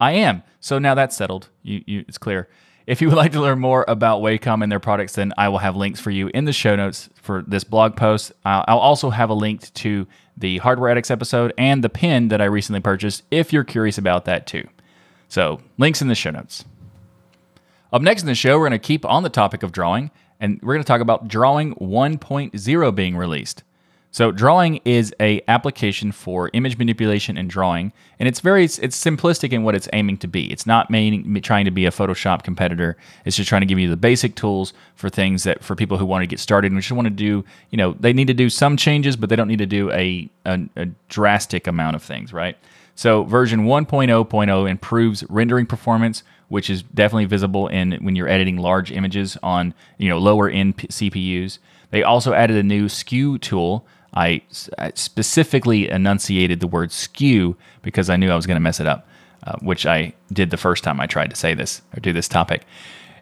I 0.00 0.12
am. 0.12 0.42
So 0.60 0.78
now 0.78 0.94
that's 0.94 1.16
settled. 1.16 1.48
You, 1.62 1.82
you, 1.86 2.04
it's 2.06 2.18
clear. 2.18 2.48
If 2.86 3.02
you 3.02 3.08
would 3.08 3.16
like 3.16 3.32
to 3.32 3.40
learn 3.40 3.58
more 3.58 3.84
about 3.86 4.22
Wacom 4.22 4.62
and 4.62 4.72
their 4.72 4.80
products, 4.80 5.14
then 5.14 5.32
I 5.36 5.48
will 5.48 5.58
have 5.58 5.76
links 5.76 6.00
for 6.00 6.10
you 6.10 6.28
in 6.28 6.44
the 6.44 6.52
show 6.52 6.74
notes 6.76 7.10
for 7.22 7.42
this 7.46 7.64
blog 7.64 7.96
post. 7.96 8.32
Uh, 8.44 8.64
I'll 8.66 8.78
also 8.78 9.10
have 9.10 9.30
a 9.30 9.34
link 9.34 9.72
to 9.74 10.06
the 10.36 10.58
Hardware 10.58 10.90
Addicts 10.90 11.10
episode 11.10 11.52
and 11.58 11.84
the 11.84 11.88
pin 11.88 12.28
that 12.28 12.40
I 12.40 12.46
recently 12.46 12.80
purchased 12.80 13.24
if 13.30 13.52
you're 13.52 13.64
curious 13.64 13.98
about 13.98 14.24
that 14.26 14.46
too. 14.46 14.68
So, 15.28 15.60
links 15.76 16.00
in 16.00 16.08
the 16.08 16.14
show 16.14 16.30
notes. 16.30 16.64
Up 17.92 18.02
next 18.02 18.22
in 18.22 18.26
the 18.26 18.34
show, 18.34 18.58
we're 18.58 18.68
going 18.68 18.80
to 18.80 18.86
keep 18.86 19.04
on 19.04 19.22
the 19.22 19.30
topic 19.30 19.62
of 19.62 19.72
drawing, 19.72 20.10
and 20.40 20.58
we're 20.62 20.74
going 20.74 20.84
to 20.84 20.86
talk 20.86 21.00
about 21.00 21.28
Drawing 21.28 21.74
1.0 21.76 22.94
being 22.94 23.16
released. 23.16 23.64
So 24.10 24.32
drawing 24.32 24.80
is 24.84 25.14
a 25.20 25.42
application 25.48 26.12
for 26.12 26.50
image 26.54 26.78
manipulation 26.78 27.36
and 27.36 27.48
drawing, 27.48 27.92
and 28.18 28.26
it's 28.26 28.40
very 28.40 28.64
it's 28.64 28.76
simplistic 28.76 29.52
in 29.52 29.64
what 29.64 29.74
it's 29.74 29.88
aiming 29.92 30.16
to 30.18 30.26
be. 30.26 30.50
It's 30.50 30.66
not 30.66 30.90
main, 30.90 31.40
trying 31.42 31.66
to 31.66 31.70
be 31.70 31.84
a 31.84 31.90
Photoshop 31.90 32.42
competitor. 32.42 32.96
It's 33.26 33.36
just 33.36 33.50
trying 33.50 33.60
to 33.60 33.66
give 33.66 33.78
you 33.78 33.90
the 33.90 33.98
basic 33.98 34.34
tools 34.34 34.72
for 34.94 35.10
things 35.10 35.44
that 35.44 35.62
for 35.62 35.76
people 35.76 35.98
who 35.98 36.06
want 36.06 36.22
to 36.22 36.26
get 36.26 36.40
started 36.40 36.72
and 36.72 36.80
just 36.80 36.90
want 36.90 37.06
to 37.06 37.10
do, 37.10 37.44
you 37.70 37.76
know, 37.76 37.94
they 38.00 38.14
need 38.14 38.28
to 38.28 38.34
do 38.34 38.48
some 38.48 38.78
changes, 38.78 39.14
but 39.14 39.28
they 39.28 39.36
don't 39.36 39.48
need 39.48 39.58
to 39.58 39.66
do 39.66 39.90
a, 39.92 40.28
a, 40.46 40.60
a 40.76 40.86
drastic 41.10 41.66
amount 41.66 41.94
of 41.94 42.02
things, 42.02 42.32
right? 42.32 42.56
So 42.94 43.24
version 43.24 43.66
1.0.0 43.66 44.70
improves 44.70 45.22
rendering 45.28 45.66
performance, 45.66 46.22
which 46.48 46.70
is 46.70 46.82
definitely 46.82 47.26
visible 47.26 47.68
in 47.68 47.92
when 48.02 48.16
you're 48.16 48.28
editing 48.28 48.56
large 48.56 48.90
images 48.90 49.36
on 49.42 49.74
you 49.98 50.08
know 50.08 50.18
lower 50.18 50.48
end 50.48 50.78
CPUs. 50.78 51.58
They 51.90 52.02
also 52.02 52.32
added 52.32 52.56
a 52.56 52.62
new 52.62 52.88
skew 52.88 53.38
tool 53.38 53.86
I 54.14 54.42
specifically 54.94 55.88
enunciated 55.88 56.60
the 56.60 56.66
word 56.66 56.92
skew 56.92 57.56
because 57.82 58.08
I 58.10 58.16
knew 58.16 58.30
I 58.30 58.36
was 58.36 58.46
going 58.46 58.56
to 58.56 58.60
mess 58.60 58.80
it 58.80 58.86
up, 58.86 59.06
uh, 59.46 59.56
which 59.60 59.86
I 59.86 60.14
did 60.32 60.50
the 60.50 60.56
first 60.56 60.82
time 60.82 61.00
I 61.00 61.06
tried 61.06 61.30
to 61.30 61.36
say 61.36 61.54
this 61.54 61.82
or 61.94 62.00
do 62.00 62.12
this 62.12 62.28
topic. 62.28 62.64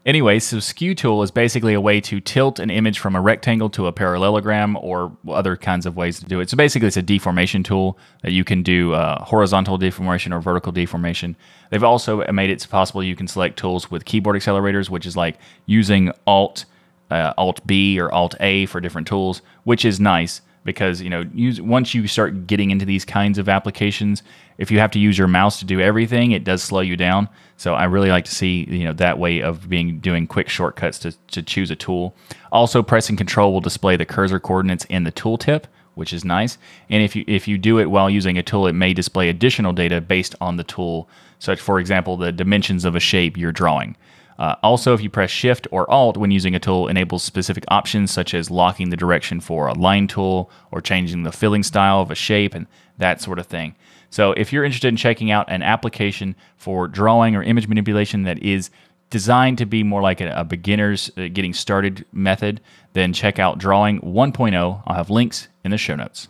Anyway, 0.07 0.39
so 0.39 0.61
skew 0.61 0.95
tool 0.95 1.25
is 1.25 1.33
basically 1.33 1.75
a 1.75 1.81
way 1.81 2.01
to 2.01 2.21
tilt 2.21 2.61
an 2.61 2.71
image 2.71 3.01
from 3.01 3.17
a 3.17 3.21
rectangle 3.21 3.69
to 3.69 3.89
a 3.89 3.93
parallelogram 3.93 4.77
or 4.81 5.11
other 5.29 5.57
kinds 5.57 5.85
of 5.85 5.97
ways 5.97 6.21
to 6.21 6.27
do 6.27 6.39
it. 6.39 6.49
So 6.49 6.57
basically, 6.57 6.87
it's 6.87 6.97
a 6.97 7.03
deformation 7.03 7.65
tool 7.65 7.99
that 8.23 8.31
you 8.31 8.45
can 8.45 8.63
do 8.63 8.93
uh, 8.93 9.25
horizontal 9.25 9.79
deformation 9.79 10.33
or 10.33 10.41
vertical 10.41 10.71
deformation. 10.71 11.35
They've 11.71 11.83
also 11.83 12.25
made 12.33 12.51
it 12.51 12.65
possible 12.71 13.03
you 13.03 13.17
can 13.17 13.27
select 13.27 13.59
tools 13.59 13.91
with 13.91 14.05
keyboard 14.05 14.37
accelerators, 14.37 14.89
which 14.89 15.07
is 15.07 15.17
like 15.17 15.39
using 15.67 16.13
Alt, 16.25 16.67
uh, 17.11 17.35
Alt 17.37 17.67
B 17.67 17.99
or 17.99 18.09
Alt 18.13 18.37
A 18.39 18.67
for 18.67 18.81
different 18.81 19.09
tools, 19.09 19.43
which 19.65 19.85
is 19.85 19.99
nice 19.99 20.41
because 20.67 21.01
you 21.01 21.09
know 21.09 21.25
use, 21.33 21.61
once 21.63 21.95
you 21.95 22.07
start 22.07 22.47
getting 22.47 22.71
into 22.71 22.85
these 22.85 23.05
kinds 23.05 23.39
of 23.39 23.49
applications 23.49 24.23
if 24.59 24.71
you 24.71 24.79
have 24.79 24.91
to 24.91 24.99
use 24.99 25.17
your 25.17 25.29
mouse 25.29 25.59
to 25.59 25.65
do 25.65 25.81
everything 25.81 26.33
it 26.33 26.45
does 26.45 26.63
slow 26.63 26.81
you 26.81 26.97
down. 26.97 27.29
So 27.57 27.73
i 27.73 27.85
really 27.85 28.11
like 28.11 28.27
to 28.27 28.35
see 28.35 28.67
you 28.69 28.85
know 28.85 28.93
that 28.95 29.19
way 29.19 29.41
of 29.41 29.69
being 29.71 30.01
doing 30.01 30.27
quick 30.27 30.51
shortcuts 30.51 30.99
to, 30.99 31.13
to 31.29 31.43
choose 31.43 31.71
a 31.71 31.77
tool. 31.77 32.15
Also 32.53 32.83
pressing 32.83 33.17
control 33.17 33.55
will 33.55 33.63
display 33.63 33.97
the 33.97 34.05
cursor 34.05 34.39
coordinates 34.39 34.85
in 34.87 35.05
the 35.05 35.13
tooltip 35.13 35.65
which 35.95 36.13
is 36.13 36.27
nice. 36.27 36.59
And 36.91 37.03
if 37.03 37.17
you 37.17 37.25
if 37.27 37.49
you 37.49 37.57
do 37.57 37.79
it 37.79 37.87
while 37.87 38.11
using 38.11 38.37
a 38.37 38.43
tool 38.43 38.67
it 38.67 38.75
may 38.75 38.93
display 38.93 39.31
additional 39.31 39.73
data 39.73 40.03
based 40.03 40.35
on 40.43 40.57
the 40.57 40.65
tool. 40.65 41.09
Such 41.39 41.61
for 41.61 41.79
example 41.81 42.19
the 42.19 42.33
dimensions 42.33 42.85
of 42.85 42.97
a 42.97 43.01
shape 43.01 43.39
you're 43.39 43.53
drawing 43.53 43.97
uh, 44.39 44.57
also, 44.63 44.93
if 44.93 45.01
you 45.01 45.09
press 45.09 45.31
Shift 45.31 45.67
or 45.71 45.91
Alt 45.91 46.17
when 46.17 46.31
using 46.31 46.55
a 46.55 46.59
tool, 46.59 46.89
enables 46.89 47.23
specific 47.23 47.65
options 47.69 48.11
such 48.11 48.35
as 48.35 48.51
locking 48.51 48.91
the 48.91 48.97
direction 48.97 49.41
for 49.41 49.67
a 49.67 49.75
line 49.75 50.07
tool 50.07 50.51
or 50.71 50.81
changing 50.81 51.23
the 51.23 51.33
filling 51.33 51.63
style 51.63 52.01
of 52.01 52.11
a 52.11 52.15
shape 52.15 52.55
and 52.55 52.67
that 52.99 53.21
sort 53.21 53.39
of 53.39 53.47
thing. 53.47 53.75
So, 54.11 54.33
if 54.33 54.53
you're 54.53 54.65
interested 54.65 54.89
in 54.89 54.97
checking 54.97 55.31
out 55.31 55.51
an 55.51 55.63
application 55.63 56.37
for 56.57 56.87
drawing 56.87 57.35
or 57.35 57.43
image 57.43 57.69
manipulation 57.69 58.25
that 58.25 58.39
is 58.43 58.71
designed 59.11 59.59
to 59.59 59.67
be 59.67 59.83
more 59.83 60.03
like 60.03 60.21
a, 60.21 60.31
a 60.31 60.45
beginner's 60.45 61.11
uh, 61.17 61.29
getting 61.33 61.55
started 61.55 62.05
method, 62.13 62.61
then 62.93 63.13
check 63.13 63.39
out 63.39 63.59
Drawing 63.59 64.01
1.0. 64.01 64.83
I'll 64.87 64.97
have 64.97 65.11
links 65.11 65.49
in 65.65 65.71
the 65.71 65.79
show 65.79 65.97
notes. 65.97 66.29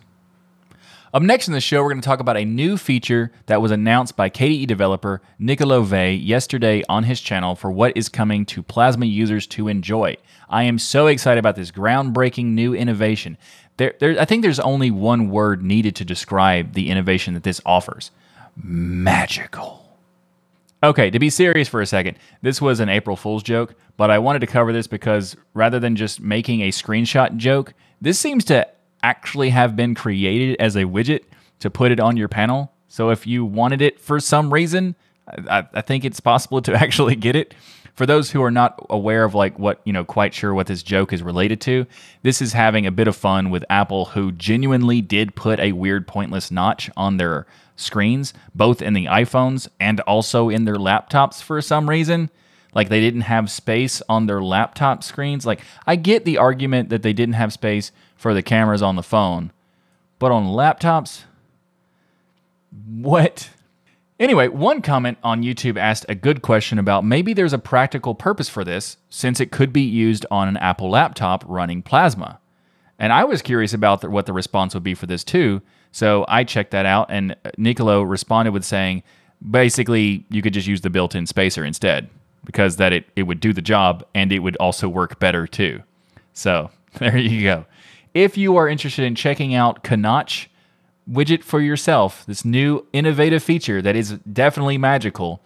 Up 1.13 1.23
next 1.23 1.47
in 1.47 1.53
the 1.53 1.61
show, 1.61 1.81
we're 1.81 1.89
going 1.89 2.01
to 2.01 2.05
talk 2.05 2.19
about 2.19 2.35
a 2.35 2.43
new 2.43 2.75
feature 2.75 3.31
that 3.45 3.61
was 3.61 3.71
announced 3.71 4.17
by 4.17 4.29
KDE 4.29 4.67
developer 4.67 5.21
Niccolò 5.39 5.85
Ve 5.85 6.13
yesterday 6.13 6.83
on 6.89 7.05
his 7.05 7.21
channel 7.21 7.55
for 7.55 7.71
what 7.71 7.95
is 7.95 8.09
coming 8.09 8.45
to 8.47 8.61
Plasma 8.61 9.05
users 9.05 9.47
to 9.47 9.69
enjoy. 9.69 10.17
I 10.49 10.63
am 10.63 10.77
so 10.77 11.07
excited 11.07 11.39
about 11.39 11.55
this 11.55 11.71
groundbreaking 11.71 12.47
new 12.47 12.73
innovation. 12.73 13.37
There, 13.77 13.93
there, 13.99 14.19
I 14.19 14.25
think 14.25 14.41
there's 14.41 14.59
only 14.59 14.91
one 14.91 15.29
word 15.29 15.63
needed 15.63 15.95
to 15.97 16.05
describe 16.05 16.73
the 16.73 16.89
innovation 16.89 17.33
that 17.35 17.43
this 17.43 17.61
offers 17.65 18.11
magical. 18.55 19.83
Okay, 20.83 21.09
to 21.09 21.19
be 21.19 21.29
serious 21.29 21.69
for 21.69 21.79
a 21.79 21.85
second, 21.85 22.17
this 22.41 22.61
was 22.61 22.81
an 22.81 22.89
April 22.89 23.15
Fool's 23.15 23.43
joke, 23.43 23.75
but 23.95 24.11
I 24.11 24.19
wanted 24.19 24.39
to 24.39 24.47
cover 24.47 24.73
this 24.73 24.87
because 24.87 25.37
rather 25.53 25.79
than 25.79 25.95
just 25.95 26.19
making 26.19 26.61
a 26.61 26.69
screenshot 26.69 27.37
joke, 27.37 27.73
this 28.01 28.19
seems 28.19 28.43
to 28.45 28.67
actually 29.03 29.49
have 29.49 29.75
been 29.75 29.95
created 29.95 30.57
as 30.59 30.75
a 30.75 30.83
widget 30.83 31.23
to 31.59 31.69
put 31.69 31.91
it 31.91 31.99
on 31.99 32.17
your 32.17 32.27
panel. 32.27 32.71
So 32.87 33.09
if 33.09 33.27
you 33.27 33.45
wanted 33.45 33.81
it 33.81 33.99
for 33.99 34.19
some 34.19 34.53
reason, 34.53 34.95
I, 35.27 35.65
I, 35.73 35.81
think 35.81 36.05
it's 36.05 36.19
possible 36.19 36.61
to 36.61 36.73
actually 36.81 37.15
get 37.15 37.35
it. 37.35 37.53
For 37.95 38.05
those 38.05 38.29
who 38.29 38.43
are 38.43 38.51
not 38.51 38.85
aware 38.91 39.23
of 39.23 39.33
like 39.33 39.57
what 39.57 39.81
you 39.83 39.91
know, 39.91 40.05
quite 40.05 40.33
sure 40.33 40.53
what 40.53 40.67
this 40.67 40.83
joke 40.83 41.11
is 41.11 41.23
related 41.23 41.59
to, 41.61 41.87
this 42.21 42.41
is 42.41 42.53
having 42.53 42.85
a 42.85 42.91
bit 42.91 43.07
of 43.07 43.15
fun 43.15 43.49
with 43.49 43.65
Apple, 43.69 44.05
who 44.05 44.31
genuinely 44.31 45.01
did 45.01 45.35
put 45.35 45.59
a 45.59 45.71
weird, 45.71 46.07
pointless 46.07 46.51
notch 46.51 46.91
on 46.95 47.17
their 47.17 47.47
screens, 47.75 48.33
both 48.53 48.81
in 48.81 48.93
the 48.93 49.05
iPhones 49.05 49.67
and 49.79 49.99
also 50.01 50.49
in 50.49 50.65
their 50.65 50.75
laptops 50.75 51.41
for 51.41 51.61
some 51.61 51.89
reason. 51.89 52.29
Like 52.77 52.89
they 52.89 52.99
didn't 52.99 53.21
have 53.21 53.49
space 53.49 54.03
on 54.07 54.27
their 54.27 54.39
laptop 54.39 55.03
screens. 55.03 55.47
Like 55.47 55.61
I 55.87 55.95
get 55.95 56.25
the 56.25 56.37
argument 56.37 56.89
that 56.89 57.01
they 57.01 57.11
didn't 57.11 57.33
have 57.33 57.51
space 57.51 57.91
for 58.15 58.35
the 58.35 58.43
cameras 58.43 58.83
on 58.83 58.95
the 58.95 59.01
phone. 59.01 59.51
But 60.19 60.31
on 60.31 60.45
laptops, 60.45 61.23
what? 62.87 63.49
Anyway, 64.19 64.47
one 64.49 64.83
comment 64.83 65.17
on 65.23 65.41
YouTube 65.41 65.75
asked 65.75 66.05
a 66.07 66.13
good 66.13 66.43
question 66.43 66.77
about 66.77 67.03
maybe 67.03 67.33
there's 67.33 67.51
a 67.51 67.57
practical 67.57 68.13
purpose 68.13 68.47
for 68.47 68.63
this 68.63 68.97
since 69.09 69.39
it 69.39 69.51
could 69.51 69.73
be 69.73 69.81
used 69.81 70.27
on 70.29 70.47
an 70.47 70.57
Apple 70.57 70.91
laptop 70.91 71.43
running 71.47 71.81
Plasma. 71.81 72.39
And 72.99 73.11
I 73.11 73.23
was 73.23 73.41
curious 73.41 73.73
about 73.73 74.01
the, 74.01 74.09
what 74.11 74.27
the 74.27 74.33
response 74.33 74.75
would 74.75 74.83
be 74.83 74.93
for 74.93 75.07
this 75.07 75.23
too. 75.23 75.63
So 75.91 76.25
I 76.27 76.43
checked 76.43 76.71
that 76.71 76.85
out, 76.85 77.07
and 77.09 77.35
Niccolò 77.57 78.07
responded 78.07 78.51
with 78.51 78.63
saying 78.63 79.01
basically 79.49 80.25
you 80.29 80.43
could 80.43 80.53
just 80.53 80.67
use 80.67 80.81
the 80.81 80.91
built 80.91 81.15
in 81.15 81.25
spacer 81.25 81.65
instead 81.65 82.09
because 82.47 82.77
that 82.77 82.91
it, 82.91 83.05
it 83.15 83.23
would 83.23 83.39
do 83.39 83.53
the 83.53 83.61
job 83.61 84.03
and 84.15 84.31
it 84.31 84.39
would 84.39 84.55
also 84.57 84.89
work 84.89 85.19
better 85.19 85.45
too. 85.45 85.83
So 86.33 86.71
there 86.99 87.15
you 87.15 87.43
go 87.43 87.65
if 88.17 88.35
you 88.35 88.57
are 88.57 88.67
interested 88.67 89.05
in 89.05 89.13
checking 89.13 89.53
out 89.53 89.87
Knotch 89.91 90.49
widget 91.07 91.43
for 91.43 91.61
yourself, 91.61 92.25
this 92.25 92.43
new 92.43 92.83
innovative 92.91 93.43
feature 93.43 93.79
that 93.79 93.95
is 93.95 94.13
definitely 94.31 94.79
magical, 94.79 95.43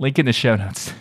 link 0.00 0.18
in 0.18 0.26
the 0.26 0.32
show 0.32 0.56
notes. 0.56 0.92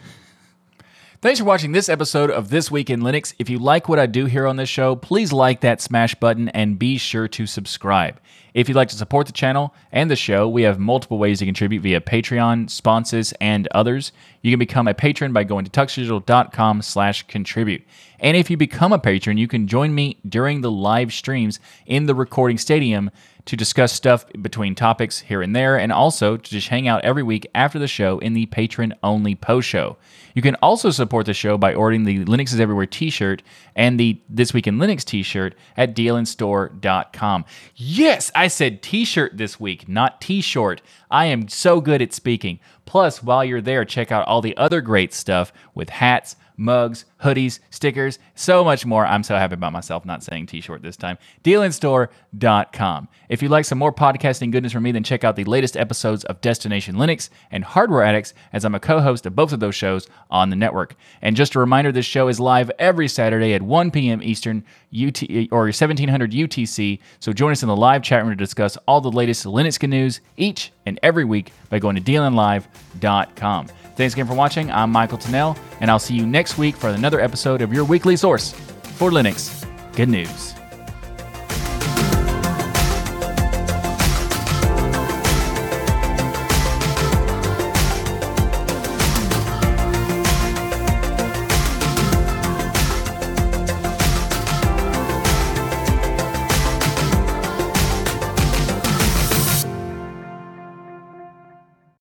Thanks 1.21 1.39
for 1.39 1.45
watching 1.45 1.71
this 1.71 1.89
episode 1.89 2.29
of 2.29 2.49
This 2.49 2.69
Week 2.69 2.91
in 2.91 3.01
Linux. 3.01 3.33
If 3.39 3.49
you 3.49 3.57
like 3.57 3.89
what 3.89 3.97
I 3.97 4.05
do 4.05 4.25
here 4.25 4.45
on 4.45 4.57
this 4.57 4.69
show, 4.69 4.95
please 4.95 5.33
like 5.33 5.61
that 5.61 5.81
smash 5.81 6.13
button 6.13 6.47
and 6.49 6.77
be 6.77 6.99
sure 6.99 7.27
to 7.29 7.47
subscribe. 7.47 8.19
If 8.59 8.67
you'd 8.67 8.75
like 8.75 8.89
to 8.89 8.97
support 8.97 9.25
the 9.25 9.31
channel 9.31 9.73
and 9.89 10.11
the 10.11 10.17
show, 10.17 10.49
we 10.49 10.63
have 10.63 10.79
multiple 10.79 11.17
ways 11.17 11.39
to 11.39 11.45
contribute 11.45 11.79
via 11.79 12.01
Patreon, 12.01 12.69
sponsors, 12.69 13.31
and 13.39 13.69
others. 13.71 14.11
You 14.41 14.51
can 14.51 14.59
become 14.59 14.85
a 14.85 14.93
patron 14.93 15.31
by 15.31 15.45
going 15.45 15.63
to 15.63 15.71
tuxdigital.com 15.71 16.81
slash 16.81 17.23
contribute. 17.27 17.83
And 18.19 18.35
if 18.35 18.49
you 18.49 18.57
become 18.57 18.91
a 18.91 18.99
patron, 18.99 19.37
you 19.37 19.47
can 19.47 19.65
join 19.65 19.95
me 19.95 20.17
during 20.27 20.59
the 20.59 20.69
live 20.69 21.13
streams 21.13 21.61
in 21.85 22.05
the 22.05 22.13
recording 22.13 22.57
stadium 22.57 23.11
to 23.45 23.55
discuss 23.55 23.93
stuff 23.93 24.25
between 24.41 24.75
topics 24.75 25.21
here 25.21 25.41
and 25.41 25.55
there, 25.55 25.79
and 25.79 25.91
also 25.91 26.37
to 26.37 26.49
just 26.49 26.67
hang 26.67 26.87
out 26.87 27.03
every 27.03 27.23
week 27.23 27.47
after 27.55 27.79
the 27.79 27.87
show 27.87 28.19
in 28.19 28.33
the 28.33 28.45
patron 28.47 28.93
only 29.01 29.35
post 29.35 29.67
show. 29.67 29.97
You 30.35 30.43
can 30.43 30.55
also 30.55 30.91
support 30.91 31.25
the 31.25 31.33
show 31.33 31.57
by 31.57 31.73
ordering 31.73 32.03
the 32.03 32.25
Linux 32.25 32.53
is 32.53 32.59
Everywhere 32.59 32.85
t 32.85 33.09
shirt 33.09 33.41
and 33.75 33.99
the 33.99 34.21
This 34.29 34.53
Week 34.53 34.67
in 34.67 34.77
Linux 34.77 35.03
t 35.03 35.23
shirt 35.23 35.55
at 35.75 35.95
dlnstore.com. 35.95 37.45
Yes, 37.75 38.31
I 38.35 38.48
said 38.49 38.81
t 38.81 39.05
shirt 39.05 39.37
this 39.37 39.59
week, 39.59 39.87
not 39.87 40.19
t 40.19 40.41
short. 40.41 40.81
I 41.09 41.25
am 41.25 41.47
so 41.47 41.79
good 41.79 42.01
at 42.01 42.13
speaking. 42.13 42.59
Plus, 42.85 43.23
while 43.23 43.45
you're 43.45 43.61
there, 43.61 43.85
check 43.85 44.11
out 44.11 44.27
all 44.27 44.41
the 44.41 44.57
other 44.57 44.81
great 44.81 45.13
stuff 45.13 45.53
with 45.73 45.89
hats 45.89 46.35
mugs, 46.59 47.05
hoodies, 47.23 47.59
stickers, 47.69 48.19
so 48.35 48.63
much 48.63 48.85
more. 48.85 49.05
I'm 49.05 49.23
so 49.23 49.35
happy 49.35 49.53
about 49.53 49.71
myself 49.71 50.05
not 50.05 50.23
saying 50.23 50.47
t 50.47 50.61
shirt 50.61 50.81
this 50.81 50.97
time. 50.97 51.17
dlnstore.com. 51.43 53.07
If 53.29 53.41
you'd 53.41 53.51
like 53.51 53.65
some 53.65 53.77
more 53.77 53.93
podcasting 53.93 54.51
goodness 54.51 54.73
from 54.73 54.83
me, 54.83 54.91
then 54.91 55.03
check 55.03 55.23
out 55.23 55.35
the 55.35 55.45
latest 55.45 55.77
episodes 55.77 56.25
of 56.25 56.41
Destination 56.41 56.95
Linux 56.95 57.29
and 57.49 57.63
Hardware 57.63 58.03
Addicts, 58.03 58.33
as 58.51 58.65
I'm 58.65 58.75
a 58.75 58.79
co 58.79 58.99
host 58.99 59.25
of 59.25 59.35
both 59.35 59.53
of 59.53 59.59
those 59.59 59.75
shows 59.75 60.07
on 60.29 60.49
the 60.49 60.55
network. 60.55 60.95
And 61.21 61.35
just 61.35 61.55
a 61.55 61.59
reminder 61.59 61.91
this 61.91 62.05
show 62.05 62.27
is 62.27 62.39
live 62.39 62.69
every 62.77 63.07
Saturday 63.07 63.53
at 63.53 63.61
1 63.61 63.91
p.m. 63.91 64.21
Eastern 64.21 64.63
UT, 64.93 65.23
or 65.51 65.63
1700 65.63 66.31
UTC. 66.31 66.99
So 67.19 67.31
join 67.31 67.51
us 67.51 67.63
in 67.63 67.69
the 67.69 67.75
live 67.75 68.03
chat 68.03 68.23
room 68.23 68.31
to 68.31 68.35
discuss 68.35 68.77
all 68.87 68.99
the 69.01 69.11
latest 69.11 69.45
Linux 69.45 69.79
news 69.87 70.19
each 70.35 70.71
and 70.85 70.99
every 71.01 71.23
week 71.23 71.53
by 71.69 71.79
going 71.79 71.95
to 71.95 72.01
dlnlive.com. 72.01 73.67
Thanks 73.99 74.13
again 74.13 74.27
for 74.27 74.33
watching. 74.33 74.71
I'm 74.71 74.93
Michael 74.93 75.17
Tunnell, 75.17 75.57
and 75.81 75.91
I'll 75.91 75.99
see 75.99 76.15
you 76.15 76.25
next 76.25 76.57
week 76.57 76.77
for 76.77 76.87
another 76.87 77.19
episode 77.19 77.61
of 77.61 77.73
your 77.73 77.83
weekly 77.83 78.15
source 78.15 78.53
for 78.95 79.11
Linux. 79.11 79.67
Good 79.93 80.07
news. 80.07 80.55